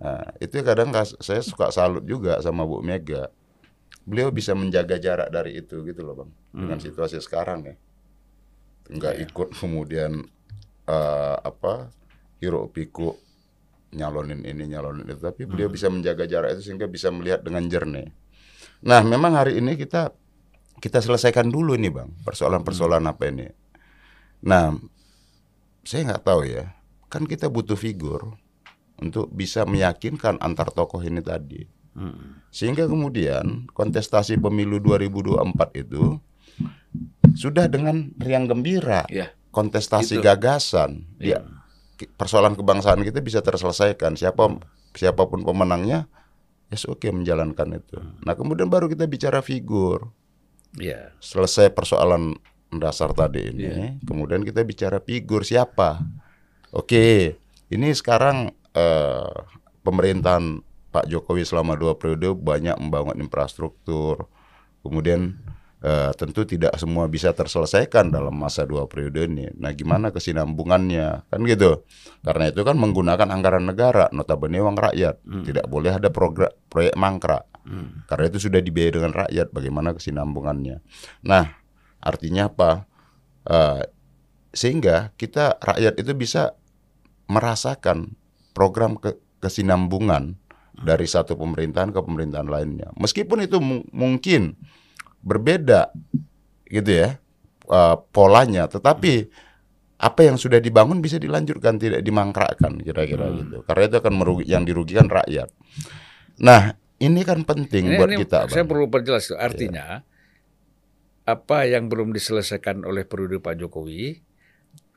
Nah, 0.00 0.24
itu 0.40 0.64
kadang 0.64 0.96
saya 1.20 1.44
suka 1.44 1.68
salut 1.68 2.00
juga 2.08 2.40
sama 2.40 2.64
Bu 2.64 2.80
Mega. 2.80 3.28
Beliau 4.08 4.32
bisa 4.32 4.56
menjaga 4.56 4.96
jarak 4.96 5.28
dari 5.28 5.60
itu 5.60 5.84
gitu 5.84 6.00
loh 6.00 6.24
bang. 6.24 6.30
Dengan 6.56 6.80
situasi 6.80 7.20
sekarang 7.20 7.68
ya, 7.68 7.76
nggak 8.88 9.28
ikut 9.28 9.48
kemudian 9.60 10.24
eh, 10.88 11.36
apa 11.36 11.92
hiruk 12.40 12.72
pikuk 12.72 13.20
nyalonin 13.90 14.46
ini 14.46 14.70
nyalonin 14.70 15.06
itu, 15.06 15.18
tapi 15.18 15.46
beliau 15.46 15.66
bisa 15.66 15.90
menjaga 15.90 16.24
jarak 16.26 16.54
itu 16.58 16.70
sehingga 16.70 16.86
bisa 16.86 17.10
melihat 17.10 17.42
dengan 17.42 17.66
jernih. 17.66 18.10
Nah, 18.86 19.02
memang 19.02 19.34
hari 19.36 19.58
ini 19.58 19.74
kita 19.76 20.14
kita 20.80 21.04
selesaikan 21.04 21.52
dulu 21.52 21.76
ini 21.76 21.92
bang 21.92 22.08
persoalan-persoalan 22.24 23.04
apa 23.04 23.28
ini. 23.28 23.46
Nah, 24.46 24.72
saya 25.84 26.06
nggak 26.08 26.24
tahu 26.24 26.48
ya, 26.48 26.72
kan 27.12 27.28
kita 27.28 27.52
butuh 27.52 27.76
figur 27.76 28.38
untuk 29.00 29.28
bisa 29.28 29.68
meyakinkan 29.68 30.40
antar 30.40 30.72
tokoh 30.72 31.02
ini 31.04 31.20
tadi. 31.20 31.66
Hmm. 31.92 32.40
Sehingga 32.54 32.86
kemudian 32.86 33.66
kontestasi 33.74 34.38
pemilu 34.38 34.78
2024 34.78 35.82
itu 35.82 36.16
sudah 37.34 37.66
dengan 37.66 38.14
riang 38.16 38.46
gembira. 38.46 39.04
Iya. 39.10 39.34
Kontestasi 39.50 40.22
Itu. 40.22 40.24
gagasan. 40.24 41.10
Dia 41.18 41.42
ki- 41.42 41.59
persoalan 42.08 42.56
kebangsaan 42.56 43.02
kita 43.04 43.20
bisa 43.20 43.44
terselesaikan. 43.44 44.16
Siapa 44.16 44.48
siapa 44.96 45.26
pun 45.28 45.42
pemenangnya, 45.44 46.06
ya 46.70 46.76
oke 46.86 47.08
menjalankan 47.10 47.76
itu. 47.76 47.98
Nah, 48.24 48.38
kemudian 48.38 48.70
baru 48.70 48.86
kita 48.88 49.04
bicara 49.10 49.42
figur. 49.44 50.12
Iya. 50.78 51.12
Selesai 51.18 51.74
persoalan 51.74 52.38
dasar 52.70 53.10
tadi 53.10 53.50
ini, 53.50 53.66
Iya. 53.66 53.86
kemudian 54.06 54.46
kita 54.46 54.62
bicara 54.62 55.02
figur 55.02 55.42
siapa. 55.42 55.98
Oke, 56.70 57.34
ini 57.66 57.90
sekarang 57.90 58.54
eh, 58.70 59.34
pemerintahan 59.82 60.62
Pak 60.94 61.10
Jokowi 61.10 61.42
selama 61.42 61.74
dua 61.74 61.98
periode 61.98 62.30
banyak 62.38 62.78
membangun 62.78 63.18
infrastruktur. 63.18 64.30
Kemudian 64.86 65.38
eh, 65.80 66.12
tentu 66.16 66.44
tidak 66.44 66.76
semua 66.76 67.08
bisa 67.08 67.32
terselesaikan 67.32 68.12
dalam 68.12 68.36
masa 68.36 68.68
dua 68.68 68.84
periode 68.86 69.26
ini. 69.26 69.48
Nah, 69.56 69.72
gimana 69.72 70.12
kesinambungannya? 70.12 71.28
Kan 71.28 71.40
gitu. 71.48 71.84
Karena 72.20 72.52
itu 72.52 72.60
kan 72.62 72.76
menggunakan 72.76 73.28
anggaran 73.32 73.64
negara, 73.64 74.12
notabene 74.12 74.60
uang 74.60 74.76
rakyat. 74.76 75.24
Tidak 75.24 75.66
boleh 75.66 75.96
ada 75.96 76.12
program 76.12 76.52
proyek 76.68 76.94
mangkrak. 76.96 77.48
Hmm. 77.64 78.04
Karena 78.08 78.24
itu 78.32 78.38
sudah 78.40 78.60
dibiayai 78.60 78.92
dengan 78.92 79.12
rakyat. 79.12 79.52
Bagaimana 79.52 79.96
kesinambungannya? 79.96 80.80
Nah, 81.24 81.44
artinya 82.00 82.48
apa? 82.52 82.88
Eh, 83.48 83.82
sehingga 84.52 85.16
kita 85.16 85.56
rakyat 85.62 85.96
itu 85.96 86.12
bisa 86.12 86.56
merasakan 87.30 88.18
program 88.52 88.98
ke- 88.98 89.16
kesinambungan 89.38 90.36
dari 90.80 91.06
satu 91.06 91.36
pemerintahan 91.36 91.92
ke 91.94 92.00
pemerintahan 92.02 92.48
lainnya. 92.48 92.90
Meskipun 92.98 93.44
itu 93.44 93.60
mu- 93.62 93.86
mungkin 93.94 94.56
berbeda 95.20 95.92
gitu 96.66 96.90
ya 96.90 97.08
eh, 97.66 97.96
polanya, 98.10 98.66
tetapi 98.66 99.28
apa 100.00 100.20
yang 100.24 100.40
sudah 100.40 100.56
dibangun 100.58 101.04
bisa 101.04 101.20
dilanjutkan 101.20 101.76
tidak 101.76 102.00
dimangkrakkan 102.00 102.80
kira-kira 102.80 103.28
gitu. 103.36 103.60
Karena 103.68 103.84
itu 103.84 103.96
akan 104.00 104.14
merugi 104.16 104.44
yang 104.48 104.64
dirugikan 104.64 105.12
rakyat. 105.12 105.52
Nah, 106.40 106.72
ini 106.96 107.20
kan 107.20 107.44
penting 107.44 107.84
Ini, 107.84 107.96
buat 108.00 108.08
ini 108.08 108.24
kita. 108.24 108.48
saya 108.48 108.64
Bang. 108.64 108.72
perlu 108.72 108.86
perjelas 108.88 109.28
tuh. 109.28 109.36
Artinya 109.36 110.00
apa 111.28 111.68
yang 111.68 111.92
belum 111.92 112.10
diselesaikan 112.10 112.82
oleh 112.82 113.04
periode 113.04 113.38
Pak 113.38 113.60
Jokowi, 113.60 114.24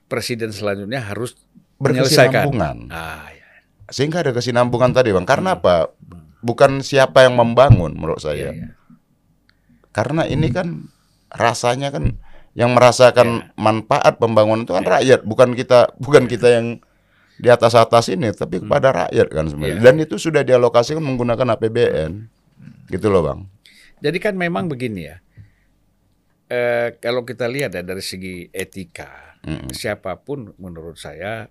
presiden 0.07 0.55
selanjutnya 0.55 1.03
harus 1.03 1.35
menyelesaikan. 1.77 2.47
Berkesinambungan. 2.47 2.77
Ah, 2.89 3.27
ya. 3.27 3.47
Sehingga 3.91 4.23
ada 4.23 4.31
kesinambungan 4.31 4.95
tadi, 4.95 5.11
Bang. 5.11 5.27
Karena 5.27 5.59
apa? 5.59 5.91
Bukan 6.39 6.79
siapa 6.79 7.27
yang 7.27 7.35
membangun 7.35 7.91
menurut 7.95 8.19
Iya, 8.19 8.25
saya. 8.25 8.49
iya. 8.55 8.67
Karena 9.93 10.25
ini 10.25 10.49
kan 10.49 10.89
rasanya 11.29 11.93
kan 11.93 12.17
yang 12.53 12.73
merasakan 12.73 13.53
manfaat 13.57 14.17
pembangunan 14.17 14.65
itu 14.65 14.73
kan 14.73 14.85
rakyat, 14.85 15.21
bukan 15.25 15.53
kita 15.57 15.93
bukan 15.97 16.25
kita 16.29 16.49
yang 16.49 16.67
di 17.37 17.49
atas 17.49 17.73
atas 17.73 18.13
ini, 18.13 18.29
tapi 18.29 18.61
kepada 18.61 18.93
rakyat 18.93 19.27
kan 19.33 19.45
sebenarnya. 19.49 19.77
Iya. 19.77 19.83
Dan 19.85 19.95
itu 20.01 20.15
sudah 20.21 20.45
dialokasikan 20.45 21.01
menggunakan 21.01 21.57
APBN, 21.57 22.11
gitu 22.93 23.09
loh 23.09 23.25
bang. 23.25 23.39
Jadi 24.01 24.17
kan 24.21 24.37
memang 24.37 24.69
begini 24.69 25.01
ya. 25.09 25.17
Eh, 26.53 26.93
kalau 27.01 27.25
kita 27.25 27.49
lihat 27.49 27.73
ya 27.73 27.81
dari 27.81 28.05
segi 28.05 28.45
etika, 28.53 29.39
Mm-mm. 29.41 29.73
siapa 29.73 30.21
pun 30.21 30.53
menurut 30.61 31.01
saya 31.01 31.49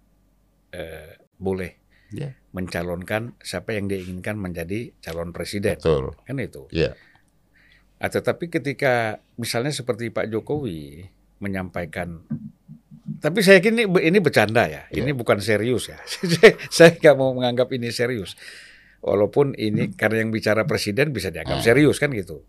eh, 0.70 1.18
boleh 1.38 1.82
Iya. 2.12 2.36
mencalonkan 2.52 3.40
siapa 3.40 3.72
yang 3.72 3.88
diinginkan 3.88 4.36
menjadi 4.36 4.92
calon 5.00 5.32
presiden, 5.32 5.80
Betul. 5.80 6.12
kan 6.28 6.36
itu. 6.38 6.68
Iya. 6.68 6.92
Ah, 8.02 8.10
tetapi 8.10 8.50
ketika 8.50 9.22
misalnya 9.38 9.70
seperti 9.70 10.10
Pak 10.10 10.26
Jokowi 10.26 11.06
menyampaikan, 11.38 12.26
tapi 13.22 13.46
saya 13.46 13.62
yakin 13.62 13.78
ini, 13.78 13.84
ini 14.02 14.18
bercanda 14.18 14.66
ya, 14.66 14.90
Iya. 14.90 15.06
ini 15.06 15.14
bukan 15.14 15.38
serius 15.38 15.86
ya. 15.86 16.02
Saya- 16.76 16.98
nggak 16.98 17.14
mau 17.14 17.30
menganggap 17.30 17.70
ini 17.70 17.94
serius. 17.94 18.34
Walaupun 18.98 19.54
ini 19.54 19.94
karena 19.94 20.22
yang 20.22 20.30
bicara 20.30 20.66
presiden 20.66 21.14
bisa 21.14 21.30
dianggap 21.30 21.62
Hmm. 21.62 21.66
serius 21.66 21.98
kan 21.98 22.10
gitu, 22.10 22.42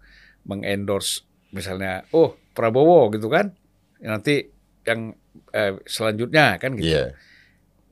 mengendorse 0.46 1.22
misalnya, 1.50 2.06
oh 2.14 2.34
Prabowo 2.54 3.14
gitu 3.14 3.30
kan, 3.30 3.54
nanti 4.02 4.50
yang 4.86 5.14
eh, 5.50 5.78
selanjutnya 5.86 6.58
kan 6.58 6.74
gitu. 6.74 6.94
Iya. 6.98 7.14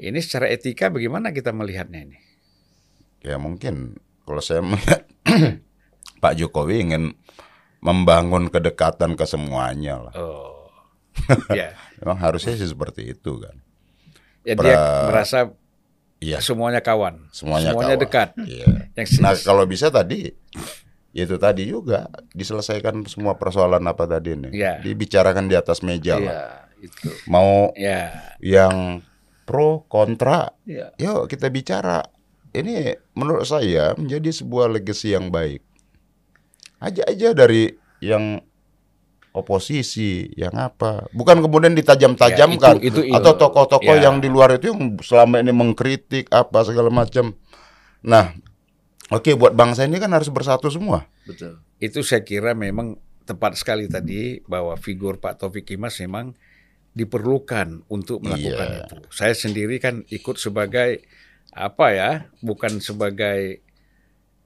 Ini 0.02 0.18
secara 0.18 0.50
etika 0.50 0.90
bagaimana 0.90 1.30
kita 1.30 1.54
melihatnya 1.54 2.10
ini? 2.10 2.18
Ya 3.22 3.38
mungkin 3.38 4.02
kalau 4.26 4.42
saya 4.42 4.66
melihat 4.66 5.06
Pak 6.22 6.38
Jokowi 6.38 6.86
ingin 6.90 7.14
membangun 7.82 8.48
kedekatan 8.48 9.14
ke 9.14 9.26
semuanya 9.26 9.98
lah. 10.00 10.14
Oh, 10.16 10.70
ya, 11.50 11.74
Memang 12.00 12.18
harusnya 12.18 12.54
sih 12.54 12.66
seperti 12.66 13.12
itu 13.12 13.38
kan. 13.38 13.58
ya 14.42 14.54
dia 14.54 14.74
Pra- 14.74 15.06
merasa 15.08 15.40
Iya. 16.18 16.38
semuanya 16.38 16.80
kawan, 16.80 17.34
Semuanya 17.34 17.74
kawan. 17.74 17.98
dekat. 17.98 18.30
Iya. 18.40 18.94
Yang 18.94 19.10
Nah 19.20 19.34
kalau 19.36 19.66
bisa 19.66 19.90
tadi 19.90 20.30
itu 21.12 21.36
tadi 21.36 21.66
juga 21.66 22.06
diselesaikan 22.32 23.04
semua 23.04 23.36
persoalan 23.36 23.82
apa 23.84 24.06
tadi 24.06 24.38
nih. 24.38 24.52
Iya. 24.54 24.74
Dibicarakan 24.80 25.50
di 25.50 25.58
atas 25.58 25.82
meja 25.82 26.22
lah. 26.22 26.22
Iya, 26.22 26.46
itu. 26.80 27.10
Mau 27.26 27.74
ya 27.74 28.14
yang 28.38 29.02
pro 29.44 29.82
kontra, 29.86 30.54
Iya. 30.64 30.94
yuk 30.96 31.26
kita 31.26 31.50
bicara. 31.50 32.06
Ini 32.54 32.94
menurut 33.14 33.44
saya 33.44 33.98
menjadi 33.98 34.30
sebuah 34.32 34.70
legacy 34.70 35.18
yang 35.18 35.34
baik. 35.34 35.66
Aja 36.82 37.06
aja 37.06 37.30
dari 37.32 37.70
yang 38.02 38.42
oposisi, 39.32 40.28
yang 40.36 40.52
apa. 40.54 41.08
Bukan 41.14 41.40
kemudian 41.40 41.72
ditajam-tajamkan 41.72 42.82
Ya, 42.82 42.84
itu- 42.84 43.06
itu- 43.06 43.16
atau 43.16 43.38
tokoh-tokoh 43.38 43.96
ya. 43.96 44.10
yang 44.10 44.20
di 44.20 44.28
luar 44.28 44.60
itu 44.60 44.74
yang 44.74 45.00
selama 45.00 45.40
ini 45.40 45.54
mengkritik 45.54 46.28
apa 46.30 46.68
segala 46.68 46.92
macam. 46.92 47.32
Nah, 48.04 48.36
oke 49.08 49.32
buat 49.38 49.56
bangsa 49.56 49.88
ini 49.88 49.98
kan 49.98 50.12
harus 50.12 50.28
bersatu 50.28 50.68
semua. 50.68 51.08
Betul. 51.24 51.62
itu 51.78 52.02
saya 52.02 52.22
kira 52.22 52.54
memang 52.54 52.94
tepat 53.24 53.58
sekali 53.58 53.90
tadi 53.90 54.38
bahwa 54.46 54.78
figur 54.78 55.18
Pak 55.18 55.42
Taufik 55.42 55.66
Kimas 55.66 55.98
memang 55.98 56.38
diperlukan 56.92 57.82
untuk 57.88 58.22
melakukan 58.22 58.68
Iya. 58.68 58.82
itu. 58.86 58.96
Saya 59.10 59.34
sendiri 59.34 59.82
kan 59.82 60.06
ikut 60.06 60.38
sebagai 60.38 61.02
apa 61.50 61.86
ya, 61.90 62.12
bukan 62.40 62.78
sebagai 62.78 63.66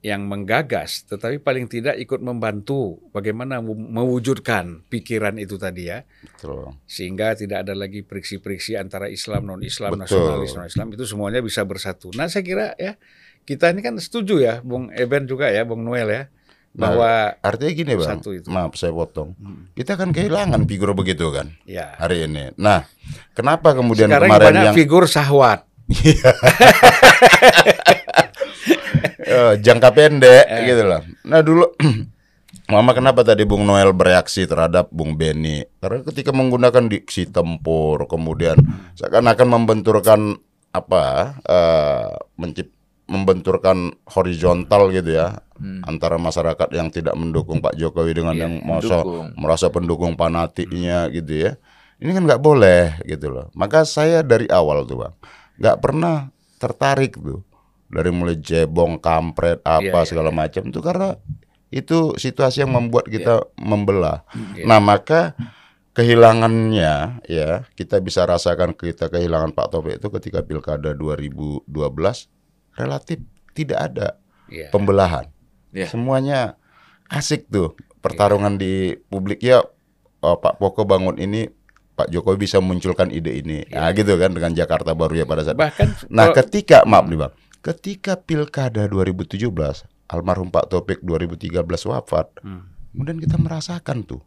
yang 0.06 0.30
menggagas, 0.30 1.10
tetapi 1.10 1.41
paling 1.41 1.66
tidak 1.66 1.97
ikut 1.97 2.22
membantu 2.22 3.01
bagaimana 3.10 3.58
mewujudkan 3.66 4.86
pikiran 4.86 5.41
itu 5.41 5.58
tadi 5.58 5.89
ya, 5.89 6.06
Betul. 6.06 6.78
sehingga 6.86 7.34
tidak 7.34 7.66
ada 7.66 7.74
lagi 7.74 8.06
friksi-friksi 8.06 8.78
antara 8.78 9.10
Islam 9.10 9.49
non 9.49 9.66
Islam, 9.66 9.97
Betul. 9.97 10.06
nasionalis 10.06 10.53
non 10.53 10.70
Islam 10.70 10.88
itu 10.93 11.10
semuanya 11.10 11.41
bisa 11.41 11.66
bersatu. 11.66 12.14
Nah 12.14 12.30
saya 12.30 12.45
kira 12.45 12.78
ya 12.78 13.01
kita 13.49 13.74
ini 13.74 13.82
kan 13.82 13.97
setuju 13.97 14.45
ya, 14.45 14.62
Bung 14.62 14.93
Eben 14.93 15.26
juga 15.26 15.49
ya, 15.49 15.66
Bung 15.66 15.82
Noel 15.82 16.10
ya, 16.14 16.24
Nah, 16.76 16.91
bahwa 16.91 17.12
Artinya 17.39 17.72
gini 17.72 17.93
bang, 17.95 18.20
Satu 18.20 18.36
itu. 18.36 18.51
maaf 18.51 18.76
saya 18.76 18.91
potong. 18.91 19.32
Hmm. 19.39 19.72
Kita 19.72 19.95
kan 19.95 20.12
kehilangan 20.12 20.68
figur 20.68 20.91
begitu 20.91 21.32
kan 21.32 21.56
ya 21.64 21.95
hari 21.95 22.28
ini. 22.28 22.51
Nah, 22.60 22.84
kenapa 23.32 23.72
kemudian 23.72 24.12
sekarang 24.12 24.28
kemarin 24.28 24.45
banyak 24.51 24.64
yang 24.70 24.76
figur 24.76 25.08
sahwat. 25.08 25.64
eh, 29.20 29.53
jangka 29.60 29.89
pendek 29.91 30.45
Eh. 30.45 30.64
gitu 30.68 30.84
lah. 30.84 31.01
Nah 31.24 31.39
dulu 31.41 31.66
Mama 32.66 32.97
kenapa 32.97 33.22
tadi 33.22 33.45
Bung 33.45 33.62
Noel 33.62 33.93
bereaksi 33.93 34.49
terhadap 34.49 34.89
Bung 34.89 35.14
Beni? 35.14 35.62
Karena 35.78 36.01
ketika 36.01 36.34
menggunakan 36.34 36.89
diksi 36.89 37.30
tempur, 37.30 38.10
kemudian 38.10 38.58
seakan-akan 38.97 39.47
membenturkan 39.53 40.41
apa, 40.74 41.38
eh, 41.45 42.10
mencip, 42.36 42.74
membenturkan 43.06 43.93
horizontal 44.10 44.89
gitu 44.89 45.14
ya 45.14 45.38
Hmm. 45.56 45.86
antara 45.86 46.18
masyarakat 46.18 46.68
yang 46.74 46.89
tidak 46.89 47.14
mendukung 47.14 47.62
Pak 47.62 47.78
Jokowi 47.78 48.12
dengan 48.18 48.34
Iya, 48.36 48.43
yang 48.49 48.53
merasa 48.60 49.06
merasa 49.38 49.66
pendukung 49.70 50.18
fanatiknya 50.18 51.08
gitu 51.14 51.32
ya. 51.47 51.51
Ini 51.95 52.12
kan 52.12 52.28
nggak 52.28 52.43
boleh 52.43 52.99
gitu 53.06 53.32
loh. 53.32 53.47
Maka 53.53 53.86
saya 53.86 54.20
dari 54.20 54.49
awal 54.49 54.84
tuh 54.84 54.99
bang 54.99 55.14
nggak 55.56 55.78
pernah 55.80 56.28
tertarik 56.58 57.16
tuh 57.16 57.39
dari 57.95 58.11
mulai 58.11 58.35
jebong, 58.35 58.99
kampret, 58.99 59.63
apa 59.63 59.79
Iya, 59.81 59.95
iya, 59.95 60.03
segala 60.03 60.29
macam 60.29 60.67
itu 60.67 60.79
karena 60.79 61.15
itu 61.69 62.13
situasi 62.13 62.61
yang 62.61 62.71
membuat 62.71 63.07
kita 63.07 63.41
membelah. 63.55 64.27
Iya. 64.53 64.67
Nah 64.67 64.77
maka 64.77 65.33
kehilangannya 65.95 67.23
ya 67.25 67.49
kita 67.73 67.97
bisa 67.97 68.23
rasakan 68.23 68.71
kita 68.71 69.07
kehilangan 69.07 69.49
Pak 69.49 69.67
Taufik 69.69 69.97
itu 69.97 70.07
ketika 70.13 70.39
pilkada 70.39 70.91
2012 70.91 71.65
relatif 72.75 73.19
tidak 73.51 73.79
ada 73.81 74.07
Ya. 74.45 74.69
pembelahan. 74.69 75.25
Iya. 75.73 75.89
Semuanya 75.89 76.61
asik 77.07 77.49
tuh 77.49 77.73
pertarungan 77.97 78.55
di 78.55 78.93
publik 79.09 79.41
ya 79.41 79.65
oh, 80.21 80.37
Pak 80.37 80.61
Poko 80.61 80.85
bangun 80.85 81.17
ini 81.17 81.49
Pak 81.91 82.11
Jokowi 82.11 82.37
bisa 82.39 82.59
munculkan 82.59 83.09
ide 83.09 83.41
ini. 83.41 83.65
Nah 83.71 83.89
gitu 83.89 84.13
kan 84.15 84.29
dengan 84.29 84.51
Jakarta 84.51 84.93
baru 84.93 85.17
ya 85.17 85.25
pada 85.25 85.41
saat. 85.41 85.57
Bahkan 85.57 86.11
Nah, 86.13 86.29
kalau- 86.29 86.35
ketika 86.37 86.85
maaf 86.85 87.07
nih 87.07 87.17
Bang, 87.17 87.33
ketika 87.66 88.13
pilkada 88.22 88.86
2017 88.86 89.49
almarhum 90.05 90.53
Pak 90.53 90.70
Topik 90.70 91.01
2013 91.01 91.66
wafat, 91.89 92.30
Hmm. 92.45 92.70
kemudian 92.93 93.18
kita 93.18 93.41
merasakan 93.41 94.05
tuh 94.05 94.22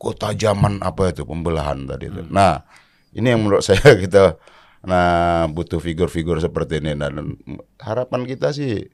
kota 0.00 0.32
zaman 0.32 0.80
apa 0.80 1.12
itu 1.12 1.28
pembelahan 1.28 1.84
tadi 1.84 2.08
itu. 2.08 2.24
Nah, 2.32 2.64
ini 3.12 3.36
yang 3.36 3.44
menurut 3.44 3.60
saya 3.68 4.00
kita 4.00 4.40
nah 4.80 5.44
butuh 5.52 5.76
figur-figur 5.76 6.40
seperti 6.40 6.80
ini 6.80 6.96
dan 6.96 7.36
harapan 7.76 8.24
kita 8.24 8.48
sih 8.56 8.88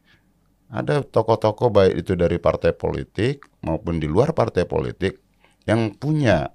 ada 0.66 1.07
tokoh-tokoh 1.07 1.70
baik 1.70 2.03
itu 2.03 2.18
dari 2.18 2.42
partai 2.42 2.74
politik 2.74 3.47
maupun 3.62 4.03
di 4.03 4.11
luar 4.11 4.34
partai 4.34 4.66
politik 4.66 5.22
yang 5.62 5.94
punya 5.94 6.51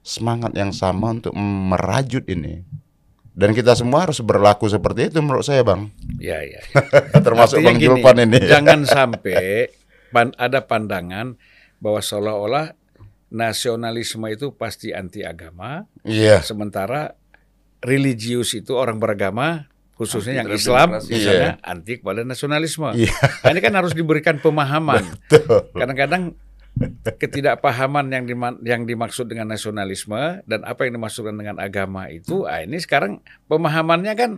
semangat 0.00 0.56
yang 0.56 0.72
sama 0.72 1.12
untuk 1.12 1.36
merajut 1.36 2.24
ini. 2.32 2.64
Dan 3.32 3.52
kita 3.52 3.72
semua 3.72 4.04
harus 4.04 4.20
berlaku 4.20 4.68
seperti 4.68 5.08
itu 5.08 5.18
menurut 5.18 5.40
saya, 5.42 5.64
Bang. 5.64 5.88
Ya, 6.20 6.44
ya. 6.44 6.60
Termasuk 7.26 7.58
Artinya 7.58 7.68
Bang 7.72 7.76
gini, 7.80 7.86
Julpan 7.88 8.16
ini. 8.20 8.38
Jangan 8.52 8.80
sampai 8.84 9.72
pan- 10.08 10.36
ada 10.36 10.60
pandangan 10.60 11.40
bahwa 11.80 11.98
seolah-olah 11.98 12.76
nasionalisme 13.32 14.28
itu 14.28 14.52
pasti 14.52 14.92
anti 14.92 15.24
agama, 15.24 15.88
Iya. 16.04 16.44
sementara 16.44 17.16
religius 17.80 18.52
itu 18.52 18.76
orang 18.76 19.00
beragama 19.00 19.66
khususnya 19.92 20.38
Anti 20.38 20.40
yang 20.44 20.48
Islam 20.52 20.88
demokrasi. 20.92 21.10
misalnya 21.10 21.50
anti 21.64 21.92
kepada 21.98 22.20
nasionalisme. 22.22 22.88
Iya. 22.92 23.16
Nah, 23.16 23.50
ini 23.50 23.60
kan 23.60 23.72
harus 23.72 23.92
diberikan 23.92 24.36
pemahaman. 24.38 25.02
Betul. 25.32 25.72
Kadang-kadang 25.72 26.22
ketidakpahaman 27.18 28.08
yang 28.08 28.24
dima- 28.24 28.60
yang 28.64 28.82
dimaksud 28.88 29.28
dengan 29.28 29.50
nasionalisme 29.50 30.40
dan 30.48 30.60
apa 30.64 30.88
yang 30.88 30.96
dimaksudkan 30.98 31.36
dengan 31.36 31.60
agama 31.60 32.08
itu, 32.08 32.48
ah 32.48 32.64
ini 32.64 32.80
sekarang 32.80 33.20
pemahamannya 33.46 34.12
kan 34.16 34.30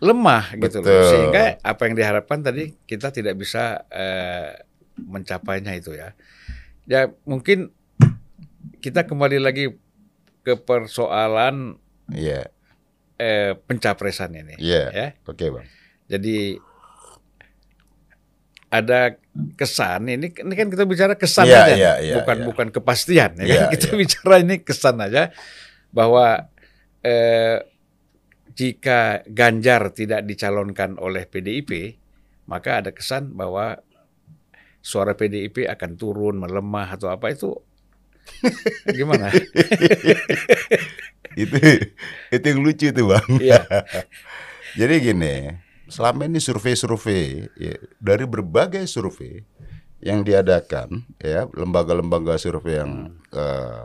lemah 0.00 0.56
gitu 0.56 0.80
loh. 0.80 0.88
Betul. 0.90 1.04
Sehingga 1.12 1.42
apa 1.60 1.82
yang 1.86 1.94
diharapkan 1.94 2.40
tadi 2.40 2.74
kita 2.84 3.12
tidak 3.12 3.36
bisa 3.36 3.84
eh, 3.92 4.58
mencapainya 4.98 5.76
itu 5.76 5.94
ya. 5.94 6.12
Ya 6.88 7.12
mungkin 7.24 7.70
kita 8.80 9.04
kembali 9.04 9.38
lagi 9.38 9.76
ke 10.40 10.56
persoalan 10.56 11.76
Iya. 12.10 12.48
eh, 13.20 13.52
pencapresan 13.54 14.34
ini. 14.34 14.56
Iya. 14.58 14.84
Ya. 14.90 15.08
Oke, 15.28 15.52
Bang. 15.52 15.68
Jadi 16.10 16.58
ada 18.70 19.18
kesan 19.58 20.06
ini 20.06 20.30
ini 20.30 20.54
kan 20.54 20.70
kita 20.70 20.86
bicara 20.86 21.18
kesan 21.18 21.50
Iya, 21.50 21.58
aja 21.66 21.74
iya, 21.74 21.92
iya, 21.98 22.14
bukan 22.22 22.36
iya. 22.38 22.46
bukan 22.46 22.68
kepastian 22.70 23.30
ya 23.38 23.44
kan? 23.44 23.50
Iya, 23.50 23.64
kita 23.74 23.88
iya. 23.90 23.96
bicara 23.98 24.34
ini 24.38 24.54
kesan 24.62 24.96
aja 25.02 25.22
bahwa 25.90 26.46
eh, 27.02 27.66
jika 28.54 29.26
Ganjar 29.26 29.90
tidak 29.90 30.22
dicalonkan 30.22 31.02
oleh 31.02 31.26
PDIP 31.26 31.98
maka 32.46 32.82
ada 32.82 32.94
kesan 32.94 33.34
bahwa 33.34 33.82
suara 34.80 35.18
PDIP 35.18 35.66
akan 35.66 35.90
turun 35.98 36.38
melemah 36.38 36.94
atau 36.94 37.10
apa 37.10 37.34
itu 37.34 37.52
gimana 38.98 39.34
itu 41.38 41.58
itu 42.30 42.44
yang 42.46 42.60
lucu 42.62 42.90
tuh, 42.90 43.06
Bang. 43.06 43.28
Iya. 43.38 43.62
Jadi 44.78 44.94
gini, 45.02 45.34
selama 45.90 46.24
ini 46.24 46.38
survei-survei 46.38 47.50
ya, 47.52 47.74
dari 47.98 48.24
berbagai 48.24 48.86
survei 48.86 49.42
yang 50.00 50.22
diadakan 50.22 51.04
ya 51.18 51.44
lembaga-lembaga 51.46 52.34
survei 52.34 52.78
yang 52.78 52.92
eh, 53.28 53.84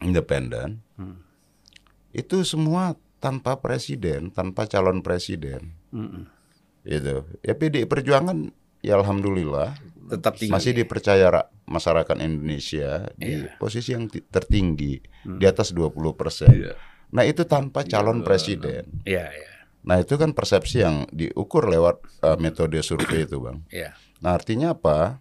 independen 0.00 0.80
Hmm. 0.94 1.16
itu 2.10 2.42
semua 2.42 2.92
tanpa 3.16 3.56
presiden, 3.56 4.28
tanpa 4.28 4.64
calon 4.64 5.00
presiden, 5.00 5.72
Mm-mm. 5.90 6.24
gitu. 6.82 7.24
Ya 7.40 7.52
PDI 7.52 7.84
Perjuangan 7.84 8.48
ya 8.80 8.96
alhamdulillah 8.96 9.76
tetap 10.06 10.36
tinggi 10.36 10.50
masih 10.50 10.72
dipercaya 10.74 11.26
ra- 11.30 11.48
masyarakat 11.64 12.16
Indonesia 12.18 13.08
di 13.14 13.40
Iya. 13.40 13.56
posisi 13.56 13.92
yang 13.92 14.08
ti- 14.08 14.20
tertinggi 14.22 15.00
Hmm. 15.22 15.36
di 15.36 15.44
atas 15.44 15.70
20 15.70 16.12
persen. 16.12 16.50
Iya. 16.50 16.74
Nah 17.10 17.24
itu 17.24 17.44
tanpa 17.44 17.80
calon 17.82 18.20
Iya, 18.20 18.26
presiden. 18.26 18.84
Iya, 19.02 19.26
iya, 19.26 19.49
Nah 19.84 19.96
itu 20.00 20.14
kan 20.20 20.36
persepsi 20.36 20.84
yang 20.84 21.08
diukur 21.10 21.68
lewat 21.68 22.04
uh, 22.20 22.36
metode 22.36 22.80
survei 22.84 23.24
itu 23.24 23.40
bang. 23.40 23.58
iya. 23.72 23.96
Nah 24.20 24.36
artinya 24.36 24.76
apa? 24.76 25.20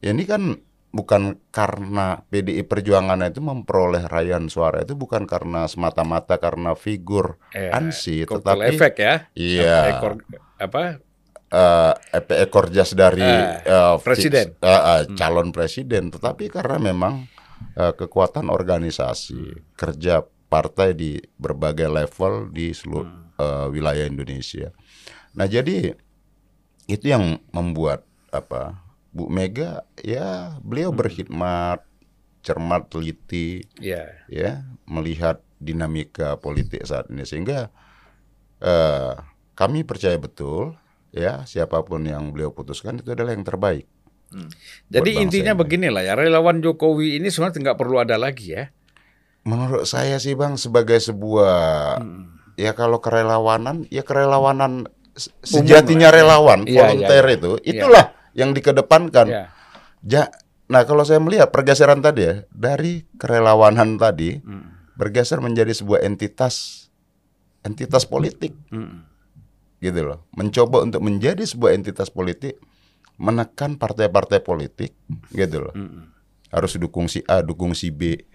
Ya, 0.00 0.14
ini 0.16 0.24
kan 0.24 0.56
bukan 0.88 1.36
karena 1.52 2.24
PDI 2.32 2.64
Perjuangan 2.64 3.20
itu 3.28 3.44
memperoleh 3.44 4.08
raihan 4.08 4.48
suara 4.48 4.80
itu 4.80 4.96
bukan 4.96 5.28
karena 5.28 5.68
semata-mata 5.68 6.40
karena 6.40 6.72
figur 6.72 7.36
Eh, 7.52 7.68
Ansi, 7.68 8.24
tetapi 8.24 8.72
efek 8.72 8.94
ya. 8.96 9.14
iya 9.36 9.92
Ekor 9.92 10.24
apa? 10.56 11.04
eh, 11.52 11.92
ep- 12.16 12.38
ekor 12.44 12.72
jas 12.72 12.92
dari 12.96 13.20
Eh, 13.24 13.68
eh, 13.68 13.94
presiden. 14.00 14.56
eh, 14.60 14.82
eh, 14.96 15.02
calon 15.16 15.52
presiden, 15.52 16.08
tetapi 16.08 16.48
karena 16.48 16.80
memang 16.80 17.28
eh, 17.76 17.92
kekuatan 17.92 18.48
organisasi 18.48 19.72
kerja 19.76 20.24
partai 20.48 20.96
di 20.96 21.20
berbagai 21.36 21.88
level 21.92 22.48
di 22.48 22.72
seluruh 22.72 23.27
eh, 23.38 23.66
wilayah 23.70 24.04
Indonesia. 24.04 24.74
Nah 25.32 25.46
jadi 25.46 25.94
itu 26.84 27.04
yang 27.06 27.38
membuat 27.50 28.02
apa 28.28 28.80
Bu 29.08 29.32
Mega 29.32 29.82
ya 29.96 30.56
beliau 30.60 30.92
berkhidmat 30.92 31.80
cermat 32.44 32.86
teliti 32.88 33.64
Iya. 33.80 34.04
ya 34.30 34.50
melihat 34.84 35.40
dinamika 35.58 36.38
politik 36.38 36.84
saat 36.84 37.10
ini 37.10 37.24
sehingga 37.24 37.68
eh, 38.60 39.12
kami 39.54 39.82
percaya 39.82 40.14
betul 40.16 40.78
ya 41.10 41.42
siapa 41.44 41.82
pun 41.82 42.04
yang 42.04 42.30
beliau 42.30 42.52
putuskan 42.52 43.00
itu 43.00 43.10
adalah 43.10 43.34
yang 43.34 43.42
terbaik. 43.42 43.88
Jadi 44.92 45.10
bangsa 45.16 45.24
intinya 45.24 45.52
ini. 45.56 45.60
beginilah 45.60 46.02
ya, 46.04 46.12
relawan 46.12 46.60
Jokowi 46.60 47.16
ini 47.16 47.32
sebenarnya 47.32 47.64
nggak 47.64 47.80
perlu 47.80 47.96
ada 47.96 48.20
lagi 48.20 48.52
ya. 48.54 48.68
Menurut 49.48 49.88
saya 49.88 50.20
sih 50.20 50.36
bang 50.36 50.60
sebagai 50.60 51.00
sebuah 51.00 51.96
Hmm. 51.98 52.37
Ya 52.58 52.74
kalau 52.74 52.98
kerelawanan 52.98 53.86
ya 53.88 54.02
kerelawanan 54.02 54.90
se- 55.14 55.30
sejatinya 55.40 56.10
relawan 56.10 56.66
Iya, 56.66 56.74
volunteer 56.84 57.24
iya, 57.24 57.36
itu 57.38 57.50
itulah 57.64 58.04
yang 58.34 58.50
dikedepankan. 58.50 59.26
Ya. 59.26 59.44
Ja, 60.00 60.22
nah 60.66 60.82
kalau 60.82 61.02
saya 61.02 61.18
melihat 61.18 61.48
pergeseran 61.48 61.98
tadi 61.98 62.22
ya 62.22 62.34
dari 62.50 63.06
kerelawanan 63.14 63.94
tadi 63.96 64.38
Hmm. 64.38 64.74
bergeser 64.94 65.38
menjadi 65.38 65.70
sebuah 65.70 66.02
entitas 66.02 66.86
entitas 67.62 68.02
politik. 68.02 68.52
Hmm. 68.68 69.06
gitu 69.78 70.02
loh 70.02 70.26
mencoba 70.32 70.82
untuk 70.82 70.98
menjadi 70.98 71.38
sebuah 71.38 71.70
entitas 71.72 72.10
politik 72.10 72.58
menekan 73.14 73.74
partai-partai 73.74 74.42
politik 74.42 74.90
gitu 75.30 75.62
loh 75.62 75.70
Hmm. 75.70 76.10
harus 76.48 76.74
dukung 76.74 77.06
si 77.06 77.22
A 77.24 77.38
dukung 77.40 77.74
si 77.74 77.94
B. 77.94 78.26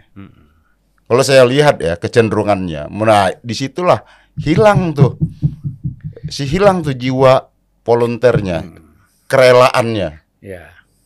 kalau 1.03 1.21
saya 1.21 1.43
lihat 1.43 1.79
ya 1.79 1.93
kecenderungannya 1.95 2.87
nah 2.89 3.29
di 3.35 3.53
situlah 3.53 4.01
hilang 4.35 4.91
tuh. 4.91 5.19
Si 6.25 6.43
hilang 6.43 6.81
tuh 6.81 6.93
jiwa 6.93 7.45
volunteernya 7.81 8.63
kerelaannya. 9.27 10.09
Ya. 10.39 10.63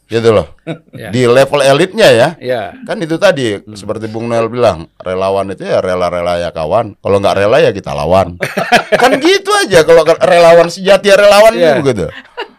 gitu 0.08 0.32
loh. 0.32 0.48
Ya. 0.96 1.12
di 1.12 1.28
level 1.28 1.60
elitnya 1.62 2.08
ya. 2.10 2.30
Ya. 2.40 2.72
kan 2.84 2.98
itu 2.98 3.20
tadi 3.20 3.60
seperti 3.76 4.08
Bung 4.08 4.32
Noel 4.32 4.48
bilang 4.48 4.88
relawan 4.98 5.52
itu 5.52 5.62
ya 5.62 5.84
rela-rela 5.84 6.40
ya 6.40 6.50
kawan. 6.50 6.96
Kalau 6.98 7.18
nggak 7.20 7.36
rela 7.38 7.58
ya 7.60 7.72
kita 7.72 7.92
lawan. 7.92 8.40
Kan 9.02 9.12
gitu 9.20 9.52
aja 9.54 9.84
kalau 9.84 10.08
relawan 10.18 10.72
sejati 10.72 11.12
ya 11.12 11.20
relawan 11.20 11.54
Iya. 11.54 11.84
gitu 11.84 12.08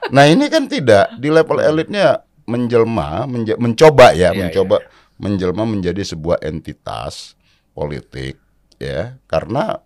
nah 0.09 0.25
ini 0.25 0.49
kan 0.49 0.69
tidak. 0.69 1.09
Di 1.17 1.29
level 1.29 1.59
elitnya 1.59 2.21
menjelma 2.45 3.25
menja- 3.25 3.57
mencoba 3.57 4.13
ya 4.13 4.33
Iya, 4.33 4.39
mencoba 4.39 4.81
menjelma 5.19 5.67
menjadi 5.67 6.03
sebuah 6.03 6.41
entitas 6.41 7.35
politik 7.75 8.39
ya 8.79 9.19
karena 9.27 9.83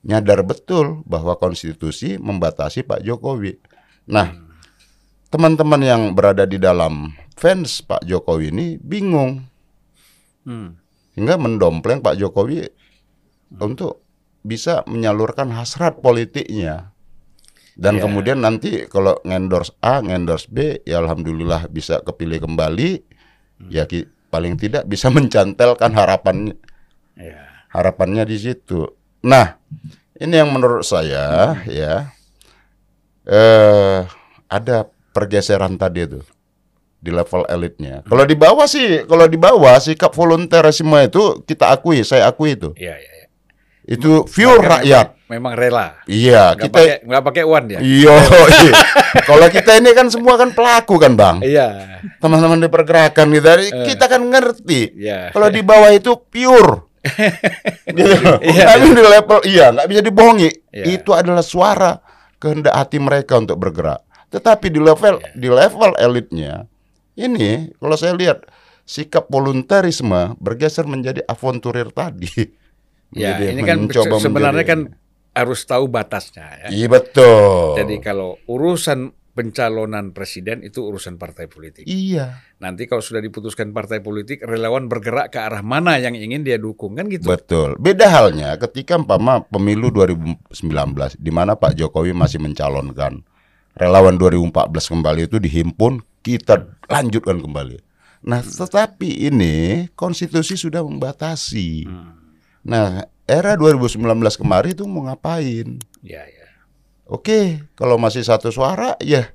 nyadar 0.00 0.40
betul 0.42 1.02
bahwa 1.04 1.36
konstitusi 1.36 2.16
membatasi 2.16 2.82
Pak 2.82 3.02
Jokowi 3.02 3.58
nah 4.06 4.32
teman-teman 5.28 5.82
yang 5.82 6.02
berada 6.14 6.46
di 6.46 6.56
dalam 6.56 7.12
fans 7.36 7.82
Pak 7.82 8.02
Jokowi 8.02 8.50
ini 8.50 8.66
bingung 8.76 9.46
Hmm. 10.40 10.72
hingga 11.14 11.36
mendompleng 11.36 12.00
Pak 12.00 12.16
Jokowi 12.16 12.64
untuk 13.60 14.00
bisa 14.40 14.80
menyalurkan 14.88 15.52
hasrat 15.52 16.00
politiknya. 16.00 16.96
Dan 17.76 18.00
Iya. 18.00 18.08
kemudian 18.08 18.40
nanti 18.40 18.88
kalau 18.88 19.20
ngendorse 19.20 19.76
A, 19.84 20.00
ngendorse 20.00 20.48
B, 20.48 20.80
ya 20.88 21.04
alhamdulillah 21.04 21.68
bisa 21.68 22.00
kepilih 22.00 22.40
kembali. 22.40 23.04
Ya 23.68 23.84
ki- 23.84 24.08
paling 24.30 24.54
tidak 24.56 24.86
bisa 24.86 25.10
mencantelkan 25.16 25.92
harapan 25.92 26.54
Ya. 27.20 27.36
harapannya 27.68 28.24
di 28.24 28.40
situ. 28.40 28.88
Nah, 29.20 29.60
ini 30.16 30.40
yang 30.40 30.48
menurut 30.48 30.88
saya 30.88 31.52
ya 31.68 32.08
eh 33.28 34.00
ada 34.48 34.88
pergeseran 35.12 35.76
tadi 35.76 36.08
itu 36.08 36.20
di 36.96 37.12
level 37.12 37.44
elitnya. 37.48 38.00
Kalau 38.08 38.24
di 38.24 38.36
bawah 38.36 38.64
sih, 38.64 39.04
kalau 39.04 39.28
di 39.28 39.36
bawah 39.36 39.76
sikap 39.76 40.12
volunteer 40.12 40.64
semua 40.72 41.04
itu 41.04 41.44
kita 41.44 41.72
akui, 41.72 42.00
saya 42.04 42.28
akui 42.28 42.56
itu. 42.56 42.72
Ya, 42.76 42.96
ya, 42.96 43.10
ya. 43.19 43.19
Itu 43.84 44.24
pure 44.28 44.60
Mereka 44.60 44.72
rakyat. 44.80 45.06
Memang 45.30 45.54
rela. 45.54 45.94
Iya, 46.10 46.58
Nggak 46.58 46.62
kita 46.66 46.74
pakai 46.74 46.96
nggak 47.06 47.22
pakai 47.22 47.42
uang 47.46 47.64
dia. 47.70 47.78
Iya, 47.78 48.14
iya. 48.66 48.72
Kalau 49.22 49.46
kita 49.46 49.70
ini 49.78 49.90
kan 49.94 50.06
semua 50.10 50.34
kan 50.34 50.50
pelaku 50.50 50.98
kan, 50.98 51.14
Bang. 51.14 51.36
Iya. 51.38 52.00
Teman-teman 52.18 52.58
di 52.58 52.66
pergerakan 52.66 53.30
kita, 53.30 53.52
kita 53.86 54.04
kan 54.10 54.22
ngerti. 54.26 54.90
Iya. 54.98 55.30
Kalau 55.30 55.48
di 55.48 55.62
bawah 55.62 55.90
itu 55.94 56.18
pure. 56.18 56.90
gitu. 57.96 58.30
Iya, 58.44 58.76
Tapi 58.76 58.92
di 58.92 59.04
level 59.06 59.38
iya 59.48 59.66
nggak 59.72 59.88
bisa 59.88 60.00
dibohongi. 60.04 60.50
Iya. 60.74 60.84
Itu 61.00 61.16
adalah 61.16 61.40
suara 61.40 61.96
kehendak 62.36 62.74
hati 62.76 62.98
mereka 63.00 63.38
untuk 63.40 63.56
bergerak. 63.56 64.04
Tetapi 64.28 64.66
di 64.68 64.80
level 64.82 65.14
Iya. 65.18 65.32
di 65.34 65.48
level 65.48 65.90
elitnya 65.96 66.66
ini 67.18 67.70
kalau 67.76 67.96
saya 67.98 68.14
lihat 68.14 68.46
sikap 68.84 69.26
voluntarisme 69.30 70.34
bergeser 70.38 70.84
menjadi 70.86 71.22
avanturir 71.26 71.88
tadi. 71.94 72.28
Ya, 73.10 73.34
Menjadi 73.34 73.44
ini 73.50 73.62
kan 73.66 73.78
sebenarnya 74.22 74.62
menjadi- 74.62 74.70
kan 74.70 74.80
harus 75.30 75.60
tahu 75.62 75.84
batasnya 75.86 76.46
ya. 76.62 76.68
Iya 76.70 76.86
betul. 76.86 77.78
Jadi 77.78 77.96
kalau 77.98 78.38
urusan 78.46 79.10
pencalonan 79.30 80.10
presiden 80.10 80.60
itu 80.60 80.82
urusan 80.84 81.16
partai 81.16 81.46
politik. 81.46 81.86
iya. 81.86 82.42
Nanti 82.60 82.84
kalau 82.84 83.00
sudah 83.00 83.22
diputuskan 83.22 83.72
partai 83.72 84.02
politik, 84.04 84.42
relawan 84.44 84.84
bergerak 84.84 85.32
ke 85.32 85.38
arah 85.40 85.62
mana 85.64 85.96
yang 85.96 86.12
ingin 86.12 86.44
dia 86.44 86.60
dukung 86.60 86.98
kan 86.98 87.08
gitu. 87.08 87.30
Betul. 87.30 87.78
Beda 87.80 88.10
halnya 88.10 88.58
ketika 88.60 88.98
umpama 89.00 89.40
pemilu 89.48 89.88
2019 89.88 91.16
di 91.16 91.30
mana 91.32 91.56
Pak 91.56 91.72
Jokowi 91.72 92.12
masih 92.12 92.42
mencalonkan 92.42 93.22
relawan 93.72 94.18
2014 94.18 94.92
kembali 94.92 95.30
itu 95.30 95.38
dihimpun 95.40 96.04
kita 96.20 96.76
lanjutkan 96.90 97.40
kembali. 97.40 97.80
Nah, 98.20 98.44
tetapi 98.44 99.32
ini 99.32 99.88
konstitusi 99.96 100.52
sudah 100.52 100.84
membatasi. 100.84 101.88
Nah, 102.64 103.04
era 103.24 103.56
2019 103.56 104.00
kemarin 104.36 104.70
itu 104.74 104.84
mau 104.84 105.08
ngapain? 105.08 105.80
Ya, 106.04 106.22
ya. 106.26 106.48
Oke, 107.10 107.66
kalau 107.74 107.98
masih 107.98 108.22
satu 108.22 108.54
suara 108.54 108.94
ya 109.02 109.34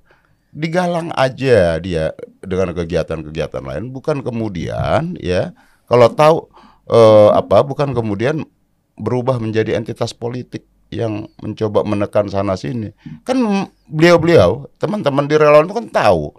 digalang 0.55 1.11
aja 1.19 1.75
dia 1.83 2.15
dengan 2.39 2.71
kegiatan-kegiatan 2.71 3.59
lain 3.59 3.91
bukan 3.91 4.23
kemudian 4.23 5.19
ya 5.19 5.51
kalau 5.83 6.07
tahu 6.07 6.47
eh, 6.87 7.29
apa 7.35 7.59
bukan 7.67 7.91
kemudian 7.91 8.47
berubah 8.95 9.35
menjadi 9.43 9.75
entitas 9.75 10.15
politik 10.15 10.63
yang 10.87 11.27
mencoba 11.43 11.83
menekan 11.83 12.31
sana 12.31 12.55
sini. 12.55 12.95
Kan 13.27 13.67
beliau-beliau 13.91 14.71
teman-teman 14.79 15.27
di 15.27 15.35
relawan 15.35 15.67
itu 15.67 15.75
kan 15.75 15.87
tahu 15.91 16.31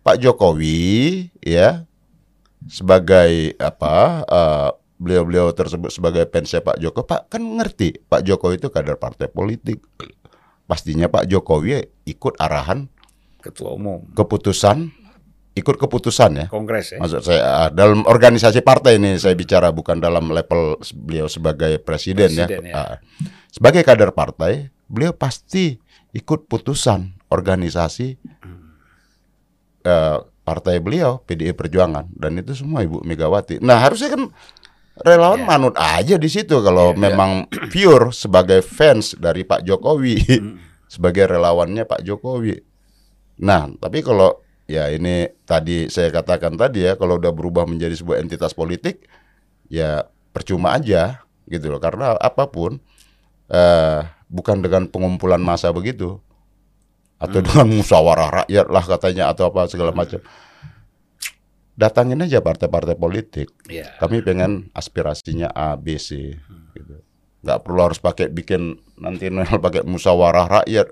Pak 0.00 0.16
Jokowi 0.24 1.28
ya 1.44 1.84
sebagai 2.64 3.52
apa 3.60 4.24
eh, 4.24 4.70
beliau-beliau 5.02 5.50
tersebut 5.50 5.90
sebagai 5.90 6.30
fansnya 6.30 6.62
Pak 6.62 6.78
Jokowi 6.78 7.06
Pak 7.10 7.20
kan 7.34 7.42
ngerti 7.42 7.98
Pak 8.06 8.22
Jokowi 8.22 8.62
itu 8.62 8.70
kader 8.70 8.94
partai 8.96 9.26
politik. 9.26 9.82
Pastinya 10.70 11.10
Pak 11.10 11.26
Jokowi 11.26 11.82
ikut 12.06 12.38
arahan 12.38 12.86
Ketua 13.42 13.74
umum. 13.74 14.06
keputusan 14.14 14.94
ikut 15.52 15.76
keputusan 15.76 16.30
ya. 16.38 16.46
Kongres 16.46 16.96
ya. 16.96 16.98
maksud 17.02 17.20
saya 17.26 17.40
ah, 17.42 17.68
dalam 17.68 18.06
organisasi 18.06 18.62
partai 18.64 18.96
ini 18.96 19.18
saya 19.18 19.34
bicara 19.36 19.68
bukan 19.74 20.00
dalam 20.00 20.30
level 20.30 20.80
beliau 20.96 21.28
sebagai 21.28 21.76
presiden, 21.82 22.32
Presiden, 22.32 22.72
ya, 22.72 22.96
ya. 22.96 22.96
Sebagai 23.52 23.84
kader 23.84 24.16
partai 24.16 24.72
beliau 24.88 25.12
pasti 25.12 25.76
ikut 26.16 26.48
putusan 26.48 27.12
organisasi 27.28 28.16
eh, 29.84 30.18
partai 30.42 30.82
beliau 30.82 31.22
PDI 31.24 31.54
Perjuangan. 31.54 32.10
Dan 32.12 32.38
itu 32.40 32.56
semua 32.56 32.82
Ibu 32.82 33.04
Megawati. 33.06 33.62
Nah 33.62 33.78
harusnya 33.78 34.12
kan 34.12 34.22
relawan 35.00 35.40
Ya. 35.40 35.48
manut 35.48 35.74
aja 35.80 36.20
di 36.20 36.28
situ 36.28 36.60
kalau 36.60 36.92
memang 36.92 37.48
pure 37.72 38.12
sebagai 38.12 38.60
fans 38.60 39.16
dari 39.16 39.42
Pak 39.42 39.64
Jokowi 39.64 40.20
sebagai 40.84 41.24
relawannya 41.24 41.88
Pak 41.88 42.04
Jokowi 42.04 42.60
Nah, 43.42 43.66
tapi 43.80 44.04
kalau 44.04 44.38
ya 44.70 44.86
ini 44.92 45.26
tadi 45.42 45.90
saya 45.90 46.14
katakan 46.14 46.54
tadi 46.54 46.86
ya, 46.86 46.94
kalau 46.94 47.18
udah 47.18 47.32
berubah 47.34 47.66
menjadi 47.66 47.96
sebuah 47.96 48.22
entitas 48.22 48.54
politik, 48.54 49.08
ya 49.66 50.06
percuma 50.30 50.78
aja 50.78 51.24
gitu 51.50 51.66
loh. 51.72 51.80
Karena 51.82 52.14
apa 52.14 52.46
pun 52.46 52.78
eh 53.50 54.00
bukan 54.30 54.62
dengan 54.62 54.86
pengumpulan 54.86 55.42
massa 55.42 55.74
begitu 55.74 56.22
atau 57.18 57.40
dengan 57.42 57.66
musyawarah 57.72 58.46
rakyat 58.46 58.66
lah 58.70 58.84
katanya 58.86 59.24
atau 59.32 59.50
apa 59.50 59.66
segala 59.66 59.90
macam. 59.90 60.22
Datangin 61.72 62.20
aja 62.20 62.44
partai-partai 62.44 63.00
politik. 63.00 63.48
Iya. 63.64 63.96
Kami 63.96 64.20
pengen 64.20 64.68
aspirasinya 64.76 65.48
A, 65.50 65.74
B, 65.80 65.96
C 65.96 66.36
gitu. 66.76 67.00
Nggak 67.42 67.58
perlu 67.64 67.80
harus 67.80 67.98
pakai 67.98 68.28
bikin 68.28 68.76
nanti 69.00 69.32
pakai 69.32 69.82
musyawarah 69.82 70.62
rakyat. 70.62 70.88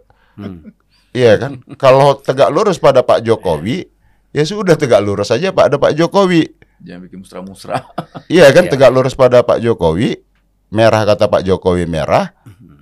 Iya 1.10 1.32
kan? 1.36 1.52
Kalau 1.74 2.18
tegak 2.18 2.50
lurus 2.54 2.78
pada 2.78 3.02
Pak 3.02 3.22
Jokowi, 3.26 3.86
ya 4.30 4.42
sudah 4.46 4.78
tegak 4.78 5.02
lurus 5.02 5.30
saja 5.30 5.50
pada 5.50 5.76
Pak 5.76 5.94
Jokowi. 5.98 6.46
Jangan 6.80 7.00
bikin 7.06 7.18
musra-musra. 7.22 7.84
Iya 8.32 8.48
kan? 8.54 8.66
Iya. 8.66 8.72
Tegak 8.72 8.90
lurus 8.94 9.14
pada 9.18 9.42
Pak 9.42 9.58
Jokowi, 9.60 10.16
merah 10.70 11.02
kata 11.02 11.26
Pak 11.26 11.42
Jokowi 11.42 11.84
merah, 11.86 12.30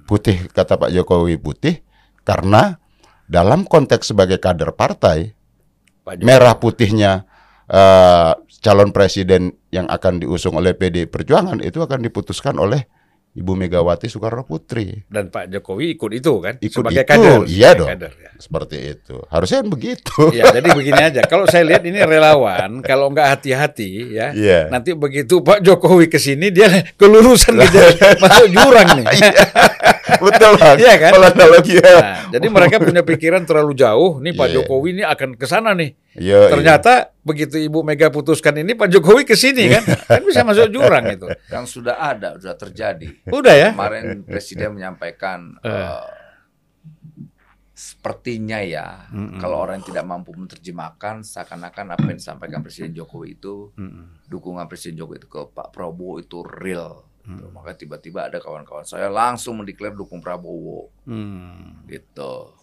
putih 0.04 0.48
kata 0.52 0.76
Pak 0.76 0.92
Jokowi 0.92 1.40
putih, 1.40 1.80
karena 2.22 2.76
dalam 3.28 3.64
konteks 3.64 4.12
sebagai 4.12 4.40
kader 4.40 4.72
partai, 4.76 5.32
Pak 6.04 6.20
Jokowi. 6.20 6.24
merah 6.24 6.54
putihnya 6.56 7.27
eh, 7.68 8.30
calon 8.58 8.90
presiden 8.90 9.42
yang 9.68 9.86
akan 9.86 10.18
diusung 10.18 10.54
oleh 10.54 10.72
PD 10.72 11.04
Perjuangan 11.04 11.60
itu 11.60 11.78
akan 11.78 12.00
diputuskan 12.00 12.56
oleh 12.56 12.84
Ibu 13.30 13.54
Megawati 13.54 14.08
Soekarno 14.08 14.42
Putri. 14.42 15.04
dan 15.06 15.28
Pak 15.28 15.46
Jokowi 15.48 15.94
ikut 15.94 16.10
itu 16.10 16.32
kan 16.40 16.58
Ikut 16.58 16.74
sebagai 16.74 16.96
itu, 16.98 17.10
kader. 17.12 17.40
iya 17.46 17.70
sebagai 17.70 17.78
dong. 17.78 17.88
kader, 17.88 18.12
ya. 18.18 18.30
Seperti 18.34 18.76
itu. 18.88 19.16
Harusnya 19.28 19.56
kan 19.58 19.68
begitu. 19.68 20.20
Ya, 20.32 20.44
jadi 20.50 20.68
begini 20.72 21.00
aja. 21.04 21.20
Kalau 21.22 21.44
saya 21.44 21.62
lihat 21.62 21.82
ini 21.82 22.02
relawan, 22.02 22.80
kalau 22.88 23.06
nggak 23.08 23.28
hati-hati 23.30 24.10
ya, 24.10 24.34
Iya. 24.34 24.60
nanti 24.68 24.90
begitu 24.92 25.38
Pak 25.38 25.60
Jokowi 25.60 26.08
ke 26.08 26.18
sini 26.18 26.50
dia 26.50 26.66
kelulusan 26.96 27.54
gitu, 27.54 27.78
masuk 28.24 28.46
jurang 28.48 28.88
nih. 28.96 29.06
Betul 30.24 30.52
Bang. 30.56 30.76
Iya 30.76 30.94
kan? 30.96 31.10
Kalau 31.14 31.26
analogi 31.28 31.74
ya. 31.78 31.92
Nah, 31.94 32.18
jadi 32.32 32.46
mereka 32.48 32.76
punya 32.80 33.02
pikiran 33.02 33.42
terlalu 33.44 33.72
jauh. 33.74 34.18
Nih 34.20 34.32
Pak 34.32 34.46
Iya. 34.48 34.54
Jokowi 34.60 34.88
ini 34.96 35.02
akan 35.04 35.28
ke 35.36 35.46
sana 35.46 35.72
nih. 35.76 35.92
Iya, 36.18 36.50
Ternyata 36.50 37.14
begitu 37.22 37.60
Ibu 37.60 37.86
Mega 37.86 38.08
putuskan 38.08 38.56
ini 38.58 38.74
Pak 38.74 38.88
Jokowi 38.90 39.22
ke 39.22 39.38
sini 39.38 39.70
kan, 39.70 39.84
kan 39.86 40.22
bisa 40.24 40.42
masuk 40.42 40.68
jurang 40.68 41.06
itu. 41.08 41.28
Kan 41.46 41.64
sudah 41.64 42.00
ada, 42.00 42.34
sudah 42.36 42.56
terjadi. 42.56 43.06
Udah 43.28 43.54
ya. 43.54 43.70
Kemarin 43.76 44.26
Presiden 44.26 44.74
menyampaikan 44.74 45.54
eh, 45.62 46.02
sepertinya 47.72 48.58
ya, 48.58 49.06
kalau 49.38 49.62
orang 49.62 49.78
yang 49.78 49.86
tidak 49.86 50.02
mampu 50.02 50.34
menerjemahkan 50.34 51.22
seakan-akan 51.22 51.94
apa 51.94 52.10
yang 52.10 52.18
disampaikan 52.18 52.58
Presiden 52.58 52.90
Jokowi 52.90 53.38
itu 53.38 53.70
dukungan 54.26 54.66
Presiden 54.66 54.98
Jokowi 54.98 55.22
itu 55.22 55.28
ke 55.30 55.40
Pak 55.54 55.70
Prabowo 55.70 56.18
itu 56.18 56.42
real. 56.42 57.06
Gitu. 57.28 57.44
Maka 57.52 57.76
tiba-tiba 57.76 58.24
ada 58.24 58.38
kawan-kawan 58.38 58.82
saya 58.82 59.06
langsung 59.06 59.60
mendeklar 59.60 59.92
dukung 59.92 60.18
Prabowo 60.18 60.88
Hmm. 61.04 61.84
gitu. 61.84 62.56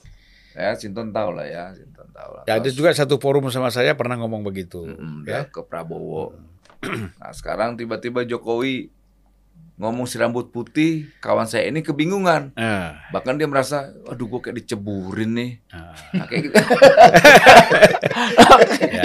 Ya, 0.56 0.72
Sinton 0.74 1.12
tahu 1.12 1.36
lah 1.36 1.46
ya, 1.46 1.64
Sinton 1.72 2.08
tahu 2.10 2.32
lah. 2.34 2.44
Ya, 2.48 2.58
ada 2.58 2.70
juga 2.72 2.90
satu 2.90 3.20
forum 3.20 3.52
sama 3.52 3.68
saya 3.70 3.94
pernah 3.94 4.16
ngomong 4.16 4.42
begitu. 4.42 4.88
mm, 4.88 5.28
ya. 5.28 5.44
ke 5.46 5.62
Prabowo. 5.62 6.32
nah, 7.20 7.32
sekarang 7.32 7.76
tiba-tiba 7.76 8.24
Jokowi 8.24 8.88
ngomong 9.76 10.06
si 10.06 10.16
rambut 10.16 10.50
putih, 10.50 11.12
kawan 11.20 11.46
saya 11.46 11.68
ini 11.68 11.80
kebingungan. 11.80 12.56
Ah, 12.56 12.96
Bahkan 13.10 13.36
dia 13.36 13.44
merasa, 13.44 13.92
aduh 14.06 14.26
gue 14.26 14.40
kayak 14.42 14.58
diceburin 14.58 15.32
nih. 15.32 15.52
ah. 15.70 15.92
Nah, 16.12 16.26
kayak 16.26 16.42
gitu. 16.46 16.56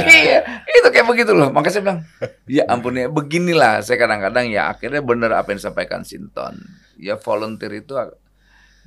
Iya, 0.01 0.39
itu 0.67 0.89
kayak 0.89 1.07
begitu 1.07 1.33
loh. 1.33 1.51
Makanya 1.51 1.73
saya 1.73 1.83
bilang, 1.83 2.01
ya 2.47 2.63
ampun 2.67 2.95
ya, 2.95 3.07
beginilah. 3.09 3.83
Saya 3.83 3.99
kadang-kadang 3.99 4.47
ya 4.49 4.71
akhirnya 4.71 5.01
benar 5.01 5.31
apa 5.35 5.53
yang 5.53 5.59
disampaikan 5.59 6.03
Sinton. 6.03 6.57
Ya 6.97 7.17
volunteer 7.17 7.73
itu 7.77 7.95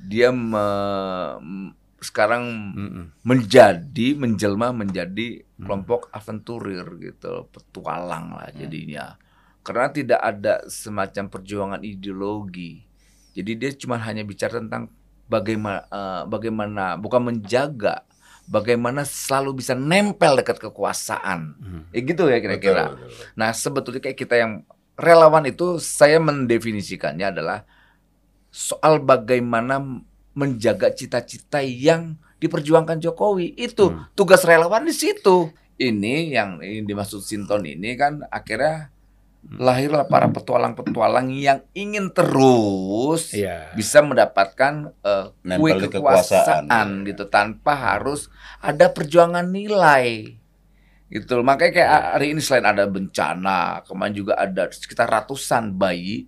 dia 0.00 0.30
me- 0.30 1.72
sekarang 2.00 2.44
Mm-mm. 2.76 3.04
menjadi 3.24 4.08
menjelma 4.14 4.76
menjadi 4.76 5.40
kelompok 5.56 6.12
aventurir 6.12 6.84
gitu, 7.00 7.48
petualang 7.48 8.36
lah 8.36 8.48
jadinya. 8.52 9.16
Karena 9.64 9.88
tidak 9.88 10.20
ada 10.20 10.60
semacam 10.68 11.24
perjuangan 11.32 11.80
ideologi. 11.80 12.84
Jadi 13.34 13.52
dia 13.56 13.70
cuma 13.74 13.96
hanya 13.98 14.22
bicara 14.22 14.60
tentang 14.60 14.92
bagaimana 15.26 15.88
eh, 15.88 16.22
bagaimana 16.28 17.00
bukan 17.00 17.32
menjaga 17.32 18.04
bagaimana 18.44 19.08
selalu 19.08 19.64
bisa 19.64 19.72
nempel 19.72 20.36
dekat 20.36 20.60
kekuasaan. 20.60 21.56
Ya 21.90 22.00
gitu 22.04 22.28
ya 22.28 22.38
kira-kira. 22.40 22.96
Nah, 23.34 23.50
sebetulnya 23.56 24.04
kayak 24.04 24.18
kita 24.18 24.34
yang 24.36 24.52
relawan 24.94 25.48
itu 25.48 25.80
saya 25.80 26.20
mendefinisikannya 26.20 27.26
adalah 27.34 27.66
soal 28.54 29.02
bagaimana 29.02 29.82
menjaga 30.34 30.92
cita-cita 30.94 31.62
yang 31.64 32.20
diperjuangkan 32.38 33.00
Jokowi. 33.00 33.56
Itu 33.56 34.12
tugas 34.12 34.44
relawan 34.44 34.86
di 34.86 34.94
situ. 34.94 35.50
Ini 35.74 36.30
yang 36.30 36.62
ini 36.62 36.86
dimaksud 36.86 37.26
Sinton 37.26 37.66
ini 37.66 37.98
kan 37.98 38.22
akhirnya 38.30 38.93
lahirlah 39.44 40.08
para 40.08 40.26
petualang-petualang 40.26 41.28
yang 41.30 41.60
ingin 41.72 42.08
terus 42.10 43.30
Iya. 43.30 43.70
bisa 43.72 44.00
mendapatkan 44.00 44.90
eh, 44.98 45.26
kue 45.60 45.70
kekuasaan. 45.78 45.90
kekuasaan 45.92 46.88
gitu 47.04 47.28
tanpa 47.28 47.72
harus 47.76 48.32
ada 48.58 48.88
perjuangan 48.88 49.44
nilai 49.44 50.40
gitu 51.06 51.38
loh. 51.38 51.44
makanya 51.44 51.72
kayak 51.76 51.90
hari 52.16 52.26
ini 52.32 52.40
selain 52.40 52.66
ada 52.66 52.88
bencana 52.88 53.84
kemarin 53.84 54.14
juga 54.16 54.34
ada 54.34 54.66
sekitar 54.66 55.06
ratusan 55.06 55.70
bayi 55.70 56.26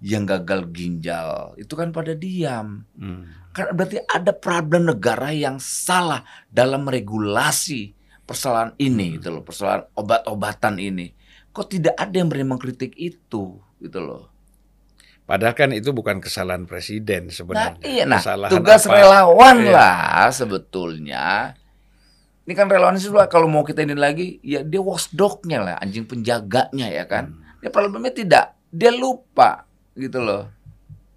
yang 0.00 0.22
gagal 0.22 0.68
ginjal 0.70 1.56
itu 1.56 1.72
kan 1.72 1.90
pada 1.90 2.12
diam 2.12 2.84
Hmm. 2.94 3.24
kan 3.50 3.72
berarti 3.74 3.98
ada 4.06 4.30
problem 4.30 4.86
negara 4.86 5.32
yang 5.32 5.56
salah 5.58 6.22
dalam 6.46 6.86
regulasi 6.86 7.96
persoalan 8.22 8.76
ini 8.76 9.18
gitu 9.18 9.32
loh 9.32 9.42
persoalan 9.42 9.90
obat-obatan 9.92 10.78
ini 10.78 11.10
kok 11.50 11.66
tidak 11.68 11.94
ada 11.94 12.12
yang 12.12 12.26
berani 12.26 12.46
mengkritik 12.46 12.94
itu 12.94 13.58
gitu 13.78 13.98
loh 13.98 14.30
Padahal 15.22 15.54
kan 15.54 15.70
itu 15.70 15.90
bukan 15.90 16.18
kesalahan 16.18 16.66
presiden 16.66 17.30
Nah, 17.30 17.32
sebenarnya. 17.32 17.86
iya, 17.86 18.02
nah 18.02 18.18
Kesalahan 18.18 18.50
tugas 18.50 18.82
apa- 18.82 18.94
relawan 18.96 19.56
Iya. 19.60 19.70
lah 19.70 20.26
sebetulnya. 20.28 21.54
Ini 22.42 22.52
kan 22.52 22.66
relawan 22.66 22.98
itu 22.98 23.14
kalau 23.30 23.46
mau 23.46 23.62
kita 23.62 23.86
ini 23.86 23.94
lagi, 23.94 24.42
ya 24.42 24.66
dia 24.66 24.82
watchdognya 24.82 25.62
lah, 25.62 25.76
anjing 25.78 26.02
penjaganya 26.02 26.90
ya 26.90 27.06
kan. 27.06 27.30
Hmm. 27.30 27.62
Dia 27.62 27.70
problemnya 27.70 28.10
tidak, 28.10 28.58
dia 28.68 28.90
lupa 28.90 29.70
gitu 29.94 30.18
loh. 30.18 30.50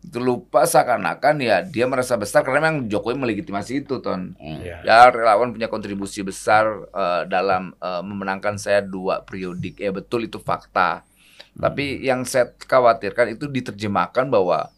Itu 0.03 0.19
lupa 0.19 0.67
seakan-akan 0.67 1.35
ya 1.39 1.63
dia 1.63 1.87
merasa 1.87 2.19
besar 2.19 2.43
karena 2.43 2.59
memang 2.59 2.91
Jokowi 2.91 3.15
melegitimasi 3.15 3.87
itu 3.87 4.03
ton. 4.03 4.35
Hmm. 4.35 4.59
Iya. 4.59 4.83
Ya 4.83 4.97
relawan 5.07 5.55
punya 5.55 5.71
kontribusi 5.71 6.21
besar 6.21 6.67
eh, 6.91 7.21
dalam 7.25 7.71
eh, 7.79 8.01
memenangkan 8.03 8.59
saya 8.59 8.83
dua 8.83 9.23
periodik. 9.23 9.79
Ya 9.79 9.95
betul 9.95 10.27
itu 10.27 10.37
fakta. 10.37 11.07
Tapi 11.53 12.01
yang 12.01 12.25
saya 12.25 12.49
khawatirkan 12.49 13.37
itu 13.37 13.45
diterjemahkan 13.45 14.25
bahwa 14.27 14.73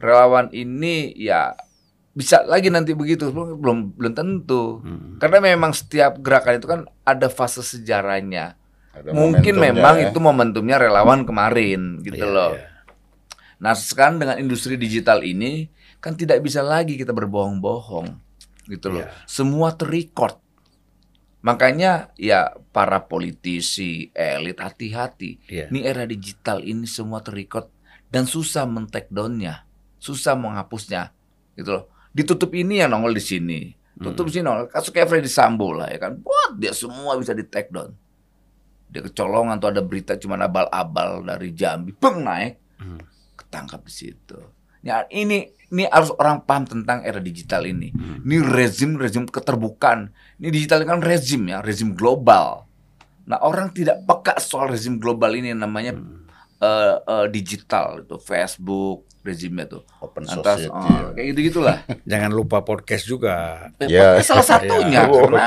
relawan 0.00 0.48
ini 0.50 1.12
ya 1.14 1.52
bisa 2.12 2.42
lagi 2.48 2.66
nanti 2.66 2.98
begitu 2.98 3.30
belum 3.30 3.62
belum, 3.62 3.78
belum 3.94 4.12
tentu. 4.16 4.82
Hmm. 4.82 5.22
Karena 5.22 5.38
memang 5.38 5.70
setiap 5.70 6.18
gerakan 6.18 6.54
itu 6.58 6.66
kan 6.66 6.80
ada 7.06 7.30
fase 7.30 7.62
sejarahnya. 7.62 8.58
Ada 8.90 9.14
Mungkin 9.14 9.54
memang 9.54 10.02
ya. 10.02 10.10
itu 10.10 10.18
momentumnya 10.18 10.82
relawan 10.82 11.22
kemarin 11.22 12.02
gitu 12.02 12.26
Iya, 12.26 12.34
loh. 12.34 12.52
iya. 12.58 12.66
Nah 13.58 13.74
sekarang 13.74 14.22
dengan 14.22 14.38
industri 14.38 14.78
digital 14.78 15.22
ini 15.26 15.66
kan 15.98 16.14
tidak 16.14 16.38
bisa 16.42 16.62
lagi 16.62 16.94
kita 16.94 17.10
berbohong-bohong 17.10 18.08
gitu 18.70 18.86
loh. 18.94 19.02
Iya. 19.02 19.10
Semua 19.26 19.74
terrecord. 19.74 20.38
Makanya 21.42 22.14
ya 22.18 22.54
para 22.74 23.06
politisi, 23.06 24.10
elit 24.14 24.58
hati-hati. 24.58 25.42
Iya. 25.50 25.70
Ini 25.70 25.80
era 25.86 26.06
digital 26.06 26.62
ini 26.62 26.86
semua 26.86 27.22
terrecord 27.22 27.70
dan 28.10 28.26
susah 28.26 28.66
men-take 28.66 29.10
down-nya, 29.10 29.66
susah 29.98 30.38
menghapusnya 30.38 31.10
gitu 31.58 31.82
loh. 31.82 31.84
Ditutup 32.14 32.54
ini 32.54 32.82
yang 32.82 32.94
nongol 32.94 33.14
di 33.14 33.22
sini. 33.22 33.60
Tutup 33.98 34.30
sini 34.30 34.46
nongol. 34.46 34.70
Kasus 34.70 34.94
kayak 34.94 35.10
Freddy 35.10 35.30
Sambo 35.30 35.74
lah 35.74 35.90
ya 35.90 35.98
kan. 35.98 36.14
Buat 36.22 36.62
dia 36.62 36.70
semua 36.70 37.18
bisa 37.18 37.34
di 37.34 37.42
take 37.42 37.74
down. 37.74 37.90
Dia 38.88 39.02
kecolongan 39.02 39.58
tuh 39.58 39.68
ada 39.74 39.82
berita 39.82 40.14
cuma 40.16 40.38
abal-abal 40.38 41.20
dari 41.26 41.52
Jambi, 41.52 41.92
peng 41.92 42.22
naik 42.22 42.68
Hmm. 42.78 43.02
Ketangkap 43.38 43.86
di 43.86 43.92
situ. 43.94 44.38
Ya, 44.82 45.06
ini 45.08 45.54
ini 45.68 45.84
harus 45.88 46.10
orang 46.16 46.44
paham 46.44 46.64
tentang 46.64 47.04
era 47.04 47.20
digital 47.20 47.64
ini. 47.64 47.92
Ini 47.94 48.36
rezim 48.44 48.96
rezim 48.96 49.24
keterbukaan. 49.28 50.12
Ini 50.40 50.48
digital 50.52 50.84
kan 50.84 51.00
rezim 51.00 51.48
ya, 51.48 51.64
rezim 51.64 51.92
global. 51.96 52.68
Nah 53.28 53.38
orang 53.44 53.72
tidak 53.76 54.04
peka 54.08 54.40
soal 54.40 54.72
rezim 54.72 54.96
global 54.96 55.36
ini 55.36 55.52
yang 55.52 55.60
namanya 55.60 55.92
eh, 56.60 56.96
eh, 56.96 57.26
digital 57.28 58.04
itu 58.04 58.16
Facebook 58.16 59.07
rezimnya 59.28 59.68
tuh. 59.68 59.84
Open 60.00 60.24
Lantas, 60.24 60.64
society. 60.64 60.72
oh, 60.72 61.12
kayak 61.12 61.26
gitu 61.30 61.40
gitulah. 61.52 61.84
Jangan 62.10 62.32
lupa 62.32 62.64
podcast 62.64 63.04
juga. 63.04 63.68
Ya. 63.84 64.16
salah 64.20 64.40
satunya 64.42 65.04
Iya. 65.04 65.12
karena 65.12 65.44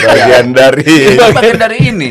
Bagian 0.00 0.48
dari 0.52 0.92
bagian 1.16 1.58
dari 1.58 1.78
ini, 1.90 2.08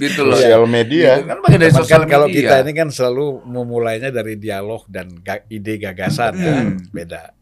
gitu 0.00 0.20
loh. 0.24 0.34
sosial 0.34 0.64
media. 0.64 1.20
Gitu 1.20 1.28
kan 1.28 1.38
bagian 1.40 1.60
dari 1.60 1.74
sosial 1.74 2.00
kan 2.02 2.08
kalau 2.08 2.26
media. 2.26 2.40
kita 2.40 2.54
ini 2.64 2.72
kan 2.72 2.88
selalu 2.88 3.26
memulainya 3.44 4.08
dari 4.08 4.34
dialog 4.34 4.82
dan 4.88 5.12
ga- 5.20 5.44
ide 5.46 5.76
gagasan 5.76 6.32
kan 6.34 6.64
Hmm. 6.74 6.88
beda. 6.88 7.36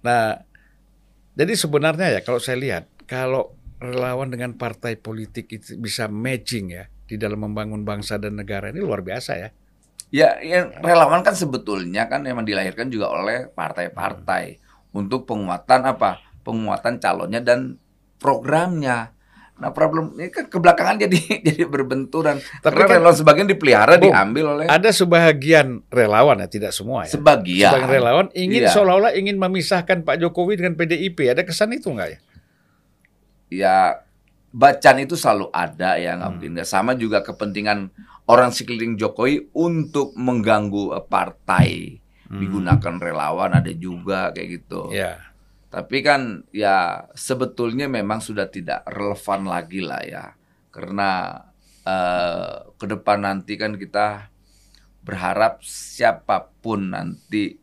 Nah, 0.00 0.34
jadi 1.32 1.52
sebenarnya 1.54 2.06
ya 2.10 2.20
kalau 2.20 2.36
saya 2.36 2.56
lihat 2.56 2.84
kalau 3.04 3.52
relawan 3.76 4.28
dengan 4.28 4.52
partai 4.52 4.96
politik 4.96 5.48
itu 5.50 5.76
bisa 5.76 6.04
matching 6.06 6.68
ya 6.70 6.84
di 7.04 7.16
dalam 7.16 7.40
membangun 7.40 7.80
bangsa 7.80 8.16
dan 8.16 8.34
negara 8.34 8.68
ini 8.68 8.78
luar 8.78 9.00
biasa 9.00 9.32
ya. 9.36 9.48
Ya, 10.10 10.42
yang 10.42 10.74
relawan 10.76 11.22
kan 11.22 11.32
sebetulnya 11.32 12.04
kan 12.04 12.20
memang 12.20 12.42
dilahirkan 12.42 12.90
juga 12.90 13.08
oleh 13.08 13.46
partai-partai 13.46 14.58
untuk 14.90 15.22
penguatan 15.22 15.86
apa? 15.86 16.18
Penguatan 16.42 16.98
calonnya 16.98 17.38
dan 17.38 17.78
programnya. 18.18 19.14
Nah, 19.56 19.70
problem 19.70 20.16
ini 20.16 20.28
kan 20.28 20.48
kebelakangan 20.48 20.96
jadi 20.98 21.18
jadi 21.46 21.62
berbenturan. 21.64 22.40
Tapi 22.40 22.64
Karena 22.64 22.84
kan- 22.86 22.96
relawan 22.96 23.14
sebagian 23.14 23.46
dipelihara 23.46 23.94
Bung, 23.96 24.08
diambil 24.08 24.44
oleh 24.50 24.64
Ada 24.66 24.90
sebahagian 24.90 25.84
relawan 25.86 26.40
ya, 26.40 26.48
tidak 26.48 26.72
semua 26.72 27.04
ya. 27.04 27.12
sebagian. 27.12 27.70
Sebagian 27.70 27.92
relawan 27.92 28.26
ingin 28.32 28.64
Iya. 28.64 28.72
seolah-olah 28.72 29.12
ingin 29.14 29.36
memisahkan 29.36 30.00
Pak 30.00 30.16
Jokowi 30.18 30.58
dengan 30.58 30.74
PDIP. 30.74 31.28
Ada 31.28 31.44
kesan 31.44 31.70
itu 31.70 31.86
enggak 31.86 32.08
ya? 32.08 32.18
Ya 33.48 33.76
bacaan 34.50 34.98
itu 34.98 35.14
selalu 35.14 35.46
ada 35.50 35.94
ya 35.94 36.16
nggak 36.16 36.26
Hmm. 36.26 36.40
mungkin 36.40 36.64
sama 36.64 36.94
juga 36.94 37.20
kepentingan 37.20 37.92
orang 38.30 38.54
sekeliling 38.54 38.94
Jokowi 38.94 39.50
untuk 39.50 40.14
mengganggu 40.14 40.94
eh, 40.94 41.04
partai 41.10 41.70
Hmm. 42.30 42.38
digunakan 42.38 42.94
relawan 43.02 43.58
ada 43.58 43.74
juga 43.74 44.30
kayak 44.30 44.48
gitu. 44.62 44.94
Ya. 44.94 45.18
Tapi 45.66 45.98
kan 45.98 46.46
ya 46.54 47.10
sebetulnya 47.10 47.90
memang 47.90 48.22
sudah 48.22 48.46
tidak 48.46 48.86
relevan 48.86 49.50
lagi 49.50 49.82
lah 49.82 50.02
ya. 50.06 50.24
Karena 50.70 51.42
eh, 51.82 52.70
ke 52.78 52.86
depan 52.86 53.26
nanti 53.26 53.58
kan 53.58 53.74
kita 53.74 54.30
berharap 55.02 55.58
siapa 55.66 56.54
pun 56.62 56.94
nanti 56.94 57.58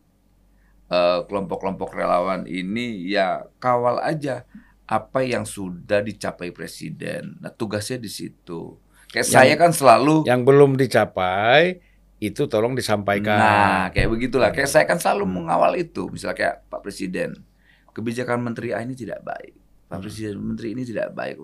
eh, 0.91 1.19
kelompok-kelompok 1.23 1.95
relawan 1.95 2.43
ini 2.43 3.07
ya 3.07 3.47
kawal 3.63 4.03
aja 4.03 4.43
apa 4.83 5.23
yang 5.23 5.47
sudah 5.47 6.03
dicapai 6.03 6.51
presiden. 6.51 7.39
Nah, 7.39 7.55
tugasnya 7.55 8.03
di 8.03 8.11
situ. 8.11 8.75
Kayak 9.07 9.25
Yang- 9.27 9.35
saya 9.35 9.53
kan 9.55 9.71
selalu 9.71 10.15
Yang 10.27 10.41
belum 10.43 10.71
dicapai 10.75 11.79
itu 12.17 12.49
tolong 12.49 12.73
disampaikan. 12.73 13.37
Nah, 13.37 13.83
kayak 13.93 14.09
begitulah. 14.09 14.49
Kayak 14.49 14.69
saya 14.73 14.85
kan 14.89 14.97
selalu 14.97 15.29
mengawal 15.29 15.77
itu. 15.77 16.09
Misalnya 16.09 16.33
kayak 16.33 16.55
Pak 16.65 16.81
Presiden, 16.81 17.45
kebijakan 17.93 18.41
Menteri 18.41 18.73
A 18.73 18.81
ini 18.81 18.97
tidak 18.97 19.21
baik. 19.21 19.53
Pak 19.85 20.01
Presiden, 20.01 20.41
Menteri 20.41 20.73
ini 20.73 20.81
tidak 20.81 21.13
baik. 21.13 21.37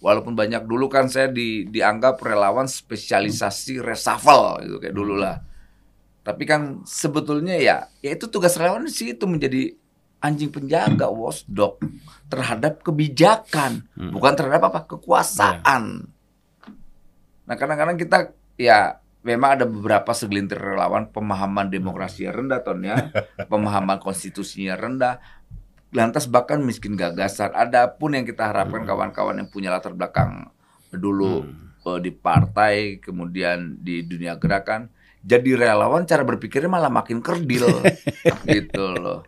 Walaupun 0.00 0.38
banyak 0.38 0.64
dulu 0.64 0.86
kan 0.86 1.10
saya 1.10 1.28
di, 1.28 1.66
dianggap 1.66 2.22
relawan 2.22 2.70
spesialisasi 2.70 3.82
reshuffle 3.82 4.62
gitu 4.64 4.78
kayak 4.78 4.94
dulu 4.94 5.18
lah. 5.18 5.42
Tapi 6.22 6.46
kan 6.46 6.86
sebetulnya 6.86 7.58
ya, 7.58 7.90
ya 7.98 8.14
itu 8.14 8.30
tugas 8.30 8.54
relawan 8.54 8.86
sih 8.86 9.18
itu 9.18 9.26
menjadi 9.26 9.74
anjing 10.20 10.52
penjaga 10.52 11.10
watchdog 11.10 11.80
terhadap 12.30 12.80
kebijakan, 12.80 13.88
bukan 14.14 14.32
terhadap 14.36 14.62
apa 14.68 14.86
kekuasaan. 14.86 16.06
Nah 17.50 17.58
kadang-kadang 17.58 17.98
kita 17.98 18.30
ya 18.54 19.02
memang 19.26 19.58
ada 19.58 19.66
beberapa 19.66 20.14
segelintir 20.14 20.62
relawan 20.62 21.10
pemahaman 21.10 21.66
demokrasi 21.66 22.30
rendah 22.30 22.62
ton 22.62 22.78
ya, 22.86 23.10
pemahaman 23.50 23.98
konstitusinya 23.98 24.78
rendah, 24.78 25.18
lantas 25.90 26.30
bahkan 26.30 26.62
miskin 26.62 26.94
gagasan. 26.94 27.50
Adapun 27.50 28.14
yang 28.14 28.22
kita 28.22 28.54
harapkan 28.54 28.86
kawan-kawan 28.86 29.42
yang 29.42 29.50
punya 29.50 29.74
latar 29.74 29.98
belakang 29.98 30.46
dulu 30.94 31.42
eh, 31.90 31.98
di 31.98 32.14
partai, 32.14 33.02
kemudian 33.02 33.82
di 33.82 34.06
dunia 34.06 34.38
gerakan, 34.38 34.86
jadi 35.20 35.58
relawan 35.58 36.06
cara 36.06 36.22
berpikirnya 36.22 36.70
malah 36.70 36.92
makin 36.92 37.18
kerdil. 37.18 37.66
Gitu 38.46 38.84
loh. 38.94 39.26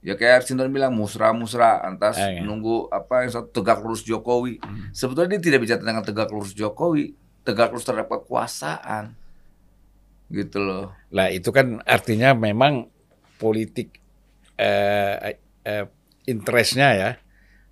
Ya 0.00 0.16
kayak 0.16 0.48
Sinton 0.48 0.72
bilang 0.72 0.96
musra-musra 0.96 1.84
antas 1.84 2.16
Eh, 2.16 2.40
iya. 2.40 2.42
nunggu 2.42 2.88
apa 2.88 3.28
yang 3.28 3.36
satu 3.36 3.52
tegak 3.52 3.84
lurus 3.84 4.00
Jokowi. 4.00 4.56
Sebetulnya 4.96 5.36
dia 5.36 5.52
tidak 5.52 5.60
bicara 5.60 5.78
tentang 5.84 6.00
tegak 6.00 6.32
lurus 6.32 6.56
Jokowi, 6.56 7.12
tegak 7.44 7.68
lurus 7.68 7.84
terhadap 7.84 8.08
kekuasaan. 8.08 9.12
Gitu 10.32 10.56
loh. 10.56 10.96
Lah 11.12 11.28
itu 11.28 11.52
kan 11.52 11.84
artinya 11.84 12.32
memang 12.32 12.88
politik 13.36 14.00
eh, 14.56 15.36
eh, 15.64 15.84
interestnya 16.24 16.88
ya 16.96 17.10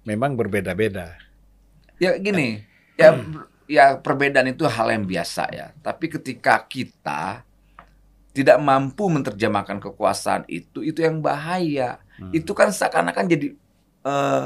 memang 0.04 0.36
berbeda-beda. 0.36 1.16
Ya 1.96 2.16
gini, 2.16 2.60
ya 2.96 3.16
ber- 3.16 3.48
ya 3.68 3.84
perbedaan 3.96 4.52
itu 4.52 4.68
hal 4.68 4.88
yang 4.92 5.04
biasa 5.04 5.48
ya. 5.48 5.72
Tapi 5.80 6.12
ketika 6.12 6.60
kita 6.64 7.44
tidak 8.32 8.56
mampu 8.60 9.08
menerjemahkan 9.08 9.80
kekuasaan 9.80 10.44
itu, 10.48 10.84
itu 10.84 11.00
yang 11.00 11.24
bahaya. 11.24 12.04
Itu 12.34 12.52
kan 12.52 12.74
seakan-akan 12.74 13.24
jadi 13.30 13.54
eh, 14.04 14.44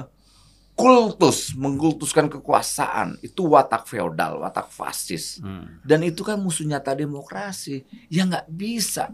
kultus, 0.73 1.53
mengkultuskan 1.55 2.33
kekuasaan 2.33 3.21
itu 3.21 3.45
watak 3.45 3.85
feodal, 3.85 4.41
watak 4.41 4.73
fasis. 4.73 5.41
Hmm. 5.45 5.81
Dan 5.85 6.03
itu 6.05 6.25
kan 6.25 6.41
musuh 6.41 6.65
nyata 6.65 6.97
demokrasi 6.97 7.85
yang 8.09 8.33
nggak 8.33 8.49
bisa 8.49 9.13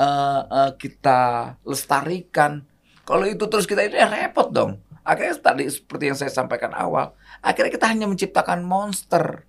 eh, 0.00 0.42
eh, 0.48 0.70
kita 0.80 1.20
lestarikan. 1.64 2.64
Kalau 3.04 3.28
itu 3.28 3.44
terus 3.48 3.68
kita 3.68 3.84
ini 3.84 4.00
ya 4.00 4.08
repot 4.08 4.48
dong. 4.48 4.80
Akhirnya 5.04 5.36
tadi 5.36 5.68
seperti 5.68 6.08
yang 6.08 6.16
saya 6.16 6.32
sampaikan 6.32 6.72
awal, 6.72 7.12
akhirnya 7.44 7.68
kita 7.68 7.84
hanya 7.92 8.08
menciptakan 8.08 8.64
monster. 8.64 9.44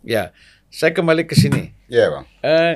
Ya, 0.00 0.32
saya 0.72 0.96
kembali 0.96 1.28
ke 1.28 1.36
sini. 1.36 1.76
Iya 1.92 2.08
bang. 2.08 2.24
Eh, 2.40 2.74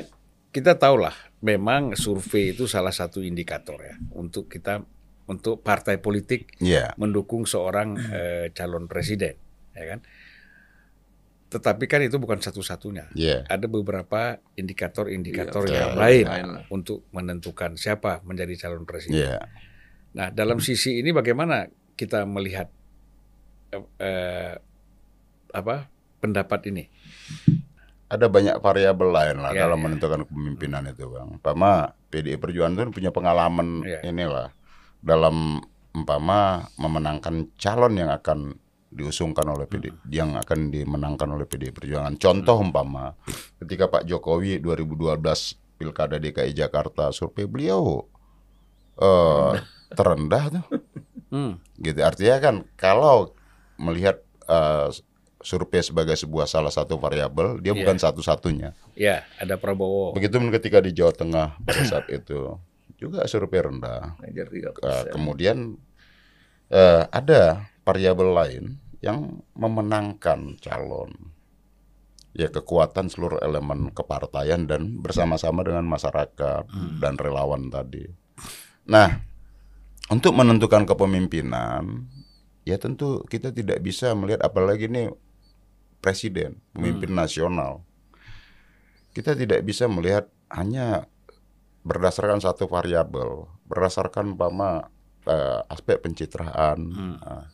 kita 0.53 0.77
tahulah, 0.77 1.17
memang 1.41 1.97
survei 1.97 2.53
itu 2.53 2.69
salah 2.69 2.93
satu 2.93 3.25
indikator 3.25 3.81
ya 3.81 3.97
untuk 4.13 4.53
kita 4.53 4.85
untuk 5.27 5.63
partai 5.63 5.99
politik 5.99 6.51
Iya. 6.59 6.95
mendukung 6.99 7.47
seorang 7.47 7.95
eh, 7.99 8.47
calon 8.53 8.91
presiden, 8.91 9.39
ya 9.73 9.85
kan? 9.97 10.01
Tetapi 11.53 11.85
kan 11.85 12.01
itu 12.01 12.17
bukan 12.17 12.41
satu-satunya. 12.41 13.13
Iya. 13.13 13.45
Ada 13.45 13.69
beberapa 13.69 14.41
indikator-indikator 14.57 15.69
Iya, 15.69 15.93
yang 15.93 15.95
lain 16.01 16.27
untuk 16.73 17.05
menentukan 17.13 17.77
siapa 17.77 18.25
menjadi 18.25 18.57
calon 18.67 18.89
presiden. 18.89 19.21
Iya. 19.29 19.39
Nah, 20.17 20.29
dalam 20.33 20.65
sisi 20.65 21.01
ini 21.01 21.13
bagaimana 21.13 21.69
kita 21.93 22.25
melihat 22.25 22.73
eh, 23.71 23.85
eh, 24.01 24.53
apa 25.53 25.93
pendapat 26.19 26.73
ini? 26.73 26.89
Ada 28.09 28.29
banyak 28.29 28.61
variabel 28.61 29.09
lain 29.09 29.37
lah 29.41 29.53
Iya, 29.53 29.69
dalam 29.69 29.79
iya. 29.81 29.85
menentukan 29.89 30.21
kepemimpinan 30.29 30.85
itu 30.89 31.05
bang. 31.09 31.37
Umpama 31.37 31.97
PDI 32.09 32.37
Perjuangan 32.37 32.89
itu 32.89 32.93
punya 32.93 33.09
pengalaman 33.13 33.85
Iya. 33.85 34.09
inilah 34.09 34.53
dalam 35.03 35.59
umpama 35.93 36.41
memenangkan 36.75 37.53
calon 37.55 37.95
yang 37.95 38.09
akan 38.09 38.55
diusungkan 38.89 39.45
oleh 39.47 39.65
PD, 39.65 39.89
Hmm. 39.89 39.99
yang 40.07 40.31
akan 40.35 40.69
dimenangkan 40.69 41.29
oleh 41.29 41.45
PDI 41.45 41.73
Perjuangan. 41.73 42.15
Contoh 42.15 42.57
umpama 42.57 43.17
ketika 43.59 43.89
Pak 43.89 44.05
Jokowi 44.05 44.57
2012 44.59 45.57
Pilkada 45.75 46.17
DKI 46.17 46.53
Jakarta 46.55 47.11
survei 47.11 47.45
beliau 47.45 48.05
eh 48.95 49.59
terendah 49.91 50.45
tuh. 50.51 50.65
Hmm. 51.29 51.57
gitu 51.77 51.97
artinya 51.99 52.37
kan 52.39 52.55
kalau 52.75 53.33
melihat 53.77 54.21
eh, 54.45 54.89
survei 55.41 55.81
sebagai 55.81 56.13
sebuah 56.15 56.45
salah 56.45 56.69
satu 56.69 56.95
variabel 56.97 57.57
dia 57.59 57.73
Iya. 57.73 57.81
bukan 57.81 57.97
satu-satunya 57.97 58.77
Ya, 58.95 59.25
ada 59.37 59.57
Prabowo. 59.57 60.13
begitu 60.13 60.37
ketika 60.53 60.79
di 60.79 60.93
Jawa 60.93 61.11
Tengah 61.11 61.57
pada 61.59 61.83
saat 61.83 62.07
itu 62.07 62.61
juga 63.03 63.27
survei 63.27 63.59
rendah 63.59 64.15
Eh, 64.79 64.79
persen. 64.79 65.11
kemudian 65.11 65.59
eh, 66.71 67.03
ada 67.11 67.67
variabel 67.83 68.31
lain 68.31 68.65
yang 69.03 69.43
memenangkan 69.59 70.55
calon 70.63 71.11
ya 72.33 72.49
kekuatan 72.49 73.11
seluruh 73.11 73.43
elemen 73.43 73.93
kepartaian 73.93 74.65
dan 74.65 75.03
bersama-sama 75.03 75.61
dengan 75.61 75.85
masyarakat 75.85 76.65
dan 76.97 77.15
relawan 77.21 77.69
tadi. 77.69 78.09
Nah, 78.89 79.21
untuk 80.09 80.33
menentukan 80.33 80.89
kepemimpinan 80.89 82.09
ya 82.65 82.81
tentu 82.81 83.21
kita 83.27 83.53
tidak 83.53 83.85
bisa 83.85 84.15
melihat 84.17 84.49
apalagi 84.49 84.89
ini 84.89 85.13
presiden, 86.01 86.57
pemimpin 86.73 87.13
nasional. 87.13 87.85
Kita 89.13 89.37
tidak 89.37 89.61
bisa 89.63 89.85
melihat 89.87 90.25
hanya 90.49 91.05
berdasarkan 91.83 92.39
satu 92.39 92.71
variabel, 92.71 93.51
berdasarkan 93.67 94.35
umpama 94.39 94.91
eh, 95.27 95.61
aspek 95.71 96.03
pencitraan, 96.03 96.79
eh, 97.19 97.45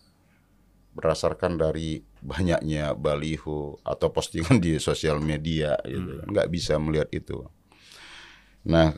berdasarkan 0.97 1.61
dari 1.61 2.01
banyaknya 2.21 2.93
baliho 2.97 3.79
atau 3.87 4.09
postingan 4.11 4.59
di 4.59 4.77
sosial 4.83 5.21
media 5.23 5.77
gitu. 5.87 6.21
kan. 6.23 6.27
nggak 6.29 6.49
bisa 6.53 6.75
melihat 6.81 7.09
itu. 7.15 7.45
Nah, 8.69 8.93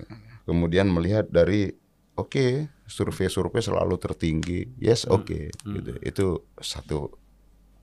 kemudian 0.48 0.88
melihat 0.90 1.28
dari 1.28 1.70
oke, 2.16 2.66
survei-survei 2.88 3.62
selalu 3.62 3.94
tertinggi. 4.00 4.60
Yes, 4.80 5.06
oke 5.06 5.50
gitu. 5.54 5.92
Itu 6.02 6.26
satu 6.58 7.12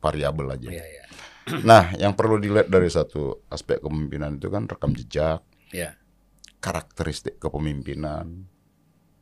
variabel 0.03 0.47
aja. 0.51 0.69
Ya, 0.71 0.85
ya. 0.85 1.03
Nah, 1.63 1.95
yang 1.95 2.11
perlu 2.11 2.35
dilihat 2.41 2.67
dari 2.67 2.91
satu 2.91 3.47
aspek 3.47 3.79
kepemimpinan 3.79 4.35
itu 4.35 4.51
kan 4.51 4.67
rekam 4.67 4.91
jejak, 4.91 5.39
Ya. 5.71 5.99
Karakteristik 6.57 7.37
kepemimpinan, 7.37 8.45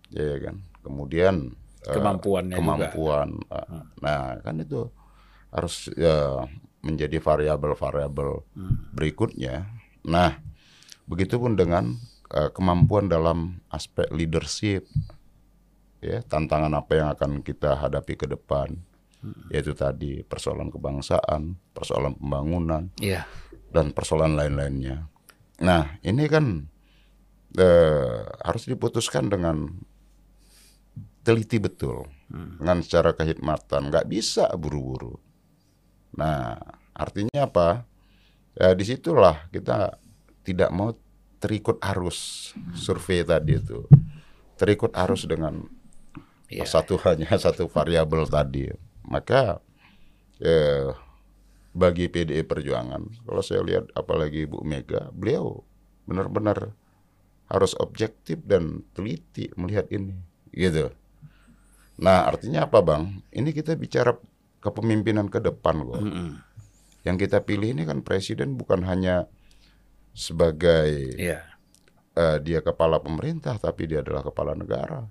ya 0.09 0.37
kan. 0.39 0.63
Kemudian 0.81 1.51
eh, 1.83 1.93
Kemampuannya 1.93 2.55
juga. 2.55 2.61
kemampuan. 2.61 3.29
eh, 3.47 3.83
Nah, 4.01 4.39
kan 4.39 4.55
itu 4.57 4.87
harus 5.51 5.87
ya, 5.93 6.45
menjadi 6.81 7.17
variabel-variabel 7.17 8.43
berikutnya. 8.91 9.67
Nah, 10.03 10.37
begitupun 11.05 11.55
dengan 11.55 11.97
eh, 12.27 12.49
kemampuan 12.49 13.05
dalam 13.05 13.61
aspek 13.69 14.09
leadership, 14.09 14.85
ya 15.99 16.21
tantangan 16.21 16.73
apa 16.73 16.91
yang 16.93 17.09
akan 17.11 17.31
kita 17.41 17.77
hadapi 17.77 18.13
ke 18.15 18.25
depan, 18.25 18.77
yaitu 19.49 19.73
tadi 19.73 20.21
persoalan 20.21 20.69
kebangsaan, 20.69 21.57
persoalan 21.73 22.13
pembangunan, 22.13 22.89
Ya. 22.97 23.25
dan 23.69 23.89
persoalan 23.89 24.37
lain-lainnya. 24.37 25.09
Nah, 25.57 25.97
ini 26.01 26.25
kan 26.27 26.67
eh, 27.55 28.19
harus 28.43 28.63
diputuskan 28.67 29.31
dengan 29.31 29.71
teliti 31.25 31.57
betul, 31.57 32.05
dengan 32.29 32.85
secara 32.85 33.17
kehikmatan. 33.17 33.89
Nggak 33.89 34.05
bisa 34.05 34.51
buru-buru. 34.53 35.17
Nah, 36.15 36.55
artinya 36.93 37.49
apa? 37.49 37.83
Ya, 38.55 38.71
di 38.71 38.85
situlah 38.87 39.49
kita 39.51 39.99
tidak 40.45 40.71
mau 40.71 40.95
terikut 41.41 41.81
arus 41.83 42.51
survei 42.71 43.25
tadi 43.25 43.59
itu, 43.59 43.83
terikut 44.55 44.93
arus 44.95 45.27
dengan 45.27 45.67
Ya. 46.45 46.61
satu 46.61 47.01
hanya 47.01 47.33
satu 47.41 47.65
variabel 47.65 48.29
tadi. 48.29 48.69
Maka 49.01 49.59
eh, 50.37 50.93
bagi 51.73 52.07
PDI 52.07 52.45
Perjuangan, 52.45 53.25
kalau 53.25 53.41
saya 53.41 53.65
lihat 53.65 53.89
apalagi 53.97 54.45
Bu 54.45 54.61
Mega, 54.61 55.09
beliau 55.11 55.65
benar-benar 56.05 56.77
harus 57.45 57.77
objektif 57.77 58.41
dan 58.41 58.81
teliti 58.91 59.49
melihat 59.53 59.85
ini, 59.89 60.17
gitu. 60.49 60.89
Nah, 61.95 62.27
artinya 62.27 62.65
apa, 62.65 62.81
Bang? 62.81 63.23
Ini 63.29 63.49
kita 63.49 63.73
bicara 63.73 64.17
kepemimpinan 64.59 65.29
ke 65.29 65.39
depan 65.39 65.85
kok. 65.85 66.01
Mm-mm. 66.01 66.29
Yang 67.05 67.17
kita 67.29 67.37
pilih 67.39 67.71
ini 67.71 67.85
kan 67.85 68.01
presiden 68.01 68.57
bukan 68.57 68.81
hanya 68.83 69.29
sebagai 70.11 71.13
Ya. 71.15 71.45
eh, 72.13 72.37
dia 72.39 72.59
kepala 72.59 72.97
pemerintah, 72.97 73.55
tapi 73.55 73.85
dia 73.85 73.99
adalah 74.01 74.23
kepala 74.23 74.55
negara. 74.55 75.05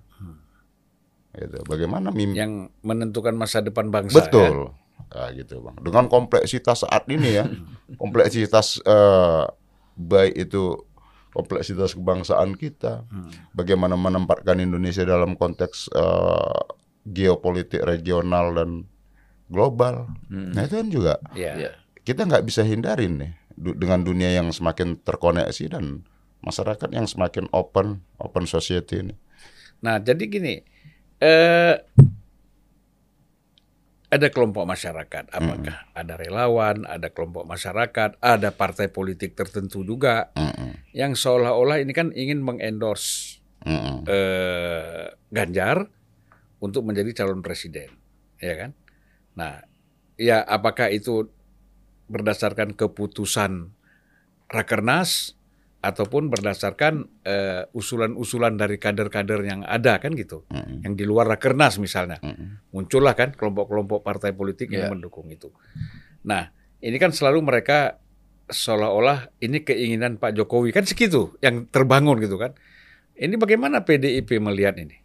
Gitu. 1.31 1.59
Bagaimana 1.67 2.09
mimpi 2.09 2.39
Yang 2.39 2.71
menentukan 2.79 3.35
masa 3.35 3.59
depan 3.59 3.91
bangsa. 3.91 4.15
ya. 4.15 4.19
Betul. 4.23 4.71
Nah, 5.11 5.29
gitu 5.31 5.59
bang. 5.59 5.75
Dengan 5.83 6.05
kompleksitas 6.07 6.83
saat 6.83 7.03
ini 7.07 7.35
ya, 7.35 7.45
kompleksitas 8.01 8.79
eh, 8.81 9.43
baik 9.95 10.47
itu 10.47 10.83
kompleksitas 11.35 11.91
kebangsaan 11.93 12.55
kita, 12.55 13.03
bagaimana 13.51 13.93
menempatkan 13.93 14.55
Indonesia 14.57 15.03
dalam 15.03 15.35
konteks 15.35 15.91
eh, 15.91 16.59
geopolitik 17.05 17.83
regional 17.83 18.55
dan 18.55 18.87
global. 19.45 20.07
Nah 20.27 20.63
itu 20.63 20.73
kan 20.73 20.87
juga 20.87 21.13
Ya. 21.35 21.53
Iya. 21.53 21.71
kita 22.01 22.23
nggak 22.23 22.45
bisa 22.45 22.61
hindarin 22.61 23.19
nih 23.19 23.31
du- 23.51 23.75
dengan 23.75 23.99
dunia 23.99 24.31
yang 24.31 24.49
semakin 24.49 24.97
terkoneksi 24.97 25.65
dan 25.69 26.01
masyarakat 26.39 26.89
yang 26.89 27.05
semakin 27.05 27.45
open, 27.51 27.99
open 28.15 28.45
society 28.45 29.01
ini. 29.01 29.15
Nah, 29.81 29.97
jadi 29.97 30.23
gini, 30.23 30.61
eh, 31.17 31.73
ada 34.05 34.27
kelompok 34.29 34.69
masyarakat, 34.69 35.33
apakah 35.33 35.89
ada 35.97 36.13
relawan, 36.13 36.85
ada 36.85 37.09
kelompok 37.09 37.43
masyarakat, 37.49 38.21
ada 38.21 38.49
partai 38.53 38.87
politik 38.87 39.33
tertentu 39.33 39.81
juga 39.81 40.29
Mm-mm. 40.37 40.93
yang 40.93 41.17
seolah-olah 41.17 41.81
ini 41.81 41.91
kan 41.91 42.13
ingin 42.13 42.39
mengendorse 42.45 43.41
Mm-mm. 43.65 44.05
eh, 44.05 45.09
Ganjar 45.33 45.89
untuk 46.61 46.85
menjadi 46.85 47.25
calon 47.25 47.41
presiden, 47.41 47.91
ya 48.39 48.53
kan? 48.55 48.71
Nah, 49.35 49.65
ya 50.15 50.45
apakah 50.45 50.93
itu 50.93 51.27
berdasarkan 52.07 52.77
keputusan 52.77 53.73
rakernas 54.47 55.33
ataupun 55.85 56.33
berdasarkan 56.33 57.05
eh, 57.21 57.69
usulan-usulan 57.71 58.57
dari 58.57 58.75
kader-kader 58.75 59.37
yang 59.41 59.61
ada 59.61 60.01
kan 60.01 60.17
gitu, 60.17 60.41
Mm-mm. 60.49 60.81
yang 60.81 60.93
di 60.93 61.05
luar 61.05 61.29
rakernas 61.29 61.77
misalnya, 61.77 62.17
Mm-mm. 62.19 62.73
muncullah 62.73 63.13
kan 63.13 63.31
kelompok-kelompok 63.31 64.01
partai 64.01 64.33
politik 64.33 64.73
Ya. 64.73 64.89
yang 64.89 64.97
mendukung 64.97 65.29
itu. 65.29 65.53
Nah, 66.25 66.49
ini 66.81 66.97
kan 66.97 67.13
selalu 67.13 67.45
mereka 67.45 68.01
seolah-olah 68.45 69.29
ini 69.39 69.61
keinginan 69.61 70.17
Pak 70.17 70.33
Jokowi 70.33 70.69
kan 70.69 70.83
segitu 70.83 71.37
yang 71.39 71.65
terbangun 71.65 72.17
gitu 72.17 72.37
kan. 72.37 72.57
Ini 73.13 73.37
bagaimana 73.37 73.81
PDIP 73.81 74.37
melihat 74.39 74.75
ini? 74.75 74.97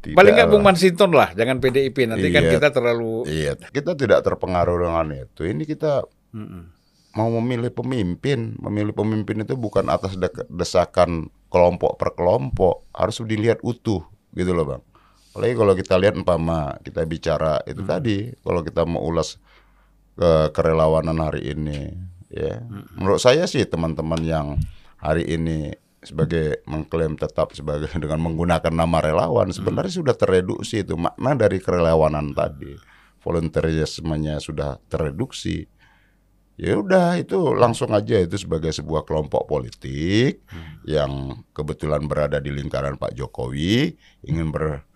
Tidak 0.00 0.12
Paling 0.18 0.34
nggak. 0.36 0.48
Bung 0.48 0.62
Mansinton 0.62 1.10
lah, 1.10 1.32
jangan 1.32 1.58
PDIP 1.58 2.04
nanti 2.04 2.28
kan 2.28 2.44
Iya. 2.44 2.52
kita 2.54 2.68
terlalu 2.70 3.24
Iya, 3.26 3.52
kita 3.60 3.96
tidak 3.96 4.20
terpengaruh 4.22 4.76
dengan 4.78 5.06
itu. 5.26 5.42
Ini 5.42 5.64
kita 5.64 6.04
Mm-mm. 6.32 6.73
Mau 7.14 7.30
memilih 7.30 7.70
pemimpin, 7.70 8.58
memilih 8.58 8.90
pemimpin 8.90 9.46
itu 9.46 9.54
bukan 9.54 9.86
atas 9.86 10.18
desakan 10.50 11.30
kelompok 11.46 11.94
per 11.94 12.10
kelompok, 12.18 12.82
harus 12.90 13.22
dilihat 13.22 13.62
utuh 13.62 14.02
gitu 14.34 14.50
loh 14.50 14.66
bang. 14.66 14.82
Apalagi 15.34 15.54
kalau 15.54 15.74
kita 15.74 15.94
lihat 15.98 16.14
umpama 16.18 16.78
kita 16.82 17.06
bicara 17.06 17.62
itu 17.66 17.82
tadi, 17.86 18.34
kalau 18.42 18.62
kita 18.66 18.82
mau 18.86 19.02
ulas 19.02 19.38
ke 20.14 20.50
kerelawanan 20.54 21.18
hari 21.22 21.54
ini, 21.54 21.90
ya, 22.30 22.62
menurut 22.98 23.22
saya 23.22 23.46
sih 23.46 23.62
teman-teman 23.66 24.22
yang 24.22 24.46
hari 24.98 25.26
ini 25.26 25.74
sebagai 26.04 26.62
mengklaim 26.68 27.16
tetap 27.16 27.54
sebagai 27.54 27.90
dengan 28.02 28.20
menggunakan 28.22 28.70
nama 28.74 29.00
relawan 29.00 29.50
sebenarnya 29.50 30.02
sudah 30.02 30.14
tereduksi 30.14 30.84
itu 30.84 30.98
makna 30.98 31.34
dari 31.34 31.58
kerelawanan 31.62 32.34
tadi. 32.34 32.74
Volunteerismenya 33.24 34.36
sudah 34.36 34.76
tereduksi 34.92 35.64
ya 36.54 36.78
udah 36.78 37.18
itu 37.18 37.54
langsung 37.54 37.90
aja 37.90 38.22
itu 38.22 38.38
sebagai 38.38 38.70
sebuah 38.70 39.02
kelompok 39.02 39.50
politik 39.50 40.46
yang 40.86 41.42
kebetulan 41.50 42.06
berada 42.06 42.38
di 42.38 42.54
lingkaran 42.54 42.94
Pak 42.94 43.18
Jokowi 43.18 43.94
ingin 44.22 44.54
ber 44.54 44.86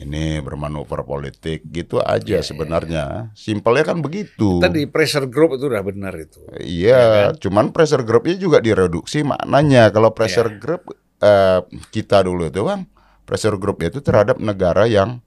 ini 0.00 0.40
bermanuver 0.40 1.04
politik 1.04 1.60
gitu 1.68 2.00
aja 2.00 2.40
sebenarnya. 2.40 3.36
Simpelnya 3.36 3.84
kan 3.84 4.00
begitu. 4.00 4.56
Tadi 4.56 4.88
pressure 4.88 5.28
group 5.28 5.60
itu 5.60 5.68
udah 5.68 5.84
benar 5.84 6.16
itu. 6.16 6.40
Iya, 6.56 7.36
cuman 7.36 7.68
pressure 7.68 8.00
groupnya 8.00 8.40
juga 8.40 8.64
direduksi 8.64 9.20
maknanya. 9.20 9.92
Kalau 9.92 10.16
pressure 10.16 10.56
group 10.56 10.88
eh, 11.20 11.60
kita 11.92 12.24
dulu 12.24 12.48
itu 12.48 12.64
bang, 12.64 12.88
pressure 13.28 13.60
group 13.60 13.84
itu 13.84 14.00
terhadap 14.00 14.40
negara 14.40 14.88
yang 14.88 15.20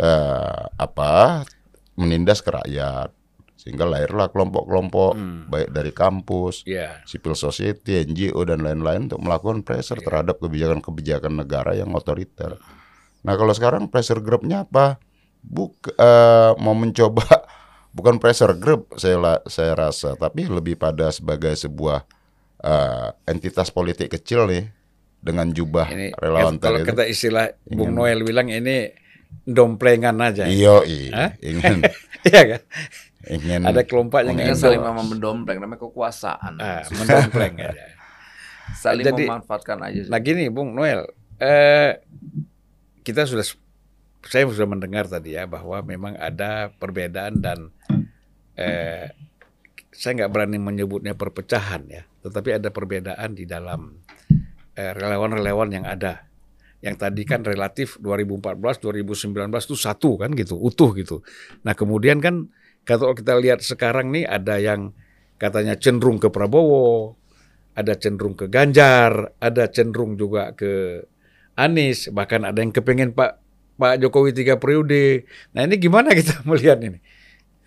eh, 0.00 0.64
apa 0.72 1.44
menindas 1.94 2.40
ke 2.40 2.50
rakyat, 2.50 3.12
sehingga 3.64 3.82
lahirlah 3.82 4.28
kelompok-kelompok 4.28 5.16
baik 5.48 5.68
dari 5.70 5.88
kampus, 5.90 6.62
Ya. 6.62 7.00
civil 7.02 7.32
society, 7.32 7.96
NGO 7.98 8.44
dan 8.44 8.60
lain-lain 8.60 9.08
untuk 9.08 9.18
melakukan 9.18 9.64
pressure 9.64 9.98
terhadap 9.98 10.36
kebijakan-kebijakan 10.36 11.32
negara 11.34 11.72
yang 11.72 11.88
otoriter. 11.90 12.60
Nah 13.20 13.34
kalau 13.34 13.50
sekarang 13.50 13.88
pressure 13.88 14.20
groupnya 14.20 14.62
apa? 14.62 15.00
Buk 15.40 15.80
eh, 15.88 16.52
mau 16.54 16.72
mencoba 16.72 17.24
bukan 17.96 18.16
pressure 18.16 18.52
group 18.54 18.92
saya 18.94 19.16
la- 19.16 19.44
saya 19.46 19.72
rasa, 19.72 20.12
tapi 20.14 20.44
lebih 20.44 20.76
pada 20.76 21.08
sebagai 21.08 21.52
sebuah 21.54 22.04
eh, 22.60 23.08
entitas 23.26 23.68
politik 23.68 24.12
kecil 24.12 24.44
nih 24.44 24.68
dengan 25.18 25.48
jubah 25.48 25.88
Ini 25.88 26.12
relawan 26.14 26.56
kalau 26.58 26.76
tadi. 26.78 26.84
itu. 26.84 26.90
kata 26.90 27.04
istilah 27.06 27.46
Bung 27.66 27.96
Noel 27.96 28.20
bilang 28.20 28.44
ini 28.46 28.92
domplengan 29.42 30.20
aja. 30.20 30.44
Hah? 31.10 31.32
ingin 31.40 31.80
Iya 32.24 32.42
kan? 32.46 32.60
Ingin 33.26 33.60
Ada 33.62 33.82
kelompok 33.82 34.20
yang 34.20 34.34
Ini 34.34 34.50
ingin 34.50 34.56
saling 34.56 34.78
do- 34.78 35.06
mendompleng, 35.06 35.58
namanya 35.58 35.80
kekuasaan. 35.80 36.52
ah, 36.56 36.82
mendompleng 36.88 37.54
aja. 37.58 37.84
Saling 38.76 39.04
Jadi- 39.04 39.28
memanfaatkan 39.28 39.78
aja. 39.78 40.00
sih. 40.00 40.10
Nah 40.10 40.18
gini 40.18 40.48
Bung 40.48 40.72
Noel, 40.72 41.04
eh, 41.36 42.00
kita 43.00 43.24
sudah 43.24 43.44
saya 44.24 44.44
sudah 44.46 44.64
mendengar 44.66 45.04
tadi 45.04 45.32
ya 45.32 45.44
bahwa 45.44 45.80
memang 45.80 46.16
ada 46.16 46.68
perbedaan 46.70 47.38
dan 47.38 47.68
eh, 48.54 49.12
saya 49.90 50.12
nggak 50.16 50.32
berani 50.32 50.56
menyebutnya 50.56 51.12
perpecahan 51.12 51.84
ya, 51.86 52.02
tetapi 52.20 52.56
ada 52.56 52.68
perbedaan 52.68 53.30
di 53.30 53.44
dalam 53.44 53.94
eh, 54.72 54.92
relawan-relawan 54.92 55.70
yang 55.70 55.84
ada. 55.84 56.24
Yang 56.80 56.96
tadi 56.98 57.22
kan 57.22 57.40
relatif 57.40 57.96
2014, 57.98 58.60
2019 58.78 59.32
itu 59.62 59.72
satu 59.74 60.16
kan 60.16 60.32
gitu, 60.32 60.56
utuh 60.56 60.92
gitu. 60.92 61.20
Nah 61.62 61.72
kemudian 61.72 62.18
kan 62.18 62.48
kalau 62.84 63.16
kita 63.16 63.36
lihat 63.40 63.64
sekarang 63.64 64.12
nih 64.12 64.28
ada 64.28 64.60
yang 64.60 64.92
katanya 65.40 65.74
cenderung 65.76 66.20
ke 66.20 66.28
Prabowo, 66.28 67.16
ada 67.74 67.98
cenderung 67.98 68.38
ke 68.38 68.46
Ganjar, 68.46 69.34
ada 69.42 69.64
cenderung 69.68 70.14
juga 70.14 70.54
ke 70.54 71.04
Anies, 71.58 72.10
bahkan 72.10 72.44
ada 72.46 72.60
yang 72.62 72.74
kepengen 72.74 73.14
Pak 73.14 73.40
Pak 73.74 73.94
Jokowi 73.98 74.30
tiga 74.30 74.54
periode. 74.58 75.26
Nah 75.50 75.66
ini 75.66 75.74
gimana 75.78 76.14
kita 76.14 76.42
melihat 76.48 76.78
ini? 76.82 76.98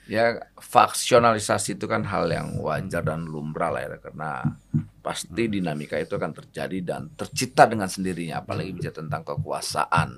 Ya 0.07 0.39
faksionalisasi 0.55 1.75
itu 1.75 1.83
kan 1.83 2.07
hal 2.07 2.31
yang 2.31 2.63
wajar 2.63 3.03
dan 3.03 3.27
lumrah 3.27 3.75
lah 3.75 3.83
ya 3.83 3.99
karena 3.99 4.55
pasti 5.03 5.51
dinamika 5.51 5.99
itu 5.99 6.15
akan 6.15 6.31
terjadi 6.31 6.79
dan 6.79 7.11
tercipta 7.11 7.67
dengan 7.67 7.91
sendirinya 7.91 8.39
apalagi 8.39 8.71
bicara 8.71 9.03
tentang 9.03 9.27
kekuasaan. 9.27 10.15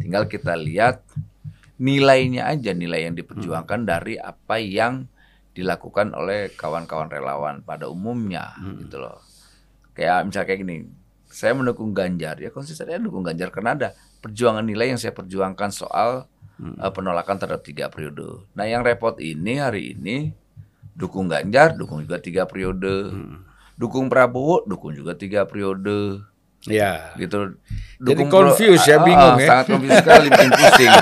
Tinggal 0.00 0.24
kita 0.32 0.56
lihat 0.56 1.04
nilainya 1.78 2.50
aja 2.50 2.74
nilai 2.74 3.06
yang 3.06 3.14
diperjuangkan 3.14 3.86
dari 3.86 4.18
apa 4.18 4.58
yang 4.58 5.06
dilakukan 5.54 6.14
oleh 6.14 6.54
kawan-kawan 6.54 7.10
relawan 7.10 7.62
pada 7.66 7.90
umumnya 7.90 8.54
gitu 8.78 9.02
loh. 9.02 9.18
Kayak 9.94 10.30
misalnya 10.30 10.46
kayak 10.46 10.60
gini, 10.62 10.76
saya 11.26 11.52
mendukung 11.54 11.90
Ganjar 11.90 12.38
ya 12.38 12.54
konsistennya 12.54 13.02
dukung 13.02 13.26
Ganjar 13.26 13.50
karena 13.50 13.74
ada 13.74 13.88
perjuangan 14.22 14.62
nilai 14.62 14.94
yang 14.94 15.00
saya 15.00 15.14
perjuangkan 15.14 15.70
soal 15.74 16.30
eh, 16.62 16.92
penolakan 16.94 17.38
terhadap 17.38 17.62
tiga 17.62 17.86
periode. 17.90 18.46
Nah 18.54 18.66
yang 18.66 18.86
repot 18.86 19.18
ini 19.18 19.58
hari 19.58 19.98
ini 19.98 20.30
dukung 20.98 21.30
Ganjar, 21.30 21.78
dukung 21.78 22.02
juga 22.02 22.18
tiga 22.18 22.46
periode, 22.46 23.14
dukung 23.78 24.10
Prabowo, 24.10 24.66
dukung 24.66 24.94
juga 24.94 25.14
tiga 25.14 25.46
periode, 25.46 26.26
Ya. 26.64 27.14
gitu. 27.14 27.54
Jadi 27.98 28.22
Pro- 28.22 28.50
confused 28.50 28.82
ya, 28.84 28.96
Ah, 28.96 29.04
bingung 29.04 29.34
ah, 29.34 29.38
ya. 29.38 29.48
Sangat 29.48 29.64
confused 29.68 29.98
sekali, 30.00 30.26
bikin 30.28 30.50
pusing. 30.52 30.92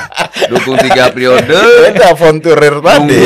Dukung 0.48 0.76
tiga 0.78 1.04
periode, 1.08 1.60
Beda 1.84 2.08
fonturir 2.12 2.74
tadi. 2.78 3.20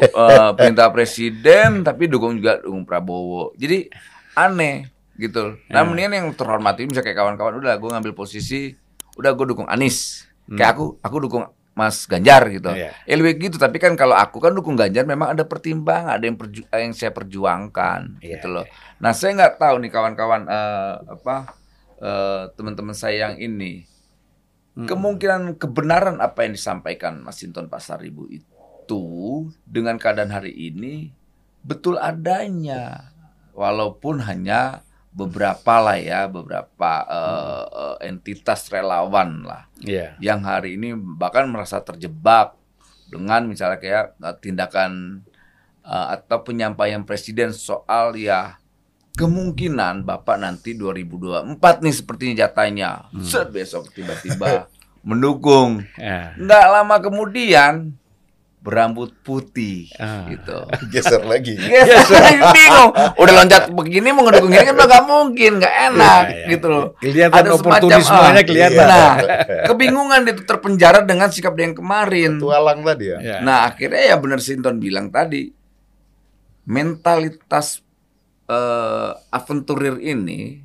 eh, 0.00 0.50
perintah 0.54 0.88
presiden, 0.88 1.80
tapi 1.80 2.04
dukung 2.06 2.34
juga 2.34 2.58
dukung 2.58 2.84
Prabowo. 2.84 3.52
Jadi 3.54 3.88
aneh 4.32 4.88
gitu. 5.14 5.56
Nah, 5.66 5.82
mendingan 5.82 6.12
yang 6.14 6.28
terhormati 6.32 6.84
misalnya 6.84 7.06
kayak 7.06 7.18
kawan-kawan 7.18 7.54
udah 7.56 7.74
gue 7.74 7.90
ngambil 7.90 8.14
posisi, 8.14 8.72
udah 9.14 9.30
gue 9.30 9.46
dukung 9.46 9.66
Anies. 9.66 10.24
Kayak 10.46 10.74
aku, 10.74 10.84
aku 10.98 11.16
dukung 11.20 11.44
Mas 11.70 12.04
Ganjar 12.04 12.48
gitu. 12.48 12.68
Iya. 12.68 12.92
Ya 12.98 13.14
lebih 13.14 13.36
gitu, 13.42 13.56
tapi 13.56 13.76
kan 13.76 13.92
kalau 13.94 14.12
aku 14.12 14.36
kan 14.38 14.50
dukung 14.50 14.74
Ganjar 14.74 15.04
memang 15.04 15.32
ada 15.32 15.44
pertimbangan, 15.44 16.16
ada 16.16 16.24
yang 16.24 16.34
perju- 16.34 16.66
yang 16.66 16.92
saya 16.92 17.12
perjuangkan 17.12 18.16
Iya, 18.18 18.36
gitu 18.36 18.48
loh. 18.50 18.64
Nah, 18.96 19.12
saya 19.12 19.32
nggak 19.34 19.54
tahu 19.56 19.76
nih 19.78 19.90
kawan-kawan 19.90 20.42
eh, 20.44 20.94
apa 21.10 21.59
eh, 22.00 22.44
teman-teman 22.52 22.92
saya 22.92 23.28
yang 23.28 23.36
ini 23.38 23.84
kemungkinan 24.86 25.58
kebenaran 25.58 26.18
apa 26.18 26.46
yang 26.46 26.54
disampaikan 26.54 27.20
Mas 27.20 27.36
Sinton 27.36 27.66
Pasaribu 27.66 28.30
itu 28.30 29.02
dengan 29.62 29.98
keadaan 29.98 30.30
hari 30.30 30.54
ini 30.54 31.10
betul 31.60 32.00
adanya 32.00 33.12
walaupun 33.52 34.24
hanya 34.24 34.80
beberapa 35.10 35.82
lah 35.82 35.98
ya 35.98 36.30
beberapa 36.30 36.92
eh, 37.02 37.64
eh, 37.66 37.96
entitas 38.08 38.70
relawan 38.70 39.42
lah 39.42 39.66
Iya. 39.82 40.14
yang 40.22 40.46
hari 40.46 40.78
ini 40.78 40.94
bahkan 40.94 41.50
merasa 41.50 41.82
terjebak 41.82 42.54
dengan 43.10 43.50
misalnya 43.50 43.82
kayak 43.82 44.06
tindakan 44.38 45.20
eh, 45.82 46.06
atau 46.14 46.46
penyampaian 46.46 47.02
presiden 47.02 47.50
soal 47.50 48.14
ya 48.14 48.59
kemungkinan 49.20 50.08
Bapak 50.08 50.40
nanti 50.40 50.72
2024 50.72 51.60
nih 51.84 51.92
sepertinya 51.92 52.34
jatahnya. 52.40 52.90
Set 53.20 53.52
besok 53.52 53.92
tiba-tiba 53.92 54.64
mendukung. 55.08 55.84
Ya. 56.00 56.32
Nggak 56.40 56.64
lama 56.72 56.96
kemudian 56.96 57.92
berambut 58.60 59.16
putih 59.24 59.88
Ah. 59.96 60.28
gitu. 60.28 60.52
Geser 60.92 61.24
lagi. 61.24 61.56
Yes, 61.56 62.08
bingung. 62.56 62.92
Udah 63.16 63.34
loncat 63.40 63.72
begini 63.72 64.12
mau 64.12 64.24
ngedukung 64.28 64.52
ini 64.52 64.64
kan 64.68 64.76
udah 64.76 64.88
nggak 64.88 65.04
mungkin, 65.08 65.50
nggak 65.60 65.74
enak 65.92 66.22
Iya, 66.28 66.36
iya. 66.36 66.46
gitu 66.52 66.66
loh. 66.68 66.86
Kelihatan 67.00 67.40
semacam, 67.40 67.56
oportunismenya 67.56 68.32
ah, 68.36 68.44
kelihatan. 68.44 68.84
Nah, 68.84 69.12
kebingungan 69.64 70.20
itu 70.28 70.42
terpenjara 70.44 71.00
dengan 71.04 71.32
sikap 71.32 71.56
dia 71.56 71.72
yang 71.72 71.76
kemarin. 71.76 72.36
Tualang 72.36 72.84
tadi 72.84 73.04
ya. 73.08 73.18
Ya. 73.20 73.36
Nah, 73.40 73.64
akhirnya 73.72 74.12
ya 74.12 74.16
benar 74.20 74.40
Sinton 74.44 74.76
bilang 74.76 75.08
tadi 75.08 75.48
mentalitas 76.68 77.80
eh, 78.50 79.10
aventurir 79.30 80.02
ini 80.02 80.58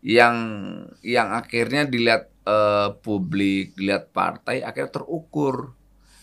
yang 0.00 0.36
yang 1.02 1.28
akhirnya 1.30 1.84
dilihat 1.84 2.32
eh, 2.42 2.88
publik, 2.98 3.76
dilihat 3.76 4.08
partai 4.10 4.64
akhirnya 4.64 4.88
terukur. 4.94 5.76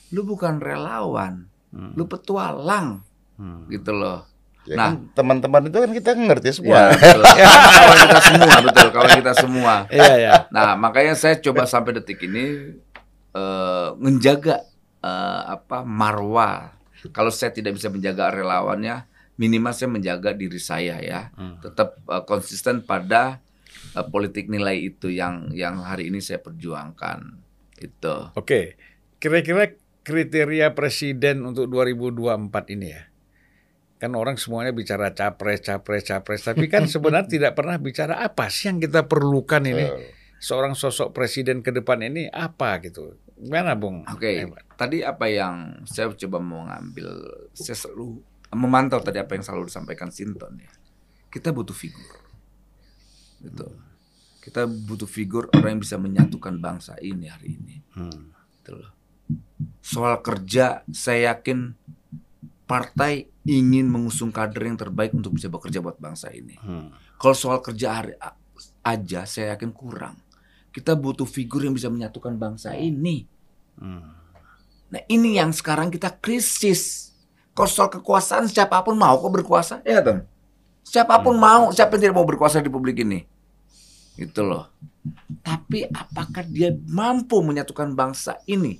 Lu 0.09 0.21
bukan 0.23 0.57
relawan, 0.57 1.45
lu 1.71 2.05
petualang 2.05 3.05
Hmm. 3.35 3.67
gitu 3.67 3.91
loh. 3.91 4.23
Ya 4.63 4.73
Nah. 4.73 4.85
kan 4.89 5.11
teman-teman 5.13 5.67
itu 5.67 5.77
kan 5.77 5.91
kita 5.91 6.09
ngerti 6.15 6.47
Ya, 6.47 6.55
semua. 6.55 6.79
betul. 6.89 7.21
kawan 7.21 7.97
kita 7.99 8.19
semua, 8.23 8.53
betul, 8.63 8.87
kawan 8.89 9.11
kita 9.13 9.33
semua. 9.35 9.73
Iya, 9.93 10.13
ya. 10.17 10.33
Nah, 10.49 10.73
makanya 10.73 11.13
saya 11.13 11.35
coba 11.37 11.67
sampai 11.67 11.93
detik 11.93 12.23
ini 12.23 12.73
eh, 13.29 13.87
menjaga 13.99 14.63
eh, 15.03 15.41
apa 15.45 15.83
marwah. 15.83 16.73
Kalau 17.11 17.29
saya 17.29 17.51
tidak 17.51 17.75
bisa 17.75 17.91
menjaga 17.91 18.31
relawannya, 18.31 19.03
minimal 19.35 19.73
saya 19.75 19.89
menjaga 19.91 20.31
diri 20.35 20.59
saya 20.59 20.99
ya. 20.99 21.31
Tetap 21.61 21.99
eh, 22.07 22.23
konsisten 22.27 22.83
pada 22.83 23.43
eh, 23.95 24.05
politik 24.07 24.47
nilai 24.47 24.79
itu 24.91 25.11
yang 25.11 25.51
yang 25.51 25.83
hari 25.83 26.11
ini 26.11 26.19
saya 26.23 26.39
perjuangkan. 26.39 27.43
Itu. 27.75 28.31
Oke, 28.39 28.79
kira-kira 29.19 29.75
kriteria 30.07 30.71
presiden 30.77 31.43
untuk 31.43 31.67
2024 31.67 32.75
ini 32.77 32.87
ya. 32.93 33.03
Kan 33.95 34.15
orang 34.15 34.39
semuanya 34.39 34.71
bicara 34.71 35.11
capres, 35.11 35.63
capres, 35.63 36.03
capres, 36.07 36.41
tapi 36.43 36.71
kan 36.71 36.87
sebenarnya 36.91 37.27
tidak 37.27 37.51
pernah 37.59 37.75
bicara 37.75 38.23
apa 38.23 38.47
sih 38.47 38.71
yang 38.71 38.79
kita 38.79 39.11
perlukan 39.11 39.63
ini. 39.65 39.87
Seorang 40.35 40.75
sosok 40.75 41.15
presiden 41.15 41.63
ke 41.65 41.71
depan 41.73 42.05
ini 42.05 42.27
apa 42.29 42.77
gitu. 42.83 43.17
Gimana, 43.35 43.75
Bung? 43.75 44.07
Oke, 44.07 44.47
Eman? 44.47 44.63
tadi 44.79 45.03
apa 45.03 45.27
yang 45.27 45.83
saya 45.87 46.11
coba 46.11 46.37
mau 46.39 46.63
ngambil, 46.67 47.07
saya 47.55 47.75
selalu 47.75 48.23
memantau 48.55 49.03
tadi 49.03 49.19
apa 49.19 49.35
yang 49.35 49.43
selalu 49.43 49.67
disampaikan 49.67 50.09
Sinton 50.09 50.55
ya. 50.57 50.71
Kita 51.27 51.51
butuh 51.51 51.75
figur, 51.75 52.15
gitu. 53.43 53.67
Kita 54.39 54.63
butuh 54.69 55.09
figur 55.09 55.51
orang 55.51 55.77
yang 55.77 55.81
bisa 55.83 55.97
menyatukan 55.99 56.55
bangsa 56.61 56.95
ini 57.03 57.27
hari 57.27 57.59
ini. 57.59 57.75
Hmm. 57.97 58.31
Gitu 58.61 58.71
loh. 58.77 58.91
Soal 59.81 60.21
kerja, 60.21 60.85
saya 60.93 61.35
yakin 61.35 61.73
partai 62.65 63.29
ingin 63.45 63.89
mengusung 63.89 64.33
kader 64.33 64.69
yang 64.69 64.77
terbaik 64.77 65.13
untuk 65.13 65.37
bisa 65.37 65.49
bekerja 65.49 65.81
buat 65.81 65.97
bangsa 66.01 66.33
ini. 66.33 66.57
Hmm. 66.61 66.93
Kalau 67.17 67.35
soal 67.37 67.59
kerja 67.61 67.87
hari 68.01 68.13
aja, 68.85 69.25
saya 69.25 69.57
yakin 69.57 69.73
kurang. 69.73 70.17
Kita 70.73 70.93
butuh 70.97 71.25
figur 71.25 71.65
yang 71.65 71.73
bisa 71.73 71.89
menyatukan 71.89 72.37
bangsa 72.37 72.73
ini. 72.77 73.25
Hmm. 73.77 74.13
Nah 74.93 75.01
ini 75.09 75.37
yang 75.37 75.53
sekarang 75.53 75.91
kita 75.91 76.21
krisis. 76.21 77.04
Kalau 77.55 77.69
soal 77.71 77.87
kekuasaan 77.87 78.51
siapa 78.51 78.83
pun 78.83 78.99
mau 78.99 79.15
kok 79.15 79.31
berkuasa, 79.31 79.79
ya 79.87 80.03
Tom. 80.03 80.27
Siapa 80.83 81.23
pun 81.23 81.39
mau, 81.39 81.71
siapa 81.71 81.95
yang 81.95 82.11
tidak 82.11 82.15
mau 82.19 82.27
berkuasa 82.27 82.59
di 82.59 82.67
publik 82.67 82.99
ini? 83.01 83.23
Gitu 84.19 84.43
loh. 84.43 84.69
Tapi 85.39 85.87
apakah 85.87 86.43
dia 86.45 86.75
mampu 86.91 87.39
menyatukan 87.39 87.95
bangsa 87.95 88.43
ini? 88.45 88.77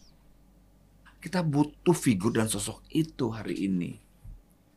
Kita 1.24 1.42
butuh 1.42 1.96
figur 1.96 2.36
dan 2.36 2.52
sosok 2.52 2.84
itu 2.94 3.32
hari 3.32 3.66
ini. 3.66 3.98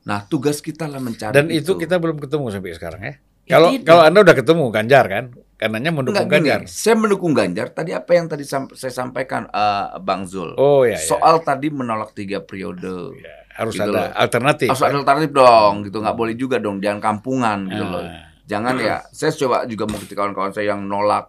Nah 0.09 0.25
tugas 0.25 0.65
kita 0.65 0.89
lah 0.89 1.03
mencari 1.03 1.37
Dan 1.37 1.53
itu 1.53 1.77
kita 1.77 2.01
belum 2.01 2.17
ketemu 2.17 2.49
sampai 2.49 2.73
sekarang 2.73 3.03
ya. 3.05 3.15
Ya, 3.49 3.57
Kalau 3.57 3.69
kalau 3.85 4.03
Anda 4.05 4.19
udah 4.25 4.37
ketemu 4.37 4.65
Ganjar 4.73 5.05
kan? 5.09 5.25
Karenanya 5.59 5.91
mendukung 5.91 6.23
Enggak 6.23 6.39
gini, 6.39 6.49
Ganjar. 6.49 6.61
saya 6.71 6.95
mendukung 6.97 7.33
Ganjar. 7.35 7.67
Tadi 7.75 7.91
apa 7.93 8.11
yang 8.15 8.31
tadi 8.31 8.45
saya 8.49 8.93
sampaikan 8.93 9.51
eh, 9.51 9.99
Bang 10.01 10.25
Zul. 10.25 10.55
Oh 10.57 10.85
ya, 10.87 10.97
ya. 10.97 11.01
Soal 11.01 11.43
tadi 11.45 11.69
menolak 11.69 12.17
tiga 12.17 12.41
periode. 12.41 13.19
Ya, 13.21 13.37
harus 13.59 13.75
Gitu 13.75 13.85
ada 13.85 13.91
loh. 13.91 14.07
alternatif. 14.15 14.69
Harus 14.71 14.85
ada 14.85 14.97
alternatif 14.97 15.31
dong, 15.33 15.75
gitu 15.83 15.99
nggak 15.99 16.15
boleh 16.15 16.35
juga 16.35 16.57
dong, 16.57 16.79
jangan 16.79 17.01
kampungan 17.03 17.67
gitu 17.67 17.83
Ah. 17.83 17.91
loh. 17.91 18.05
Jangan 18.47 18.75
ya. 18.79 18.97
Saya 19.11 19.35
coba 19.37 19.67
juga 19.67 19.85
mau 19.85 19.99
kawan-kawan 19.99 20.51
saya 20.51 20.73
yang 20.73 20.81
nolak 20.83 21.29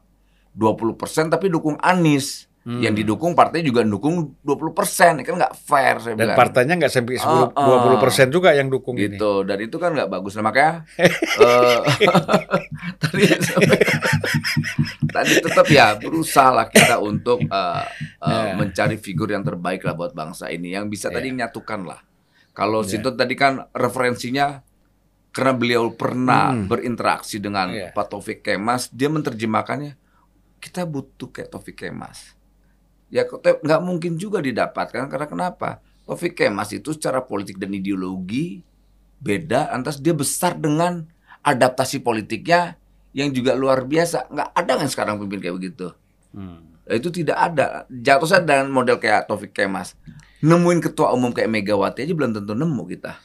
20% 0.52 0.96
tapi 1.28 1.48
dukung 1.48 1.76
Anies. 1.78 2.46
Hmm. 2.60 2.84
Yang 2.84 3.02
didukung 3.02 3.34
partai 3.34 3.64
juga 3.64 3.82
dukung 3.82 4.36
20%, 4.42 5.24
kan 5.24 5.34
nggak 5.34 5.56
fair 5.58 5.96
saya 5.98 6.14
Dan 6.14 6.28
bilang. 6.28 6.38
partainya 6.38 6.76
nggak 6.76 6.92
sampai 6.92 7.16
10, 7.16 7.50
Ah, 7.50 7.56
ah. 7.56 7.66
20% 7.88 8.30
juga 8.30 8.52
yang 8.52 8.68
dukung 8.68 9.00
ini. 9.00 9.16
gitu 9.16 9.42
dan 9.42 9.58
itu 9.58 9.76
kan 9.76 9.90
nggak 9.90 10.06
bagus 10.08 10.36
nah 10.36 10.44
makanya 10.44 10.84
eh, 11.40 11.80
tadi 13.02 13.24
tadi 15.10 15.34
tetap 15.40 15.66
ya 15.68 15.96
berusaha 15.96 16.52
lah 16.52 16.68
kita 16.68 17.00
untuk 17.00 17.42
eh, 17.42 17.84
eh, 18.22 18.46
Ya. 18.46 18.54
mencari 18.54 18.96
figur 18.98 19.30
yang 19.30 19.42
terbaik 19.42 19.82
lah 19.82 19.94
buat 19.94 20.12
bangsa 20.12 20.50
ini 20.50 20.72
yang 20.72 20.88
bisa 20.88 21.08
tadi 21.08 21.30
Ya. 21.30 21.34
menyatukan 21.34 21.80
lah 21.86 22.00
kalau 22.60 22.84
Ya. 22.84 23.00
Sinton 23.00 23.16
tadi 23.16 23.40
kan 23.40 23.72
referensinya 23.72 24.60
karena 25.32 25.54
beliau 25.56 25.96
pernah 25.96 26.52
Hmm. 26.52 26.68
berinteraksi 26.68 27.40
dengan 27.40 27.72
Ya. 27.72 27.96
Pak 27.96 28.12
Taufik 28.12 28.44
Kemas 28.44 28.92
dia 28.92 29.08
menerjemahkannya 29.08 29.96
kita 30.60 30.84
butuh 30.84 31.32
kayak 31.32 31.48
Taufik 31.50 31.80
Kemas 31.80 32.36
ya 33.08 33.24
nggak 33.24 33.82
mungkin 33.82 34.20
juga 34.20 34.44
didapatkan 34.44 35.08
karena 35.08 35.26
kenapa 35.26 35.80
Taufik 36.04 36.36
Kemas 36.36 36.76
itu 36.76 36.92
secara 36.92 37.24
politik 37.24 37.56
dan 37.56 37.72
ideologi 37.72 38.60
beda 39.18 39.72
antas 39.72 39.98
dia 39.98 40.12
besar 40.12 40.54
dengan 40.54 41.08
adaptasi 41.40 42.00
politiknya 42.00 42.76
yang 43.12 43.32
juga 43.32 43.56
luar 43.56 43.84
biasa 43.84 44.28
nggak 44.28 44.50
ada 44.52 44.72
kan 44.76 44.88
sekarang 44.88 45.16
pemimpin 45.16 45.40
kayak 45.42 45.56
begitu 45.56 45.88
Hmm. 46.30 46.62
Itu 46.86 47.10
tidak 47.10 47.38
ada 47.38 47.66
jatuhnya 47.88 48.42
dengan 48.42 48.68
model 48.70 48.98
kayak 48.98 49.26
Taufik 49.26 49.50
Kemas 49.50 49.94
nemuin 50.40 50.80
ketua 50.82 51.12
umum 51.12 51.32
kayak 51.32 51.48
Megawati 51.48 52.04
aja 52.04 52.14
belum 52.14 52.32
tentu 52.32 52.54
nemu 52.54 52.84
kita 52.88 53.20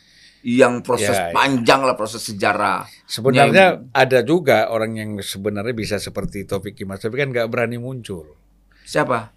yang 0.44 0.84
proses 0.84 1.16
Ya, 1.16 1.28
ya. 1.28 1.32
panjang 1.32 1.80
lah 1.80 1.96
proses 1.96 2.20
sejarah 2.20 2.84
Sebenarnya 3.08 3.80
ada 3.90 4.20
juga 4.20 4.68
orang 4.68 4.92
yang 4.94 5.10
sebenarnya 5.18 5.72
bisa 5.72 5.96
seperti 5.96 6.44
Taufik 6.44 6.76
Kimas, 6.76 7.00
tapi 7.00 7.16
kan 7.16 7.32
nggak 7.32 7.48
berani 7.48 7.80
muncul. 7.80 8.36
siapa 8.82 9.32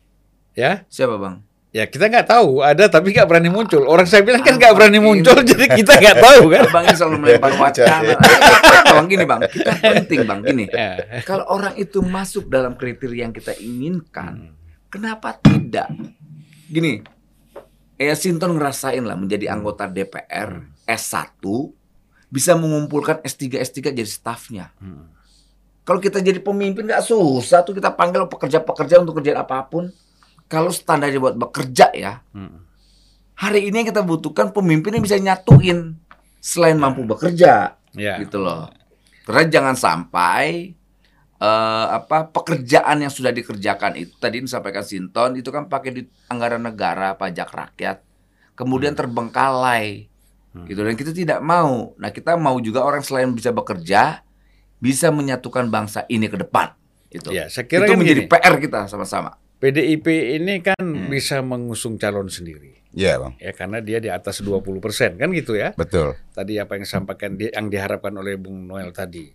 Ya, 0.52 0.84
siapa 0.90 1.16
bang 1.16 1.40
ya 1.68 1.86
kita 1.86 2.10
nggak 2.10 2.26
tahu 2.26 2.60
ada 2.60 2.90
tapi 2.90 3.14
nggak 3.14 3.28
berani 3.30 3.48
muncul. 3.48 3.86
Orang 3.86 4.04
saya 4.04 4.26
bilang 4.26 4.42
kan 4.42 4.58
nggak 4.58 4.74
berani 4.74 4.98
muncul, 4.98 5.38
jadi 5.46 5.70
kita 5.70 5.94
nggak 5.96 6.18
tahu 6.18 6.50
kan. 6.50 6.64
Bang 6.74 6.84
ini 6.90 6.96
selalu 6.98 7.18
melempar 7.22 7.54
wacana. 7.62 8.16
Bang 8.98 9.06
gini 9.06 9.24
bang? 9.24 9.40
Kita 9.46 9.72
penting 9.78 10.20
bang 10.26 10.40
gini. 10.42 10.66
Ya. 10.68 11.22
Kalau 11.22 11.46
orang 11.46 11.78
itu 11.78 12.02
masuk 12.02 12.50
dalam 12.50 12.74
kriteria 12.74 13.30
yang 13.30 13.36
kita 13.36 13.54
Hmm. 13.54 13.62
inginkan, 13.62 14.34
kenapa 14.90 15.38
tidak? 15.38 15.92
Gini, 16.66 17.04
ya 17.98 18.14
Sinton 18.14 18.56
ngerasain 18.56 19.02
lah 19.02 19.18
menjadi 19.18 19.50
anggota 19.52 19.90
DPR 19.90 20.62
S1 20.86 21.42
bisa 22.28 22.54
mengumpulkan 22.54 23.20
S3 23.22 23.58
S3 23.58 23.92
jadi 23.92 24.08
stafnya. 24.08 24.72
Hmm. 24.78 25.10
Kalau 25.82 25.98
kita 25.98 26.20
jadi 26.20 26.38
pemimpin 26.38 26.84
nggak 26.84 27.02
susah 27.02 27.64
tuh 27.64 27.72
kita 27.74 27.96
panggil 27.96 28.28
pekerja-pekerja 28.28 29.00
untuk 29.00 29.20
kerjaan 29.20 29.40
apa 29.40 29.64
pun. 29.66 29.90
Kalau 30.48 30.72
standarnya 30.72 31.20
buat 31.20 31.36
bekerja 31.36 31.92
ya, 31.92 32.24
Hmm. 32.32 32.64
hari 33.36 33.68
ini 33.68 33.84
yang 33.84 33.88
kita 33.92 34.00
butuhkan 34.00 34.52
pemimpin 34.52 34.96
yang 34.96 35.04
bisa 35.04 35.20
nyatuin 35.20 35.96
selain 36.40 36.80
mampu 36.80 37.04
bekerja 37.04 37.76
Ya. 37.92 38.16
gitu 38.20 38.40
loh. 38.40 38.72
Karena 39.28 39.44
jangan 39.48 39.76
sampai 39.76 40.72
eh, 41.38 41.86
apa 41.92 42.28
pekerjaan 42.28 43.00
yang 43.00 43.10
sudah 43.10 43.30
dikerjakan 43.30 43.94
itu 43.96 44.14
tadi 44.16 44.40
disampaikan 44.40 44.82
Sinton 44.82 45.36
itu 45.36 45.48
kan 45.48 45.66
pakai 45.66 45.92
di 45.92 46.02
anggaran 46.28 46.62
negara 46.62 47.14
pajak 47.14 47.48
rakyat 47.48 47.98
kemudian 48.54 48.94
terbengkalai 48.94 50.10
Hmm. 50.48 50.66
gitu 50.66 50.82
dan 50.82 50.96
kita 50.96 51.12
tidak 51.12 51.38
mau. 51.40 51.94
Nah 51.96 52.10
kita 52.10 52.34
mau 52.34 52.58
juga 52.58 52.82
orang 52.82 53.02
selain 53.02 53.30
bisa 53.30 53.52
bekerja 53.52 54.26
bisa 54.76 55.10
menyatukan 55.10 55.68
bangsa 55.68 56.08
ini 56.08 56.26
ke 56.26 56.38
depan. 56.38 56.74
Itu. 57.08 57.30
Ya, 57.30 57.46
saya 57.46 57.66
kira 57.66 57.84
itu 57.84 57.94
kan 57.94 58.00
menjadi 58.00 58.22
gini. 58.22 58.32
PR 58.32 58.56
kita 58.58 58.80
sama-sama. 58.86 59.38
PDIP 59.58 60.08
ini 60.34 60.62
kan 60.62 60.80
Hmm. 60.80 61.08
bisa 61.08 61.42
mengusung 61.42 61.96
calon 61.96 62.26
sendiri. 62.28 62.74
Iya, 62.90 63.20
Bang. 63.20 63.34
Ya 63.38 63.52
karena 63.52 63.78
dia 63.80 64.00
di 64.00 64.08
atas 64.08 64.40
20% 64.40 65.14
kan 65.16 65.30
gitu 65.30 65.54
ya. 65.54 65.74
Betul. 65.74 66.18
Tadi 66.32 66.58
apa 66.58 66.74
yang 66.74 66.84
disampaikan 66.84 67.32
di- 67.34 67.50
yang 67.50 67.68
diharapkan 67.68 68.14
oleh 68.14 68.34
Bung 68.36 68.66
Noel 68.66 68.90
tadi. 68.90 69.30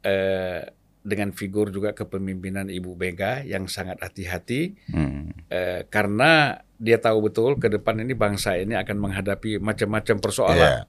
Eh 0.00 0.62
dengan 1.08 1.32
figur 1.32 1.72
juga 1.72 1.90
kepemimpinan 1.90 2.68
Ibu 2.68 2.92
Mega 2.94 3.40
yang 3.42 3.64
sangat 3.66 3.96
hati-hati 3.98 4.76
Hmm. 4.92 5.32
eh, 5.48 5.88
karena 5.88 6.60
dia 6.76 7.00
tahu 7.00 7.26
betul 7.26 7.56
ke 7.56 7.66
depan 7.66 7.98
ini 7.98 8.12
bangsa 8.12 8.54
ini 8.54 8.76
akan 8.76 8.96
menghadapi 9.00 9.56
macam-macam 9.58 10.16
persoalan. 10.20 10.60
Iya. 10.60 10.86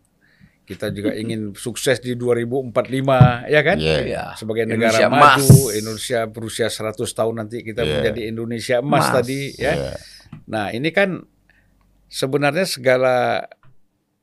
Kita 0.62 0.94
juga 0.94 1.18
ingin 1.18 1.58
sukses 1.58 1.98
di 1.98 2.14
2045 2.14 3.50
ya 3.50 3.62
kan? 3.64 3.78
Iya. 3.82 3.98
Iya. 4.06 4.24
Sebagai 4.38 4.70
negara 4.70 4.94
Indonesia 4.94 5.08
maju, 5.10 5.50
emas. 5.50 5.74
Indonesia 5.74 6.20
berusia 6.30 6.68
100 6.70 7.10
tahun 7.10 7.36
nanti 7.36 7.64
kita 7.64 7.82
Iya. 7.82 7.90
menjadi 7.98 8.22
Indonesia 8.28 8.76
emas 8.78 9.10
Emas. 9.10 9.16
tadi 9.16 9.40
ya. 9.58 9.74
Iya. 9.74 9.94
Nah, 10.46 10.70
ini 10.70 10.94
kan 10.94 11.26
sebenarnya 12.06 12.70
segala 12.70 13.50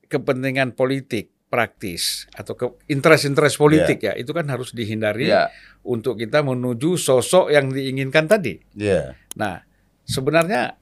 kepentingan 0.06 0.78
politik 0.78 1.34
praktis 1.46 2.26
atau 2.30 2.54
ke 2.54 2.66
interest-interest 2.86 3.54
politik 3.56 4.02
ya, 4.02 4.12
itu 4.14 4.30
kan 4.30 4.46
harus 4.46 4.70
dihindari 4.70 5.30
Iya. 5.30 5.50
Untuk 5.86 6.18
kita 6.18 6.42
menuju 6.42 6.98
sosok 6.98 7.54
yang 7.54 7.70
diinginkan 7.70 8.26
tadi. 8.26 8.58
Iya. 8.74 9.14
Nah, 9.38 9.62
sebenarnya 10.02 10.74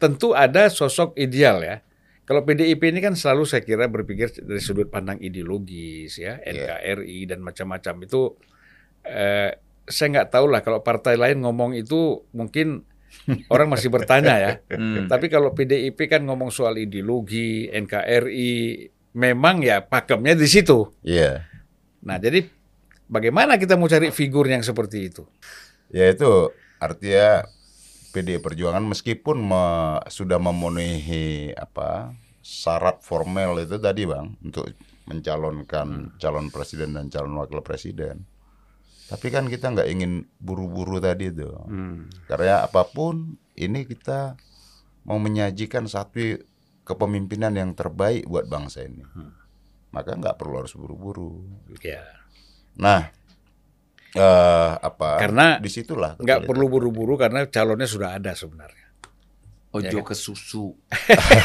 tentu 0.00 0.32
ada 0.32 0.72
sosok 0.72 1.12
ideal 1.20 1.60
ya. 1.60 1.76
Kalau 2.26 2.42
PDIP 2.42 2.90
ini 2.90 2.98
kan 2.98 3.14
selalu 3.14 3.46
saya 3.46 3.62
kira 3.62 3.86
berpikir 3.86 4.42
dari 4.42 4.58
sudut 4.58 4.90
pandang 4.90 5.22
ideologis 5.22 6.18
ya, 6.18 6.42
NKRI 6.42 7.30
dan 7.30 7.38
macam-macam 7.38 8.02
itu 8.02 8.34
eh, 9.06 9.54
saya 9.86 10.08
nggak 10.10 10.34
tahu 10.34 10.50
lah 10.50 10.66
kalau 10.66 10.82
partai 10.82 11.14
lain 11.14 11.46
ngomong 11.46 11.78
itu 11.78 12.26
mungkin 12.34 12.82
orang 13.54 13.70
masih 13.70 13.94
bertanya 13.94 14.34
ya. 14.42 14.52
Hmm. 14.74 15.06
Tapi 15.06 15.30
kalau 15.30 15.54
PDIP 15.54 16.10
kan 16.10 16.26
ngomong 16.26 16.50
soal 16.50 16.74
ideologi, 16.82 17.70
NKRI, 17.70 18.54
memang 19.14 19.62
ya 19.62 19.86
pakemnya 19.86 20.34
di 20.34 20.50
situ. 20.50 20.90
Iya. 21.06 21.46
Nah, 22.02 22.18
jadi 22.18 22.42
bagaimana 23.06 23.58
kita 23.58 23.74
mau 23.78 23.86
cari 23.86 24.10
figur 24.10 24.46
yang 24.46 24.62
seperti 24.62 25.10
itu? 25.10 25.22
Ya 25.90 26.10
itu 26.10 26.50
artinya 26.78 27.46
PD 28.10 28.40
Perjuangan 28.42 28.82
meskipun 28.82 29.36
me- 29.38 30.02
sudah 30.08 30.40
memenuhi 30.40 31.52
apa 31.54 32.14
syarat 32.40 33.02
formal 33.02 33.58
itu 33.58 33.76
tadi 33.78 34.06
bang 34.06 34.38
untuk 34.42 34.70
mencalonkan 35.06 36.18
calon 36.18 36.50
presiden 36.50 36.94
dan 36.94 37.06
calon 37.06 37.38
wakil 37.38 37.62
presiden, 37.62 38.26
Tapi 39.06 39.30
kan 39.30 39.46
kita 39.46 39.70
nggak 39.70 39.86
ingin 39.86 40.26
buru-buru 40.42 40.98
tadi 40.98 41.30
tuh. 41.30 41.54
Hmm. 41.70 42.10
Karena 42.26 42.66
apa 42.66 42.82
pun 42.82 43.38
ini 43.54 43.86
kita 43.86 44.34
mau 45.06 45.22
menyajikan 45.22 45.86
satu 45.86 46.42
kepemimpinan 46.82 47.54
yang 47.54 47.70
terbaik 47.78 48.26
buat 48.26 48.50
bangsa 48.50 48.82
ini. 48.82 49.06
Maka 49.94 50.18
nggak 50.18 50.34
perlu 50.34 50.58
harus 50.58 50.74
buru-buru. 50.74 51.46
Ya. 51.86 52.02
Nah, 52.76 53.00
eh 54.16 54.72
apa? 54.76 55.20
Karena 55.20 55.56
di 55.60 55.68
situlah 55.72 56.16
Nggak 56.20 56.44
perlu 56.44 56.68
buru-buru 56.68 57.16
karena 57.16 57.48
calonnya 57.48 57.88
sudah 57.88 58.16
ada 58.16 58.32
sebenarnya. 58.36 58.86
Ojo 59.76 59.98
Ya 60.00 60.04
ke 60.04 60.16
susu. 60.16 60.72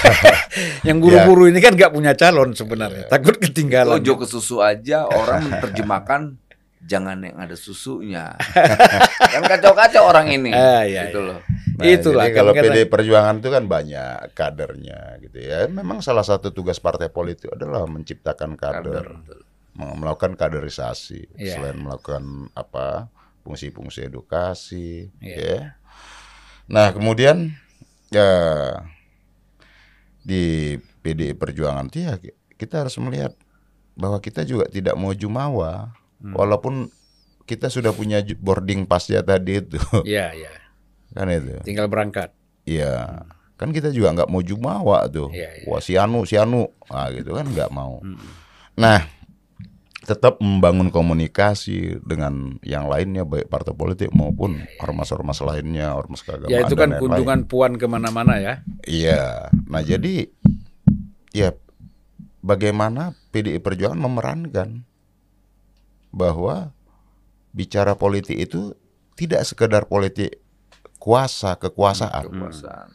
Yang 0.87 0.97
buru-buru 1.03 1.51
ini 1.51 1.59
kan 1.59 1.75
nggak 1.75 1.91
punya 1.91 2.15
calon 2.15 2.55
sebenarnya. 2.55 3.11
Takut 3.11 3.35
ketinggalan. 3.35 3.99
Ojo 3.99 4.13
ke 4.15 4.25
susu 4.29 4.63
aja 4.63 5.03
orang 5.03 5.43
menerjemahkan 5.51 6.39
jangan 6.81 7.19
yang 7.21 7.37
ada 7.37 7.53
susunya. 7.59 8.33
kan 9.33 9.43
kacau-kacau 9.43 10.07
orang 10.07 10.31
ini. 10.31 10.55
Ah, 10.55 10.87
iya, 10.87 11.11
gitu 11.11 11.19
iya. 11.21 11.29
loh. 11.35 11.39
Nah, 11.71 11.85
Itulah 11.87 12.25
jadi 12.29 12.35
kalau 12.37 12.51
kan 12.53 12.63
PD 12.67 12.77
Perjuangan 12.85 13.35
itu 13.41 13.49
kan 13.49 13.63
banyak 13.65 14.15
kadernya 14.37 14.99
gitu 15.23 15.37
ya. 15.41 15.59
Memang 15.65 15.99
salah 16.05 16.25
satu 16.25 16.53
tugas 16.53 16.77
partai 16.77 17.09
politik 17.09 17.51
adalah 17.51 17.89
menciptakan 17.89 18.53
kader, 18.53 19.05
Betul. 19.17 19.39
Mel- 19.73 19.95
melakukan 19.95 20.33
kaderisasi 20.33 21.31
Iya. 21.35 21.55
selain 21.55 21.77
melakukan 21.77 22.23
apa 22.53 23.07
fungsi-fungsi 23.41 24.05
edukasi 24.05 25.09
Iya. 25.17 25.35
ya. 25.37 25.59
Nah, 26.67 26.91
kemudian 26.91 27.51
ya 28.09 28.29
di 30.21 30.75
PD 31.01 31.33
Perjuangan 31.33 31.89
itu 31.89 32.05
ya 32.05 32.15
kita 32.55 32.85
harus 32.85 32.93
melihat 33.01 33.33
bahwa 33.93 34.17
kita 34.17 34.45
juga 34.45 34.69
tidak 34.69 34.93
mau 34.95 35.11
jumawa 35.11 35.91
Hmm. 36.21 36.37
walaupun 36.37 36.93
kita 37.43 37.65
sudah 37.65 37.89
punya 37.89 38.21
boarding 38.37 38.85
pasnya 38.85 39.25
tadi 39.25 39.57
itu 39.57 39.81
Iya, 40.05 40.29
iya. 40.31 40.53
kan 41.11 41.25
itu. 41.27 41.57
Tinggal 41.65 41.89
berangkat. 41.89 42.29
Iya, 42.63 43.25
kan 43.57 43.73
kita 43.73 43.89
juga 43.89 44.13
nggak 44.13 44.29
mau 44.29 44.39
jumawa 44.39 45.09
tuh. 45.09 45.33
Iya, 45.33 45.49
iya. 45.57 45.65
Wah 45.65 45.81
si 45.81 45.97
Anu, 45.97 46.21
si 46.23 46.37
Anu, 46.37 46.69
nah, 46.87 47.09
gitu 47.09 47.33
kan 47.33 47.49
nggak 47.49 47.73
mau. 47.73 47.97
Hmm. 48.05 48.21
Nah, 48.77 49.01
tetap 50.11 50.43
membangun 50.43 50.91
komunikasi 50.91 52.03
dengan 52.03 52.59
yang 52.67 52.91
lainnya 52.91 53.23
baik 53.23 53.47
partai 53.47 53.71
politik 53.71 54.11
maupun 54.11 54.59
ormas-ormas 54.83 55.39
lainnya, 55.39 55.95
ormas 55.95 56.19
keagamaan. 56.19 56.51
Ya 56.51 56.67
itu 56.67 56.75
dan 56.75 56.79
kan 56.79 56.89
lain-lain. 56.99 57.03
kunjungan 57.07 57.39
puan 57.47 57.79
ke 57.79 57.87
mana-mana 57.87 58.35
ya. 58.35 58.53
Iya, 58.83 59.47
nah 59.71 59.79
jadi 59.79 60.27
ya 61.31 61.55
bagaimana 62.43 63.15
PDI 63.31 63.63
Perjuangan 63.63 64.03
memerankan 64.03 64.83
bahwa 66.11 66.75
bicara 67.55 67.95
politik 67.95 68.35
itu 68.35 68.75
tidak 69.15 69.47
sekedar 69.47 69.87
politik 69.87 70.43
kuasa 70.99 71.55
kekuasaan, 71.55 72.27
Kekuasaan. 72.27 72.89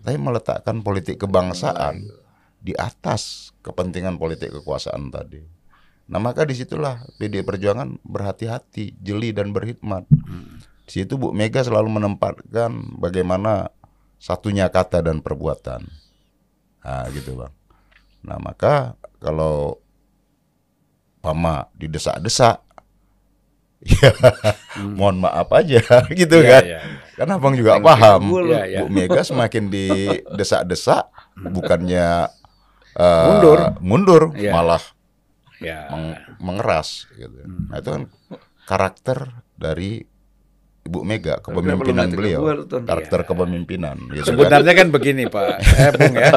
tapi 0.00 0.16
meletakkan 0.16 0.80
politik 0.80 1.20
kebangsaan 1.20 2.08
di 2.64 2.72
atas 2.72 3.52
kepentingan 3.60 4.16
politik 4.16 4.48
kekuasaan 4.48 5.12
tadi. 5.12 5.44
Nah 6.04 6.20
maka 6.20 6.44
di 6.44 6.52
situlah 6.52 7.00
PDI 7.16 7.40
Perjuangan 7.40 7.96
berhati-hati, 8.02 8.96
jeli 8.98 9.32
dan 9.32 9.50
berhikmat. 9.50 10.04
Di 10.84 11.00
situ 11.00 11.16
Bu 11.16 11.32
Mega 11.32 11.64
selalu 11.64 11.96
menempatkan 11.96 13.00
bagaimana 13.00 13.72
satunya 14.20 14.68
kata 14.68 15.00
dan 15.00 15.24
perbuatan. 15.24 15.80
Nah 16.84 17.04
gitu 17.08 17.40
bang. 17.40 17.52
Nah 18.20 18.36
maka 18.36 18.92
kalau 19.16 19.80
Pama 21.18 21.72
didesak-desak, 21.72 22.60
ya 23.88 24.12
mohon 24.92 25.24
maaf 25.24 25.48
aja 25.56 25.80
gitu 26.12 26.36
Iya, 26.36 26.50
kan. 26.52 26.62
iya, 26.68 26.80
iya. 26.84 27.00
Kan 27.16 27.32
abang 27.32 27.56
juga 27.56 27.76
Thank 27.76 27.80
you, 27.80 27.88
paham. 27.88 28.20
Bu. 28.28 28.36
Iya, 28.44 28.62
iya. 28.68 28.78
Bu 28.84 28.92
Mega 29.00 29.24
semakin 29.24 29.72
didesak-desak, 29.72 31.08
bukannya 31.48 32.28
eh, 32.92 33.24
Mundur. 33.24 33.58
mundur, 33.80 34.22
Iya. 34.36 34.52
malah 34.52 34.84
Ya. 35.58 35.86
meng- 35.88 36.18
mengeras. 36.38 37.06
Gitu. 37.12 37.34
Hmm. 37.42 37.70
Nah 37.70 37.78
itu 37.78 37.90
kan 37.90 38.02
karakter 38.64 39.18
dari 39.54 40.02
Ibu 40.84 41.00
Mega, 41.00 41.40
kepemimpinan 41.40 42.12
beliau, 42.12 42.40
ke 42.40 42.44
gua, 42.44 42.54
Ton? 42.68 42.82
karakter 42.84 43.24
Iya. 43.24 43.26
kepemimpinan. 43.26 43.96
Gitu 44.04 44.20
kan. 44.20 44.28
Sebenarnya 44.36 44.72
kan 44.76 44.88
begini 44.92 45.22
Pak, 45.24 45.46
eh, 45.56 45.90
Bung 45.96 46.14
ya. 46.14 46.32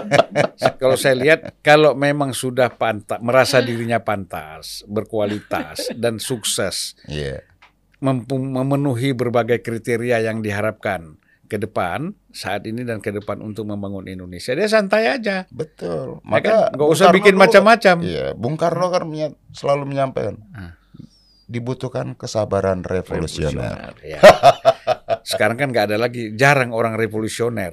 Kalau 0.80 0.96
saya 0.96 1.20
lihat, 1.20 1.40
kalau 1.60 1.92
memang 1.92 2.32
sudah 2.32 2.72
pantas, 2.72 3.20
merasa 3.20 3.60
dirinya 3.60 4.00
pantas, 4.00 4.88
berkualitas 4.88 5.92
dan 5.92 6.16
sukses, 6.18 6.96
Iya. 7.06 7.44
mempu- 8.00 8.40
memenuhi 8.40 9.12
berbagai 9.12 9.60
kriteria 9.60 10.24
yang 10.24 10.40
diharapkan 10.40 11.20
ke 11.48 11.58
depan 11.58 12.12
saat 12.30 12.64
ini 12.64 12.84
dan 12.84 13.00
ke 13.00 13.10
depan 13.10 13.40
untuk 13.40 13.64
membangun 13.64 14.06
Indonesia, 14.06 14.52
dia 14.52 14.68
santai 14.68 15.08
aja. 15.10 15.48
Betul. 15.50 16.20
Ya 16.22 16.40
kan? 16.40 16.56
Nggak 16.72 16.90
usah 16.90 17.06
Karno 17.08 17.18
bikin 17.18 17.36
macam-macam. 17.36 17.96
Iya, 18.00 18.26
Bung 18.34 18.56
Karno 18.56 18.88
kan 18.88 19.04
menya- 19.04 19.36
selalu 19.50 19.84
menyampaikan 19.88 20.38
Ah. 20.52 20.76
dibutuhkan 21.46 22.12
kesabaran 22.14 22.84
revolusioner. 22.84 23.96
Ya. 24.04 24.20
Sekarang 25.24 25.56
kan 25.56 25.72
nggak 25.72 25.88
ada 25.88 25.98
lagi, 25.98 26.32
jarang 26.34 26.72
orang 26.72 26.96
revolusioner. 26.96 27.72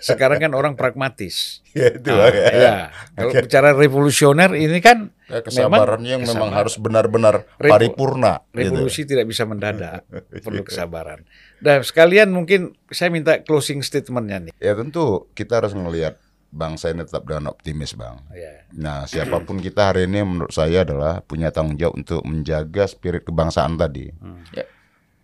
Sekarang 0.00 0.40
kan 0.40 0.52
orang 0.52 0.72
pragmatis. 0.72 1.60
Ya, 1.70 1.92
itu 1.92 2.08
Ah, 2.08 2.28
ya. 2.28 2.48
ya. 2.50 2.74
Kalau 3.14 3.32
bicara 3.36 3.70
revolusioner 3.72 4.52
ini 4.54 4.80
kan 4.80 5.12
Ya, 5.28 5.40
kesabarannya 5.40 6.10
yang 6.10 6.22
memang 6.22 6.48
kesabaran. 6.48 6.56
harus 6.56 6.74
benar-benar 6.76 7.34
paripurna. 7.54 8.40
gitu. 8.48 8.72
revolusi 8.72 9.04
tidak 9.04 9.28
bisa 9.28 9.44
mendadak, 9.44 10.02
perlu 10.44 10.64
kesabaran. 10.64 11.20
Dan 11.60 11.84
sekalian 11.84 12.32
mungkin 12.32 12.72
saya 12.88 13.12
minta 13.12 13.36
closing 13.44 13.84
statementnya 13.84 14.48
nih. 14.48 14.52
Ya 14.56 14.72
tentu 14.72 15.28
kita 15.36 15.60
harus 15.60 15.76
melihat 15.76 16.16
bangsa 16.50 16.90
ini 16.90 17.06
tetap 17.06 17.28
dengan 17.28 17.54
optimis, 17.54 17.94
Bang. 17.94 18.26
Ya. 18.34 18.66
Nah, 18.74 19.06
siapa 19.06 19.38
pun 19.44 19.62
kita 19.62 19.92
hari 19.94 20.08
ini 20.10 20.24
menurut 20.26 20.50
saya 20.50 20.82
adalah 20.82 21.22
punya 21.22 21.54
tanggung 21.54 21.78
jawab 21.78 22.00
untuk 22.00 22.24
menjaga 22.26 22.90
spirit 22.90 23.22
kebangsaan 23.22 23.78
tadi. 23.78 24.10
Ya. 24.50 24.66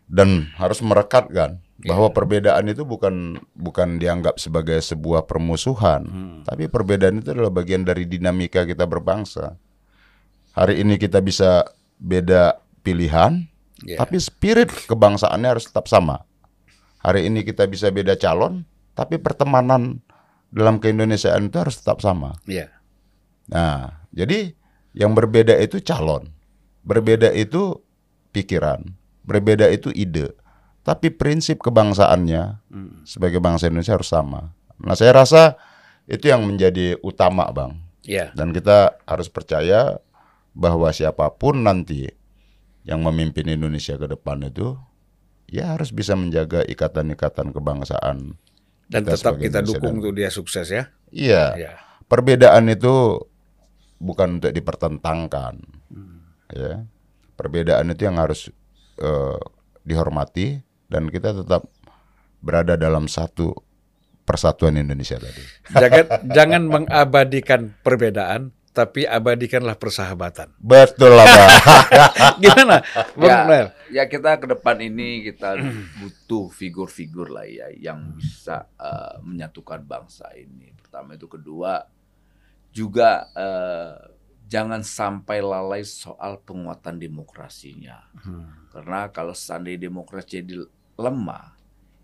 Dan 0.06 0.54
harus 0.54 0.78
merekatkan 0.86 1.58
bahwa 1.82 2.14
perbedaan 2.14 2.70
itu 2.70 2.86
bukan 2.86 3.42
bukan 3.58 3.98
dianggap 3.98 4.38
sebagai 4.38 4.78
sebuah 4.78 5.26
permusuhan, 5.26 6.06
tapi 6.46 6.70
perbedaan 6.70 7.20
itu 7.20 7.34
adalah 7.34 7.50
bagian 7.50 7.82
dari 7.82 8.06
dinamika 8.06 8.62
kita 8.62 8.86
berbangsa. 8.86 9.58
Hari 10.54 10.80
ini 10.80 10.94
kita 10.96 11.18
bisa 11.20 11.66
beda 11.98 12.62
pilihan, 12.86 13.44
Ya. 13.84 14.00
tapi 14.00 14.16
spirit 14.16 14.72
kebangsaannya 14.88 15.48
harus 15.52 15.68
tetap 15.68 15.84
sama. 15.90 16.24
Hari 17.06 17.30
ini 17.30 17.46
kita 17.46 17.70
bisa 17.70 17.94
beda 17.94 18.18
calon, 18.18 18.66
tapi 18.98 19.22
pertemanan 19.22 20.02
dalam 20.50 20.82
keindonesiaan 20.82 21.46
itu 21.46 21.62
harus 21.62 21.78
tetap 21.78 22.02
sama. 22.02 22.34
Ya. 22.50 22.66
Nah, 23.46 24.02
jadi 24.10 24.58
yang 24.90 25.14
berbeda 25.14 25.54
itu 25.62 25.78
calon, 25.86 26.34
berbeda 26.82 27.30
itu 27.30 27.78
pikiran, 28.34 28.82
berbeda 29.22 29.70
itu 29.70 29.94
ide. 29.94 30.34
Tapi 30.82 31.14
prinsip 31.14 31.62
kebangsaannya 31.62 32.58
sebagai 33.06 33.38
bangsa 33.38 33.70
Indonesia 33.70 33.94
harus 33.94 34.10
sama. 34.10 34.50
Nah, 34.82 34.98
saya 34.98 35.14
rasa 35.14 35.54
itu 36.10 36.26
yang 36.26 36.42
menjadi 36.42 36.98
utama, 37.06 37.46
Bang. 37.54 37.86
Ya. 38.02 38.34
Dan 38.34 38.50
kita 38.50 38.98
harus 39.06 39.30
percaya 39.30 40.02
bahwa 40.58 40.90
siapa 40.90 41.30
pun 41.38 41.62
nanti 41.62 42.10
yang 42.82 43.02
memimpin 43.02 43.46
Indonesia 43.50 43.94
ke 43.94 44.10
depan 44.10 44.46
itu 44.46 44.74
ya 45.46 45.74
harus 45.74 45.94
bisa 45.94 46.14
menjaga 46.18 46.62
ikatan-ikatan 46.66 47.54
kebangsaan. 47.54 48.34
Dan 48.86 49.02
Kita 49.02 49.18
tetap 49.18 49.34
kita 49.38 49.60
Indonesia 49.62 49.78
dukung 49.82 49.94
dan- 49.94 49.98
untuk 50.02 50.12
dia 50.14 50.30
sukses 50.30 50.66
ya. 50.70 50.90
Iya. 51.10 51.44
Ya. 51.58 51.72
Perbedaan 52.06 52.70
itu 52.70 53.18
bukan 53.98 54.38
untuk 54.38 54.54
dipertentangkan. 54.54 55.54
Ya. 56.54 56.86
Perbedaan 57.34 57.90
itu 57.90 58.06
yang 58.06 58.16
harus 58.22 58.48
eh, 58.96 59.40
dihormati 59.82 60.62
dan 60.88 61.10
kita 61.10 61.34
tetap 61.36 61.68
berada 62.40 62.78
dalam 62.78 63.10
satu 63.10 63.52
persatuan 64.24 64.80
Indonesia 64.80 65.20
tadi. 65.20 65.42
Jangan 65.70 66.04
jangan 66.32 66.62
mengabadikan 66.66 67.60
perbedaan, 67.84 68.55
tapi 68.76 69.08
abadikanlah 69.08 69.72
persahabatan. 69.80 70.52
Betul 70.60 71.16
lah, 71.16 71.24
Bang. 71.32 71.52
Gimana, 72.44 72.76
Bung 73.16 73.32
Ya, 73.32 73.48
Noel? 73.48 73.66
ya 73.88 74.04
kita 74.04 74.36
ke 74.36 74.46
depan 74.52 74.76
ini 74.84 75.24
kita 75.24 75.56
butuh 75.96 76.52
figur-figur 76.52 77.32
lah 77.32 77.48
ya 77.48 77.72
yang 77.72 78.12
bisa 78.20 78.68
eh, 78.76 79.16
menyatukan 79.24 79.80
bangsa 79.80 80.28
ini. 80.36 80.76
Pertama 80.76 81.16
itu, 81.16 81.24
kedua 81.24 81.88
juga 82.68 83.32
eh, 83.32 83.96
jangan 84.44 84.84
sampai 84.84 85.40
lalai 85.40 85.80
soal 85.80 86.36
penguatan 86.44 87.00
demokrasinya. 87.00 88.12
Karena 88.68 89.08
kalau 89.08 89.32
seandainya 89.32 89.88
demokrasi 89.88 90.44
jadi 90.44 90.68
lemah, 91.00 91.56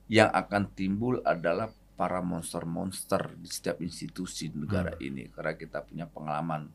yang 0.09 0.33
akan 0.33 0.73
timbul 0.73 1.21
adalah 1.21 1.69
para 1.97 2.25
monster-monster 2.25 3.37
di 3.37 3.49
setiap 3.49 3.79
institusi 3.85 4.49
negara 4.53 4.97
ini. 4.99 5.29
Karena 5.31 5.55
kita 5.55 5.85
punya 5.85 6.09
pengalaman 6.09 6.69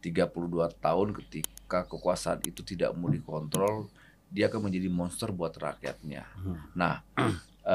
32 0.00 0.76
tahun 0.80 1.08
ketika 1.22 1.86
kekuasaan 1.86 2.44
itu 2.46 2.62
tidak 2.62 2.94
mau 2.94 3.10
dikontrol, 3.10 3.90
dia 4.30 4.50
akan 4.50 4.70
menjadi 4.70 4.88
monster 4.90 5.30
buat 5.30 5.54
rakyatnya. 5.54 6.26
Hmm. 6.40 6.58
Nah, 6.74 6.94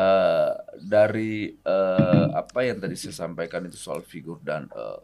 eh, 0.02 0.54
dari 0.80 1.52
eh, 1.52 2.26
apa 2.32 2.60
yang 2.64 2.80
tadi 2.80 2.96
saya 2.96 3.16
sampaikan 3.28 3.68
itu 3.68 3.80
soal 3.80 4.04
figur 4.04 4.40
dan 4.44 4.68
eh, 4.72 5.00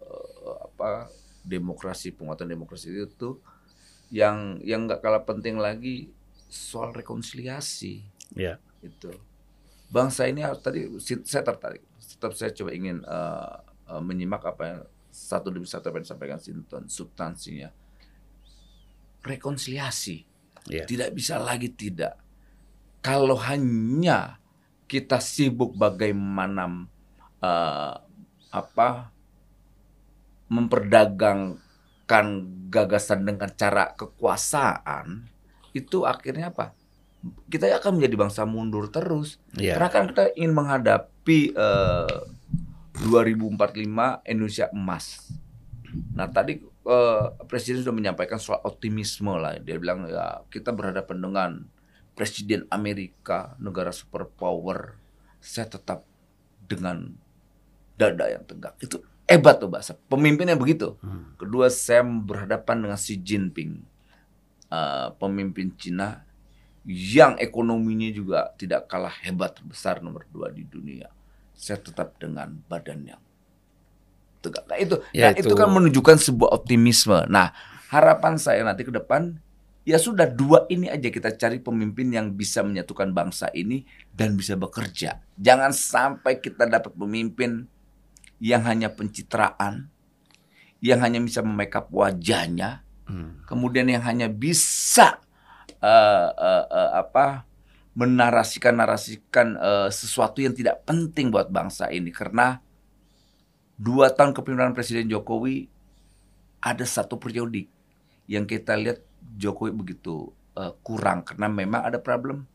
apa 0.64 1.12
demokrasi 1.48 2.12
penguatan 2.12 2.52
demokrasi 2.52 2.92
itu 2.92 3.08
tuh 3.16 3.36
yang 4.12 4.60
yang 4.64 4.88
nggak 4.88 5.00
kalah 5.00 5.24
penting 5.24 5.60
lagi 5.60 6.12
soal 6.48 6.92
rekonsiliasi 6.96 8.04
Ya. 8.36 8.60
itu 8.84 9.08
bangsa 9.88 10.28
ini 10.28 10.44
harus 10.44 10.60
tadi 10.60 10.88
saya 11.02 11.44
tertarik. 11.44 11.84
Tetap 11.98 12.32
saya 12.36 12.52
coba 12.54 12.72
ingin 12.76 13.04
eh, 13.04 13.56
eh, 13.92 14.02
menyimak 14.02 14.44
apa 14.44 14.64
yang 14.64 14.82
satu 15.12 15.50
demi 15.50 15.66
satu 15.66 15.90
apa 15.90 16.00
yang 16.00 16.06
disampaikan 16.06 16.40
Sinton. 16.40 16.86
Substansinya 16.88 17.70
rekonsiliasi. 19.28 20.24
Ya. 20.68 20.84
tidak 20.84 21.16
bisa 21.16 21.40
lagi 21.40 21.72
tidak. 21.72 22.20
Kalau 23.00 23.40
hanya 23.40 24.36
kita 24.84 25.24
sibuk 25.24 25.80
bagaimana 25.80 26.92
eh, 27.40 27.96
apa 28.52 29.16
memperdagangkan 30.52 32.26
gagasan 32.68 33.24
dengan 33.24 33.48
cara 33.56 33.96
kekuasaan 33.96 35.28
itu 35.72 36.04
akhirnya 36.04 36.52
apa 36.52 36.76
kita 37.50 37.68
akan 37.82 37.98
menjadi 38.00 38.16
bangsa 38.16 38.42
mundur 38.46 38.88
terus 38.88 39.42
Ya. 39.58 39.76
karena 39.76 39.90
kan 39.90 40.04
kita 40.14 40.24
ingin 40.38 40.54
menghadapi 40.54 41.40
eh, 41.52 42.18
2045 43.06 44.26
Indonesia 44.26 44.66
emas. 44.74 45.30
Nah 46.18 46.28
tadi 46.30 46.62
eh, 46.62 47.26
Presiden 47.46 47.82
sudah 47.86 47.96
menyampaikan 47.96 48.38
soal 48.42 48.62
optimisme 48.66 49.34
lah. 49.38 49.58
Dia 49.62 49.78
bilang 49.78 50.06
ya 50.10 50.42
kita 50.50 50.74
berhadapan 50.74 51.18
dengan 51.22 51.50
Presiden 52.18 52.66
Amerika, 52.74 53.54
negara 53.62 53.94
superpower. 53.94 54.98
Saya 55.38 55.70
tetap 55.70 56.02
dengan 56.66 57.14
dada 57.94 58.26
yang 58.26 58.42
tegak. 58.44 58.74
Itu 58.82 59.06
hebat 59.30 59.62
tuh 59.62 59.70
bahasa. 59.70 59.94
Pemimpinnya 60.10 60.58
begitu. 60.58 60.98
Hmm. 61.06 61.38
Kedua, 61.38 61.70
saya 61.70 62.02
berhadapan 62.02 62.84
dengan 62.90 62.98
Xi 62.98 63.22
Jinping, 63.22 63.86
eh, 64.74 65.08
pemimpin 65.22 65.72
Cina 65.78 66.27
yang 66.88 67.36
ekonominya 67.36 68.08
juga 68.16 68.40
tidak 68.56 68.88
kalah 68.88 69.12
hebat 69.22 69.60
terbesar 69.60 70.00
nomor 70.00 70.24
dua 70.32 70.48
di 70.56 70.64
dunia. 70.64 71.12
Saya 71.52 71.84
tetap 71.84 72.16
dengan 72.16 72.56
badan 72.72 73.04
yang 73.04 73.22
tegak. 74.40 74.64
Nah 74.72 74.78
itu, 74.80 74.96
Ya, 75.12 75.30
nah, 75.30 75.34
itu, 75.36 75.52
itu. 75.52 75.56
kan 75.60 75.68
menunjukkan 75.68 76.18
sebuah 76.22 76.50
optimisme. 76.56 77.28
Nah 77.28 77.52
harapan 77.92 78.40
saya 78.40 78.64
nanti 78.64 78.88
ke 78.88 78.94
depan 78.96 79.36
ya 79.84 80.00
sudah 80.00 80.28
dua 80.28 80.64
ini 80.68 80.88
aja 80.88 81.08
kita 81.12 81.36
cari 81.36 81.60
pemimpin 81.60 82.08
yang 82.12 82.32
bisa 82.32 82.64
menyatukan 82.64 83.12
bangsa 83.12 83.52
ini 83.52 83.84
dan 84.16 84.40
bisa 84.40 84.56
bekerja. 84.56 85.20
Jangan 85.36 85.76
sampai 85.76 86.40
kita 86.40 86.68
dapat 86.72 86.96
pemimpin 86.96 87.68
yang 88.40 88.64
hanya 88.64 88.94
pencitraan, 88.94 89.90
yang 90.80 91.02
hanya 91.04 91.20
bisa 91.20 91.44
memakeup 91.44 91.92
wajahnya, 91.92 92.86
Hmm. 93.08 93.40
kemudian 93.48 93.88
yang 93.88 94.04
hanya 94.04 94.28
bisa 94.28 95.24
eh, 95.70 96.30
eh, 96.32 96.66
eh, 96.72 96.92
apa 96.98 97.44
menarasikan 97.98 98.78
narasikan 98.78 99.58
eh, 99.58 99.90
sesuatu 99.90 100.40
yang 100.42 100.54
tidak 100.54 100.86
penting 100.86 101.34
buat 101.34 101.50
bangsa 101.50 101.90
ini 101.90 102.14
karena 102.14 102.62
dua 103.78 104.10
tahun 104.14 104.34
kepemimpinan 104.34 104.74
Presiden 104.74 105.10
Jokowi 105.10 105.70
ada 106.62 106.86
satu 106.86 107.18
periodik 107.22 107.70
yang 108.26 108.46
kita 108.50 108.74
lihat 108.78 109.02
Jokowi 109.38 109.72
begitu 109.74 110.34
eh, 110.58 110.74
kurang 110.82 111.26
karena 111.26 111.48
memang 111.50 111.86
ada 111.86 111.98
problem 112.02 112.46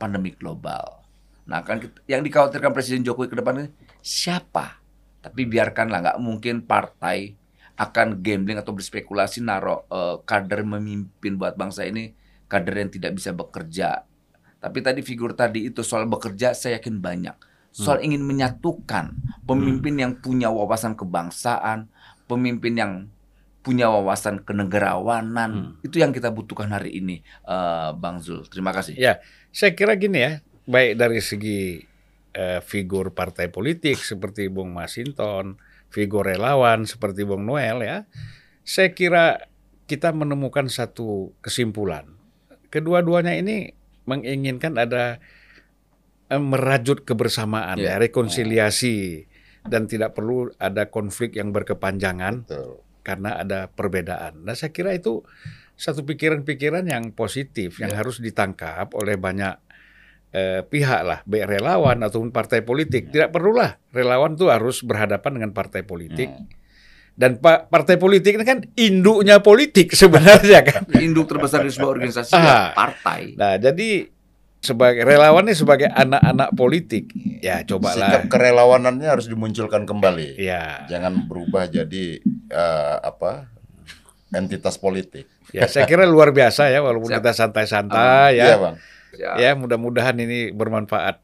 pandemi 0.00 0.32
global. 0.32 1.04
Nah 1.44 1.60
kan 1.64 1.80
kita- 1.80 2.04
yang 2.08 2.24
dikhawatirkan 2.24 2.72
Presiden 2.72 3.04
Jokowi 3.04 3.28
ke 3.32 3.36
depan 3.36 3.64
ini 3.64 3.68
siapa? 4.00 4.80
Tapi 5.20 5.44
biarkanlah 5.44 6.00
nggak 6.00 6.20
mungkin 6.20 6.64
partai 6.64 7.36
akan 7.76 8.20
gambling 8.20 8.60
atau 8.60 8.76
berspekulasi 8.76 9.40
naruh 9.40 9.84
kader 10.24 10.64
memimpin 10.64 11.36
buat 11.36 11.56
bangsa 11.56 11.88
ini 11.88 12.12
kader 12.50 12.74
yang 12.82 12.90
tidak 12.90 13.14
bisa 13.14 13.30
bekerja. 13.30 14.02
Tapi 14.60 14.78
tadi 14.82 15.00
figur 15.00 15.32
tadi 15.38 15.70
itu 15.70 15.86
soal 15.86 16.10
bekerja 16.10 16.52
saya 16.52 16.82
yakin 16.82 16.98
banyak. 16.98 17.36
Soal 17.70 18.02
ingin 18.02 18.26
menyatukan 18.26 19.14
pemimpin 19.46 19.94
yang 19.94 20.18
punya 20.18 20.50
wawasan 20.50 20.98
kebangsaan, 20.98 21.86
pemimpin 22.26 22.74
yang 22.74 22.92
punya 23.62 23.86
wawasan 23.88 24.42
kenegarawanan. 24.42 25.78
Itu 25.86 26.02
yang 26.02 26.10
kita 26.10 26.34
butuhkan 26.34 26.74
hari 26.74 26.98
ini, 26.98 27.22
eh, 27.46 27.90
Bang 27.94 28.18
Zul. 28.18 28.42
Terima 28.50 28.74
kasih. 28.74 28.98
Ya, 28.98 29.22
saya 29.54 29.78
kira 29.78 29.94
gini 29.94 30.18
ya, 30.18 30.32
baik 30.66 30.98
dari 30.98 31.22
segi 31.22 31.86
eh, 32.34 32.60
figur 32.62 33.14
partai 33.14 33.50
politik 33.50 34.02
seperti 34.02 34.50
Bung 34.50 34.74
Masinton, 34.74 35.58
figur 35.90 36.26
relawan 36.26 36.86
seperti 36.86 37.26
Bung 37.26 37.46
Noel 37.46 37.82
ya, 37.82 37.98
saya 38.62 38.94
kira 38.94 39.50
kita 39.90 40.14
menemukan 40.14 40.70
satu 40.70 41.34
kesimpulan. 41.42 42.19
Kedua-duanya 42.70 43.34
ini 43.34 43.74
menginginkan 44.06 44.78
ada 44.78 45.18
eh, 46.30 46.38
merajut 46.38 47.02
kebersamaan 47.02 47.76
Ya. 47.76 47.94
ya, 47.98 48.02
rekonsiliasi 48.02 49.26
dan 49.66 49.90
tidak 49.90 50.14
perlu 50.14 50.48
ada 50.56 50.88
konflik 50.88 51.36
yang 51.36 51.50
berkepanjangan 51.50 52.46
Betul. 52.46 52.80
karena 53.02 53.42
ada 53.42 53.66
perbedaan. 53.68 54.46
Nah, 54.46 54.54
saya 54.54 54.70
kira 54.70 54.94
itu 54.94 55.26
satu 55.74 56.06
pikiran-pikiran 56.06 56.86
yang 56.86 57.10
positif 57.12 57.82
yang 57.82 57.92
Ya. 57.92 57.98
harus 58.00 58.22
ditangkap 58.22 58.94
oleh 58.94 59.18
banyak 59.18 59.58
eh, 60.30 60.62
pihak 60.62 61.02
lah, 61.02 61.18
baik 61.26 61.50
relawan 61.50 61.98
ataupun 62.06 62.30
partai 62.30 62.62
politik. 62.62 63.10
Tidak 63.10 63.34
perlulah 63.34 63.82
relawan 63.90 64.38
itu 64.38 64.46
harus 64.46 64.86
berhadapan 64.86 65.42
dengan 65.42 65.50
partai 65.50 65.82
politik. 65.82 66.30
Dan 67.12 67.36
pa- 67.36 67.62
partai 67.62 67.96
politik 67.96 68.34
ini 68.34 68.44
kan 68.44 68.64
induknya 68.74 69.38
politik 69.38 69.92
sebenarnya 70.00 70.60
kan. 70.62 70.82
Induk 70.94 71.26
terbesar 71.26 71.60
di 71.60 71.68
sebuah 71.68 71.92
organisasi 71.92 72.32
Ah. 72.32 72.72
partai. 72.72 73.34
Nah, 73.34 73.56
jadi 73.56 74.08
sebagai 74.56 75.02
relawan 75.02 75.44
ini 75.44 75.54
sebagai 75.54 75.88
anak-anak 75.88 76.52
politik, 76.52 77.08
ya 77.40 77.60
Sikap 77.60 77.80
cobalah. 77.80 78.24
kerelawanannya 78.26 79.08
harus 79.08 79.24
dimunculkan 79.24 79.84
kembali. 79.84 80.36
Ya, 80.36 80.84
Jangan 80.86 81.24
berubah 81.24 81.64
jadi 81.64 82.20
eh, 82.46 82.96
apa 82.98 83.48
entitas 84.30 84.76
politik. 84.76 85.24
ya 85.50 85.66
saya 85.66 85.82
kira 85.82 86.04
luar 86.04 86.30
biasa 86.30 86.68
ya 86.68 86.78
walaupun 86.78 87.10
Siap. 87.10 87.18
kita 87.18 87.32
santai-santai 87.32 88.36
ya. 88.36 88.44
Iya 88.44 88.56
bang. 88.56 88.74
Ya. 89.10 89.30
ya 89.36 89.50
mudah-mudahan 89.52 90.14
ini 90.16 90.52
bermanfaat 90.52 91.18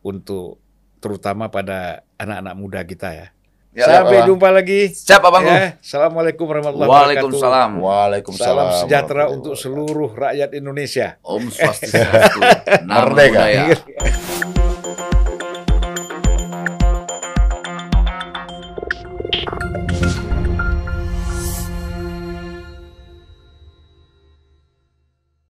untuk 0.00 0.62
terutama 0.98 1.48
pada 1.48 2.06
anak-anak 2.16 2.54
muda 2.54 2.80
kita 2.82 3.08
ya. 3.10 3.26
Ya, 3.74 3.90
Sampai 3.90 4.22
Pak. 4.22 4.26
jumpa 4.30 4.48
lagi. 4.54 4.94
Siap, 4.94 5.18
Abang. 5.18 5.42
Ya, 5.42 5.74
Assalamualaikum 5.82 6.46
warahmatullahi 6.46 6.86
wabarakatuh. 6.86 7.26
Waalaikumsalam. 7.26 7.70
Waalaikumsalam. 7.82 8.66
Salam 8.70 8.80
sejahtera 8.86 9.24
untuk 9.34 9.58
seluruh 9.58 10.14
rakyat 10.14 10.54
Indonesia. 10.54 11.18
Om 11.26 11.50
Swastiastu. 11.50 12.38
Merdeka. 12.86 13.42